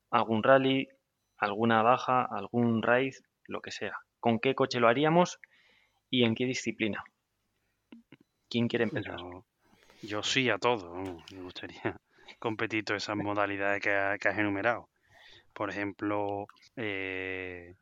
algún 0.09 0.43
rally, 0.43 0.87
alguna 1.37 1.81
baja, 1.81 2.23
algún 2.23 2.81
raid, 2.81 3.13
lo 3.47 3.61
que 3.61 3.71
sea. 3.71 3.97
¿Con 4.19 4.39
qué 4.39 4.55
coche 4.55 4.79
lo 4.79 4.87
haríamos 4.87 5.39
y 6.09 6.23
en 6.23 6.35
qué 6.35 6.45
disciplina? 6.45 7.03
¿Quién 8.49 8.67
quiere 8.67 8.85
empezar? 8.85 9.17
Yo, 10.01 10.23
sí 10.23 10.49
a 10.49 10.57
todo. 10.57 10.95
Me 11.33 11.41
gustaría 11.41 11.81
competir 12.39 12.85
todas 12.85 13.03
esas 13.03 13.17
modalidades 13.17 13.81
que, 13.81 14.17
que 14.19 14.27
has 14.27 14.37
enumerado. 14.37 14.89
Por 15.53 15.69
ejemplo, 15.69 16.47
eh, 16.75 17.75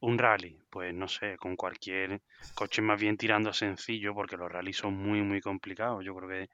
un 0.00 0.18
rally, 0.18 0.58
pues 0.70 0.94
no 0.94 1.08
sé, 1.08 1.36
con 1.36 1.56
cualquier 1.56 2.20
coche 2.54 2.82
más 2.82 3.00
bien 3.00 3.16
tirando 3.16 3.50
a 3.50 3.54
sencillo, 3.54 4.14
porque 4.14 4.36
los 4.36 4.50
rallies 4.50 4.76
son 4.76 4.94
muy, 4.94 5.22
muy 5.22 5.40
complicados. 5.40 6.04
Yo 6.04 6.14
creo 6.14 6.28
que 6.28 6.48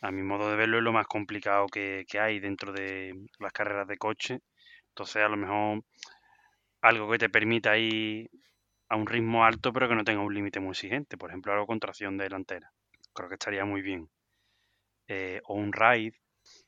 a 0.00 0.10
mi 0.10 0.22
modo 0.22 0.50
de 0.50 0.56
verlo 0.56 0.78
es 0.78 0.84
lo 0.84 0.92
más 0.92 1.06
complicado 1.06 1.66
que, 1.66 2.04
que 2.08 2.20
hay 2.20 2.40
dentro 2.40 2.72
de 2.72 3.14
las 3.38 3.52
carreras 3.52 3.88
de 3.88 3.96
coche. 3.98 4.40
Entonces, 4.88 5.22
a 5.22 5.28
lo 5.28 5.36
mejor 5.36 5.82
algo 6.82 7.10
que 7.10 7.18
te 7.18 7.28
permita 7.30 7.76
ir 7.78 8.30
a 8.88 8.96
un 8.96 9.06
ritmo 9.06 9.44
alto, 9.44 9.72
pero 9.72 9.88
que 9.88 9.94
no 9.94 10.04
tenga 10.04 10.22
un 10.22 10.34
límite 10.34 10.60
muy 10.60 10.70
exigente. 10.72 11.16
Por 11.16 11.30
ejemplo, 11.30 11.52
algo 11.52 11.66
con 11.66 11.80
tracción 11.80 12.16
delantera. 12.16 12.70
Creo 13.14 13.28
que 13.28 13.34
estaría 13.34 13.64
muy 13.64 13.82
bien. 13.82 14.08
Eh, 15.08 15.40
o 15.44 15.54
un 15.54 15.72
ride, 15.72 16.14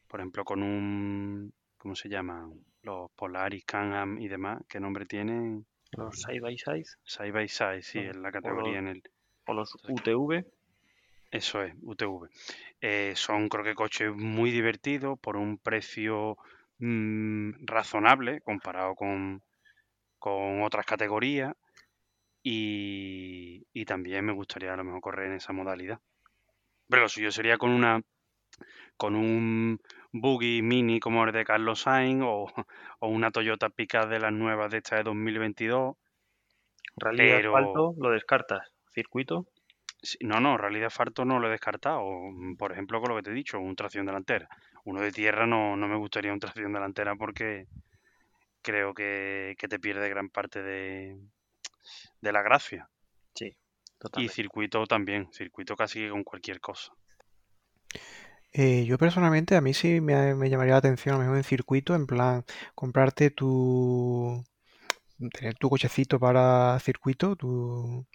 por 0.08 0.20
ejemplo, 0.20 0.44
con 0.44 0.62
un. 0.62 1.52
¿Cómo 1.78 1.94
se 1.94 2.08
llama? 2.08 2.50
Los 2.82 3.10
Polaris, 3.12 3.64
Can-Am 3.64 4.18
y 4.20 4.28
demás. 4.28 4.62
¿Qué 4.68 4.80
nombre 4.80 5.06
tienen? 5.06 5.66
¿Los 5.96 6.20
side 6.20 6.40
by 6.40 6.56
side 6.58 6.84
Side 7.04 7.32
by 7.32 7.48
side, 7.48 7.82
sí, 7.82 7.98
en 7.98 8.22
la 8.22 8.28
O 8.28 8.32
categoría, 8.32 8.80
los- 8.80 8.80
en 8.80 8.88
el. 8.88 9.02
o 9.46 9.54
los 9.54 9.76
UTV? 9.88 10.44
Eso 11.30 11.62
es, 11.62 11.74
UTV. 11.82 12.28
Eh, 12.80 13.12
son, 13.16 13.48
creo 13.48 13.64
que, 13.64 13.74
coches 13.74 14.12
muy 14.14 14.50
divertidos 14.50 15.18
por 15.18 15.36
un 15.36 15.58
precio 15.58 16.36
mm, 16.78 17.64
razonable 17.66 18.40
comparado 18.42 18.94
con, 18.94 19.42
con 20.18 20.62
otras 20.62 20.86
categorías. 20.86 21.54
Y, 22.42 23.66
y 23.72 23.84
también 23.86 24.24
me 24.24 24.32
gustaría 24.32 24.72
a 24.72 24.76
lo 24.76 24.84
mejor 24.84 25.00
correr 25.00 25.26
en 25.30 25.36
esa 25.38 25.52
modalidad. 25.52 25.98
Pero 26.88 27.02
lo 27.02 27.08
suyo 27.08 27.32
sería 27.32 27.58
con 27.58 27.70
una 27.70 28.00
con 28.96 29.16
un 29.16 29.80
buggy 30.12 30.62
mini 30.62 31.00
como 31.00 31.24
el 31.24 31.32
de 31.32 31.44
Carlos 31.44 31.80
Sainz 31.82 32.22
o, 32.24 32.46
o 33.00 33.08
una 33.08 33.30
Toyota 33.30 33.68
Pickup 33.68 34.08
de 34.08 34.20
las 34.20 34.32
nuevas 34.32 34.70
de 34.70 34.78
esta 34.78 34.96
de 34.96 35.02
2022. 35.04 35.96
¿Rally 36.96 37.18
Pero- 37.18 37.38
de 37.40 37.46
asfalto 37.46 37.94
lo 37.98 38.10
descartas? 38.10 38.68
¿Circuito? 38.88 39.46
No, 40.20 40.40
no, 40.40 40.56
rally 40.56 40.78
de 40.78 40.86
asfalto 40.86 41.24
no 41.24 41.38
lo 41.40 41.48
he 41.48 41.50
descartado. 41.50 42.02
Mm, 42.30 42.56
Por 42.56 42.72
ejemplo, 42.72 43.00
con 43.00 43.10
lo 43.10 43.16
que 43.16 43.22
te 43.22 43.30
he 43.30 43.34
dicho, 43.34 43.58
un 43.58 43.74
tracción 43.74 44.06
delantera. 44.06 44.48
Uno 44.84 45.00
de 45.00 45.10
tierra 45.10 45.46
no, 45.46 45.76
no 45.76 45.88
me 45.88 45.96
gustaría 45.96 46.32
un 46.32 46.38
tracción 46.38 46.72
delantera 46.72 47.16
porque 47.16 47.66
creo 48.62 48.94
que, 48.94 49.54
que 49.58 49.68
te 49.68 49.78
pierde 49.80 50.08
gran 50.08 50.28
parte 50.28 50.62
de, 50.62 51.18
de 52.20 52.32
la 52.32 52.42
gracia. 52.42 52.88
Sí, 53.34 53.56
Y 54.16 54.28
circuito 54.28 54.86
también, 54.86 55.32
circuito 55.32 55.74
casi 55.76 56.00
que 56.00 56.10
con 56.10 56.22
cualquier 56.24 56.60
cosa. 56.60 56.92
Eh, 58.58 58.84
yo 58.86 58.96
personalmente, 58.98 59.54
a 59.56 59.60
mí 59.60 59.74
sí 59.74 60.00
me, 60.00 60.34
me 60.34 60.48
llamaría 60.50 60.72
la 60.74 60.78
atención, 60.78 61.14
a 61.14 61.18
lo 61.18 61.24
mejor 61.24 61.36
en 61.38 61.44
circuito, 61.44 61.94
en 61.94 62.06
plan, 62.06 62.44
comprarte 62.74 63.30
tu, 63.30 64.42
tener 65.34 65.54
tu 65.56 65.70
cochecito 65.70 66.18
para 66.20 66.78
circuito, 66.80 67.36
tu, 67.36 68.06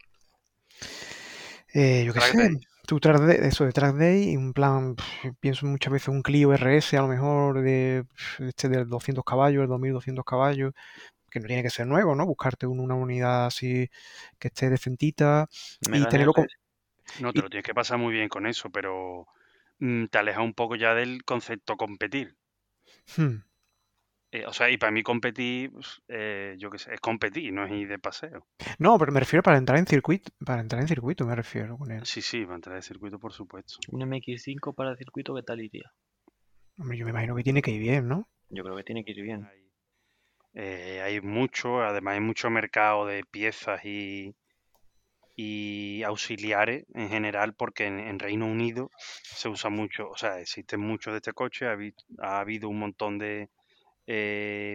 eh, 1.74 2.04
yo 2.06 2.14
qué 2.14 2.22
sé, 2.22 2.38
day. 2.38 2.60
tu 2.88 3.00
track 3.00 3.20
day, 3.22 3.38
eso 3.42 3.66
de 3.66 3.72
track 3.72 3.96
day, 3.96 4.30
y 4.32 4.34
en 4.34 4.54
plan, 4.54 4.96
pienso 5.40 5.66
muchas 5.66 5.94
veces 5.94 6.10
un 6.10 6.22
Clio 6.22 6.54
RS, 6.54 6.98
a 6.98 7.02
lo 7.02 7.08
mejor 7.08 7.62
de 7.62 8.06
este 8.40 8.70
de 8.70 8.86
200 8.86 9.24
caballos, 9.26 9.64
el 9.64 9.70
2200 9.70 10.26
caballos, 10.26 10.74
que 11.32 11.40
no 11.40 11.48
tiene 11.48 11.64
que 11.64 11.70
ser 11.70 11.88
nuevo, 11.88 12.16
¿no? 12.16 12.26
Buscarte 12.26 12.68
un- 12.68 12.80
una 12.80 12.96
unidad 12.96 13.48
así 13.48 13.90
que 14.40 14.50
esté 14.50 14.70
decentita 14.70 15.50
y 15.94 16.08
tenerlo 16.08 16.34
con... 16.34 16.48
No, 17.20 17.34
te 17.34 17.42
Y- 17.42 17.44
lo 17.44 17.50
tienes 17.50 17.66
que 17.66 17.74
pasar 17.74 17.98
muy 17.98 18.14
bien 18.14 18.30
con 18.30 18.46
eso, 18.48 18.70
pero 18.70 19.28
te 20.10 20.18
aleja 20.18 20.42
un 20.42 20.54
poco 20.54 20.76
ya 20.76 20.94
del 20.94 21.24
concepto 21.24 21.76
competir. 21.76 22.36
Hmm. 23.18 23.38
Eh, 24.34 24.46
o 24.46 24.54
sea, 24.54 24.70
y 24.70 24.78
para 24.78 24.92
mí 24.92 25.04
competir, 25.04 25.72
pues, 25.72 26.02
eh, 26.08 26.56
yo 26.58 26.70
qué 26.70 26.78
sé, 26.78 26.94
es 26.94 27.02
competir, 27.02 27.52
no 27.52 27.66
es 27.66 27.72
ir 27.74 27.90
de 27.90 28.00
paseo. 28.00 28.48
No, 28.80 28.98
pero 28.98 29.12
me 29.12 29.20
refiero 29.20 29.44
para 29.44 29.58
entrar 29.58 29.78
en 29.78 29.88
circuito, 29.88 30.32
para 30.46 30.62
entrar 30.62 30.82
en 30.82 30.88
circuito 30.88 31.26
me 31.26 31.36
refiero 31.36 31.78
con 31.78 31.92
él. 31.92 32.06
Sí, 32.06 32.22
sí, 32.22 32.46
va 32.46 32.54
a 32.54 32.56
entrar 32.56 32.76
de 32.76 32.82
circuito, 32.82 33.20
por 33.20 33.34
supuesto. 33.34 33.80
Un 33.90 34.02
MX5 34.10 34.74
para 34.74 34.96
circuito, 34.96 35.36
¿qué 35.36 35.44
tal 35.44 35.60
iría? 35.60 35.92
Hombre, 36.78 36.98
yo 36.98 37.06
me 37.06 37.12
imagino 37.12 37.36
que 37.36 37.44
tiene 37.44 37.62
que 37.62 37.72
ir 37.72 37.82
bien, 37.82 38.08
¿no? 38.08 38.30
Yo 38.50 38.64
creo 38.64 38.78
que 38.78 38.84
tiene 38.84 39.04
que 39.04 39.12
ir 39.12 39.22
bien. 39.22 39.44
Hay, 39.44 39.70
eh, 40.54 41.02
hay 41.02 41.20
mucho, 41.20 41.82
además 41.82 42.14
hay 42.14 42.22
mucho 42.22 42.50
mercado 42.50 43.06
de 43.06 43.26
piezas 43.26 43.84
y, 43.84 44.34
y 45.36 46.04
auxiliares 46.04 46.86
en 46.94 47.10
general, 47.10 47.54
porque 47.56 47.86
en, 47.88 48.20
Reino 48.20 48.46
Unido 48.48 48.90
se 49.24 49.50
usa 49.50 49.70
mucho, 49.70 50.10
o 50.10 50.18
sea, 50.18 50.40
existen 50.40 50.82
muchos 50.82 51.14
de 51.14 51.18
este 51.18 51.34
coche, 51.34 51.68
ha, 51.68 51.74
habi- 51.76 51.96
ha 52.20 52.40
habido 52.42 52.70
un 52.70 52.80
montón 52.80 53.18
de 53.20 53.50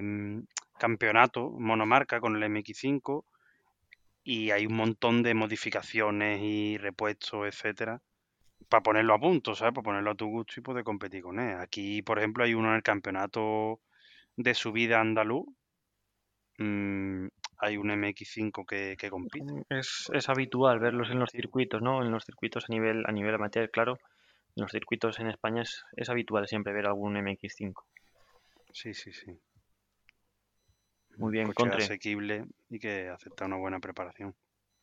mm, 0.02 0.40
campeonatos 0.78 1.52
monomarca 1.58 2.20
con 2.20 2.36
el 2.36 2.42
MX5 2.44 3.24
y 4.24 4.50
hay 4.52 4.66
un 4.66 4.76
montón 4.76 5.22
de 5.22 5.34
modificaciones 5.34 6.40
y 6.42 6.78
repuestos, 6.78 7.46
etcétera, 7.46 8.02
para 8.68 8.82
ponerlo 8.82 9.14
a 9.14 9.20
punto, 9.20 9.54
¿sabes? 9.54 9.74
Para 9.74 9.84
ponerlo 9.84 10.12
a 10.12 10.16
tu 10.16 10.26
gusto 10.28 10.54
y 10.58 10.62
poder 10.62 10.84
competir 10.84 11.22
con 11.22 11.40
él. 11.40 11.58
Aquí, 11.60 12.02
por 12.02 12.18
ejemplo, 12.18 12.44
hay 12.44 12.54
uno 12.54 12.70
en 12.70 12.76
el 12.76 12.82
campeonato 12.84 13.80
de 14.36 14.54
subida 14.54 15.00
andaluz. 15.00 15.46
mm, 16.58 17.28
hay 17.58 17.76
un 17.76 17.90
MX5 17.90 18.64
que, 18.66 18.96
que 18.98 19.10
compite. 19.10 19.52
Es, 19.70 20.06
es 20.12 20.28
habitual 20.28 20.78
verlos 20.78 21.10
en 21.10 21.18
los 21.20 21.30
circuitos, 21.30 21.82
¿no? 21.82 22.02
En 22.02 22.10
los 22.10 22.24
circuitos 22.24 22.64
a 22.68 22.72
nivel, 22.72 23.04
a 23.06 23.12
nivel 23.12 23.34
amateur, 23.34 23.70
claro. 23.70 23.98
En 24.56 24.62
los 24.62 24.72
circuitos 24.72 25.18
en 25.20 25.28
España 25.28 25.62
es, 25.62 25.84
es 25.96 26.08
habitual 26.10 26.48
siempre 26.48 26.72
ver 26.72 26.86
algún 26.86 27.16
MX5. 27.16 27.84
Sí, 28.72 28.94
sí, 28.94 29.12
sí. 29.12 29.40
Muy 31.18 31.32
bien, 31.32 31.48
Coche 31.48 31.62
Contre. 31.62 31.84
asequible 31.84 32.46
y 32.70 32.78
que 32.78 33.08
acepta 33.08 33.44
una 33.46 33.56
buena 33.56 33.80
preparación. 33.80 34.34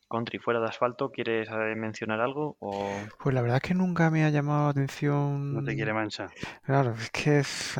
Contri, 0.08 0.38
fuera 0.38 0.60
de 0.60 0.68
asfalto, 0.68 1.10
¿quieres 1.10 1.48
eh, 1.50 1.74
mencionar 1.76 2.20
algo? 2.20 2.56
O... 2.60 3.06
Pues 3.22 3.34
la 3.34 3.42
verdad 3.42 3.56
es 3.62 3.68
que 3.68 3.74
nunca 3.74 4.10
me 4.10 4.24
ha 4.24 4.30
llamado 4.30 4.64
la 4.64 4.70
No 4.70 4.70
atención. 4.70 5.64
te 5.64 5.74
quiere 5.74 5.92
manchar. 5.94 6.30
Claro, 6.64 6.94
es 6.94 7.10
que 7.10 7.38
es- 7.40 7.78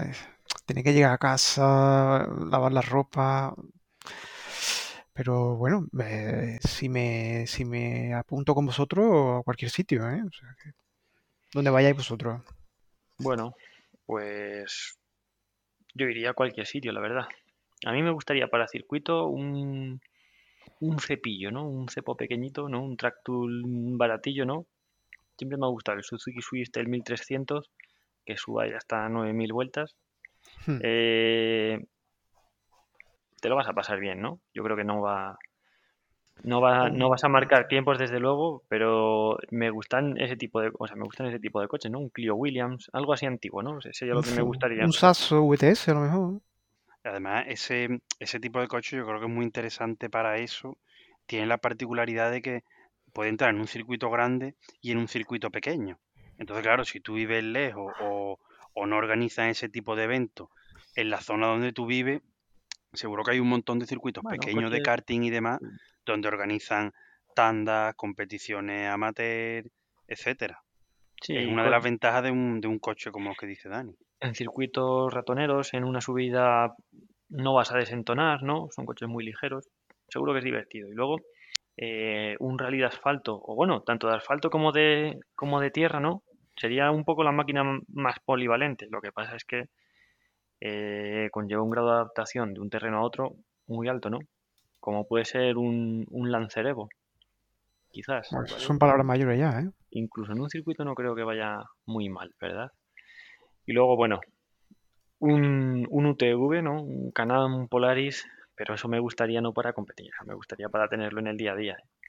tiene 0.66 0.82
que 0.82 0.92
llegar 0.92 1.12
a 1.12 1.18
casa, 1.18 2.26
lavar 2.50 2.72
la 2.72 2.80
ropa. 2.82 3.54
Pero 5.14 5.56
bueno, 5.56 5.86
eh, 6.02 6.58
si 6.60 6.88
me, 6.88 7.46
si 7.46 7.64
me 7.64 8.12
apunto 8.14 8.52
con 8.52 8.66
vosotros 8.66 9.40
a 9.40 9.42
cualquier 9.44 9.70
sitio, 9.70 10.08
¿eh? 10.10 10.20
O 10.26 10.32
sea 10.32 10.56
que, 10.60 10.72
donde 11.52 11.70
vayáis 11.70 11.96
vosotros. 11.96 12.42
Bueno, 13.18 13.54
pues 14.06 14.98
yo 15.94 16.06
iría 16.06 16.30
a 16.30 16.34
cualquier 16.34 16.66
sitio, 16.66 16.90
la 16.92 17.00
verdad. 17.00 17.28
A 17.86 17.92
mí 17.92 18.02
me 18.02 18.10
gustaría 18.10 18.48
para 18.48 18.66
circuito 18.66 19.28
un, 19.28 20.00
un 20.80 20.98
cepillo, 20.98 21.52
¿no? 21.52 21.68
Un 21.68 21.88
cepo 21.88 22.16
pequeñito, 22.16 22.68
¿no? 22.68 22.82
Un 22.82 22.96
track 22.96 23.22
tool 23.24 23.62
baratillo, 23.96 24.44
¿no? 24.44 24.66
Siempre 25.38 25.58
me 25.58 25.66
ha 25.66 25.70
gustado 25.70 25.98
el 25.98 26.04
Suzuki 26.04 26.40
Swift 26.40 26.76
el 26.76 26.88
1300, 26.88 27.70
que 28.24 28.36
suba 28.36 28.66
ya 28.68 28.78
hasta 28.78 29.08
9000 29.08 29.52
vueltas. 29.52 29.94
Hmm. 30.66 30.78
Eh, 30.82 31.84
te 33.44 33.50
lo 33.50 33.56
vas 33.56 33.68
a 33.68 33.74
pasar 33.74 34.00
bien, 34.00 34.22
¿no? 34.22 34.40
Yo 34.54 34.64
creo 34.64 34.74
que 34.74 34.84
no 34.84 35.02
va, 35.02 35.36
no 36.44 36.62
va, 36.62 36.88
no 36.88 37.10
vas 37.10 37.24
a 37.24 37.28
marcar 37.28 37.68
tiempos 37.68 37.98
desde 37.98 38.18
luego, 38.18 38.62
pero 38.68 39.36
me 39.50 39.68
gustan 39.68 40.18
ese 40.18 40.34
tipo 40.34 40.62
de, 40.62 40.72
o 40.78 40.86
sea, 40.86 40.96
me 40.96 41.04
gustan 41.04 41.26
ese 41.26 41.38
tipo 41.40 41.60
de 41.60 41.68
coches, 41.68 41.90
¿no? 41.92 41.98
Un 41.98 42.08
Clio 42.08 42.36
Williams, 42.36 42.88
algo 42.94 43.12
así 43.12 43.26
antiguo, 43.26 43.62
¿no? 43.62 43.80
Ese 43.80 43.92
sería 43.92 44.14
lo 44.14 44.22
que 44.22 44.30
me 44.30 44.40
gustaría. 44.40 44.86
Un 44.86 44.94
Sasso 44.94 45.42
VTS 45.42 45.90
a 45.90 45.94
lo 45.94 46.00
mejor. 46.00 46.40
Además, 47.04 47.44
ese, 47.48 48.00
ese 48.18 48.40
tipo 48.40 48.62
de 48.62 48.66
coche 48.66 48.96
yo 48.96 49.04
creo 49.04 49.20
que 49.20 49.26
es 49.26 49.30
muy 49.30 49.44
interesante 49.44 50.08
para 50.08 50.38
eso. 50.38 50.78
Tiene 51.26 51.44
la 51.44 51.58
particularidad 51.58 52.30
de 52.30 52.40
que 52.40 52.64
puede 53.12 53.28
entrar 53.28 53.50
en 53.50 53.60
un 53.60 53.66
circuito 53.66 54.08
grande 54.08 54.54
y 54.80 54.92
en 54.92 54.96
un 54.96 55.08
circuito 55.08 55.50
pequeño. 55.50 55.98
Entonces, 56.38 56.62
claro, 56.64 56.86
si 56.86 57.00
tú 57.00 57.12
vives 57.12 57.44
lejos 57.44 57.92
o, 58.00 58.38
o 58.72 58.86
no 58.86 58.96
organizas 58.96 59.48
ese 59.48 59.68
tipo 59.68 59.96
de 59.96 60.04
eventos 60.04 60.48
en 60.96 61.10
la 61.10 61.20
zona 61.20 61.48
donde 61.48 61.74
tú 61.74 61.84
vives, 61.84 62.22
seguro 62.94 63.22
que 63.24 63.32
hay 63.32 63.40
un 63.40 63.48
montón 63.48 63.78
de 63.78 63.86
circuitos 63.86 64.22
Bueno, 64.22 64.40
pequeños 64.40 64.70
de 64.70 64.82
karting 64.82 65.22
y 65.22 65.30
demás 65.30 65.60
donde 66.06 66.28
organizan 66.28 66.92
tandas, 67.34 67.94
competiciones 67.94 68.88
amateur, 68.88 69.64
etcétera. 70.06 70.60
Sí, 71.20 71.36
es 71.36 71.46
una 71.46 71.64
de 71.64 71.70
las 71.70 71.82
ventajas 71.82 72.22
de 72.22 72.30
un, 72.30 72.60
de 72.60 72.68
un 72.68 72.78
coche 72.78 73.10
como 73.10 73.34
que 73.34 73.46
dice 73.46 73.68
Dani. 73.68 73.94
en 74.20 74.34
circuitos 74.34 75.12
ratoneros, 75.12 75.72
en 75.74 75.84
una 75.84 76.00
subida 76.00 76.74
no 77.28 77.54
vas 77.54 77.72
a 77.72 77.78
desentonar, 77.78 78.42
¿no? 78.42 78.68
Son 78.70 78.86
coches 78.86 79.08
muy 79.08 79.24
ligeros. 79.24 79.68
Seguro 80.08 80.32
que 80.32 80.38
es 80.40 80.44
divertido. 80.44 80.88
Y 80.88 80.92
luego, 80.92 81.16
eh, 81.76 82.36
un 82.38 82.58
rally 82.58 82.78
de 82.78 82.84
asfalto, 82.84 83.40
o 83.42 83.54
bueno, 83.54 83.82
tanto 83.82 84.08
de 84.08 84.16
asfalto 84.16 84.50
como 84.50 84.70
de, 84.72 85.18
como 85.34 85.60
de 85.60 85.70
tierra, 85.70 85.98
¿no? 86.00 86.22
Sería 86.56 86.90
un 86.90 87.04
poco 87.04 87.24
la 87.24 87.32
máquina 87.32 87.64
más 87.88 88.20
polivalente. 88.24 88.86
Lo 88.90 89.00
que 89.00 89.10
pasa 89.12 89.34
es 89.34 89.44
que 89.44 89.64
eh, 90.66 91.28
conlleva 91.30 91.62
un 91.62 91.68
grado 91.68 91.88
de 91.88 91.94
adaptación 91.96 92.54
de 92.54 92.60
un 92.60 92.70
terreno 92.70 92.96
a 92.96 93.02
otro 93.02 93.34
muy 93.66 93.86
alto, 93.86 94.08
¿no? 94.08 94.20
Como 94.80 95.06
puede 95.06 95.26
ser 95.26 95.58
un, 95.58 96.06
un 96.10 96.32
Lancer 96.32 96.66
Evo, 96.66 96.88
quizás. 97.90 98.30
Son 98.46 98.78
palabras 98.78 99.04
mayores 99.04 99.38
ya, 99.38 99.60
¿eh? 99.60 99.70
incluso 99.90 100.32
en 100.32 100.40
un 100.40 100.48
circuito 100.48 100.82
no 100.82 100.94
creo 100.94 101.14
que 101.14 101.22
vaya 101.22 101.58
muy 101.84 102.08
mal, 102.08 102.34
¿verdad? 102.40 102.72
Y 103.66 103.74
luego, 103.74 103.94
bueno, 103.94 104.20
un, 105.18 105.86
un 105.90 106.06
UTV, 106.06 106.62
¿no? 106.62 106.82
Un 106.82 107.10
Can-Am 107.10 107.68
Polaris, 107.68 108.26
pero 108.56 108.74
eso 108.74 108.88
me 108.88 109.00
gustaría 109.00 109.42
no 109.42 109.52
para 109.52 109.74
competir, 109.74 110.12
me 110.24 110.34
gustaría 110.34 110.70
para 110.70 110.88
tenerlo 110.88 111.20
en 111.20 111.26
el 111.26 111.36
día 111.36 111.52
a 111.52 111.56
día, 111.56 111.74
¿eh? 111.74 112.08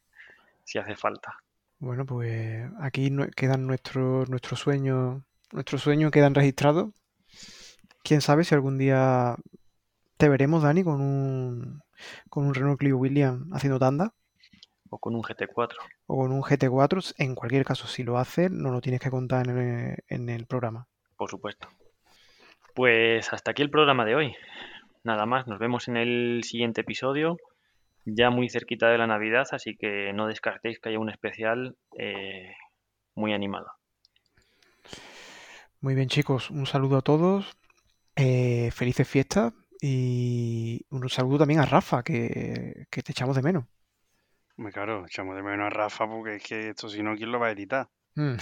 si 0.63 0.79
hace 0.79 0.95
falta. 0.95 1.35
Bueno, 1.79 2.05
pues 2.05 2.71
aquí 2.79 3.11
quedan 3.35 3.67
nuestros 3.67 4.29
nuestros 4.29 4.61
sueños, 4.61 5.23
nuestros 5.51 5.81
sueños 5.81 6.09
quedan 6.09 6.35
registrados. 6.35 6.93
Quién 8.05 8.21
sabe 8.21 8.43
si 8.43 8.53
algún 8.53 8.77
día 8.77 9.35
te 10.17 10.29
veremos, 10.29 10.61
Dani, 10.61 10.83
con 10.83 11.01
un 11.01 11.81
con 12.29 12.45
un 12.45 12.53
Renault 12.53 12.77
Clio 12.77 12.97
Williams 12.97 13.47
haciendo 13.51 13.79
tanda 13.79 14.13
O 14.89 14.99
con 14.99 15.15
un 15.15 15.23
GT4. 15.23 15.73
o 16.05 16.15
con 16.15 16.31
un 16.31 16.43
GT4. 16.43 17.15
En 17.17 17.33
cualquier 17.33 17.65
caso, 17.65 17.87
si 17.87 18.03
lo 18.03 18.19
haces, 18.19 18.51
no 18.51 18.69
lo 18.69 18.79
tienes 18.79 19.01
que 19.01 19.09
contar 19.09 19.49
en 19.49 19.57
el, 19.57 19.97
en 20.07 20.29
el 20.29 20.45
programa. 20.45 20.87
Por 21.17 21.31
supuesto. 21.31 21.67
Pues 22.75 23.33
hasta 23.33 23.51
aquí 23.51 23.63
el 23.63 23.71
programa 23.71 24.05
de 24.05 24.13
hoy. 24.13 24.35
Nada 25.03 25.25
más, 25.25 25.47
nos 25.47 25.57
vemos 25.57 25.87
en 25.87 25.97
el 25.97 26.43
siguiente 26.43 26.81
episodio, 26.81 27.37
ya 28.05 28.29
muy 28.29 28.49
cerquita 28.49 28.87
de 28.89 28.99
la 28.99 29.07
Navidad, 29.07 29.47
así 29.51 29.75
que 29.75 30.13
no 30.13 30.27
descartéis 30.27 30.79
que 30.79 30.89
haya 30.89 30.99
un 30.99 31.09
especial 31.09 31.75
eh, 31.97 32.53
muy 33.15 33.33
animado. 33.33 33.71
Muy 35.81 35.95
bien, 35.95 36.07
chicos, 36.07 36.51
un 36.51 36.67
saludo 36.67 36.97
a 36.97 37.01
todos. 37.01 37.57
Eh, 38.15 38.71
felices 38.71 39.07
fiestas 39.07 39.53
y 39.81 40.85
un 40.89 41.07
saludo 41.09 41.39
también 41.39 41.59
a 41.59 41.65
Rafa, 41.65 42.03
que, 42.03 42.87
que 42.89 43.01
te 43.01 43.11
echamos 43.11 43.35
de 43.35 43.41
menos. 43.41 43.65
Hombre, 44.57 44.73
claro, 44.73 45.05
echamos 45.05 45.35
de 45.35 45.43
menos 45.43 45.67
a 45.67 45.69
Rafa 45.69 46.07
porque 46.07 46.35
es 46.35 46.43
que 46.43 46.69
esto 46.69 46.89
si 46.89 47.03
no, 47.03 47.15
¿quién 47.15 47.31
lo 47.31 47.39
va 47.39 47.47
a 47.47 47.51
editar? 47.51 47.89
Mm. 48.15 48.35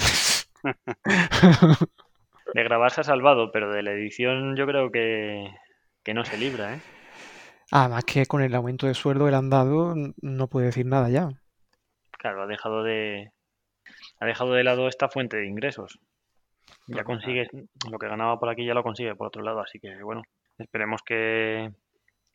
De 2.54 2.64
grabar 2.64 2.92
se 2.92 3.02
ha 3.02 3.04
salvado, 3.04 3.52
pero 3.52 3.72
de 3.72 3.82
la 3.82 3.92
edición 3.94 4.56
yo 4.56 4.68
creo 4.68 4.92
que, 4.92 5.50
que 6.04 6.14
no 6.14 6.24
se 6.24 6.38
libra, 6.38 6.76
¿eh? 6.76 6.82
Además 7.72 8.06
que 8.06 8.26
con 8.28 8.44
el 8.44 8.54
aumento 8.54 8.86
de 8.86 8.94
sueldo 8.94 9.26
que 9.26 9.32
le 9.32 9.38
han 9.38 9.50
dado, 9.50 9.96
no 10.22 10.48
puede 10.48 10.68
decir 10.68 10.86
nada 10.86 11.10
ya. 11.10 11.30
Claro, 12.12 12.44
ha 12.44 12.48
dejado 12.48 12.84
de 12.84 13.32
ha 14.20 14.26
dejado 14.26 14.54
de 14.54 14.64
lado 14.64 14.88
esta 14.88 15.10
fuente 15.10 15.38
de 15.38 15.48
ingresos. 15.48 16.00
Ya 16.88 17.04
Total. 17.04 17.06
consigue 17.06 17.48
lo 17.90 17.98
que 17.98 18.08
ganaba 18.08 18.40
por 18.40 18.50
aquí 18.50 18.66
ya 18.66 18.74
lo 18.74 18.84
consigue 18.84 19.16
por 19.16 19.28
otro 19.28 19.42
lado, 19.42 19.62
así 19.62 19.80
que 19.80 20.02
bueno, 20.04 20.22
esperemos 20.58 21.02
que 21.06 21.72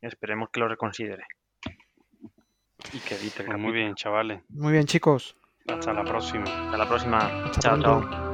esperemos 0.01 0.49
que 0.51 0.61
lo 0.61 0.69
reconsidere. 0.69 1.25
Y 2.93 3.01
que 3.01 3.17
edite 3.17 3.43
el 3.43 3.47
Pues 3.49 3.59
muy 3.59 3.73
bien, 3.73 3.95
chavales. 3.95 4.43
Muy 4.49 4.73
bien, 4.73 4.87
chicos. 4.87 5.37
Hasta 5.67 5.93
la 5.93 6.05
próxima. 6.05 6.45
Hasta 6.45 6.77
la 6.79 6.89
próxima. 6.89 7.19
Hasta 7.19 7.61
chao, 7.61 7.81
pronto. 7.81 8.09
chao. 8.11 8.28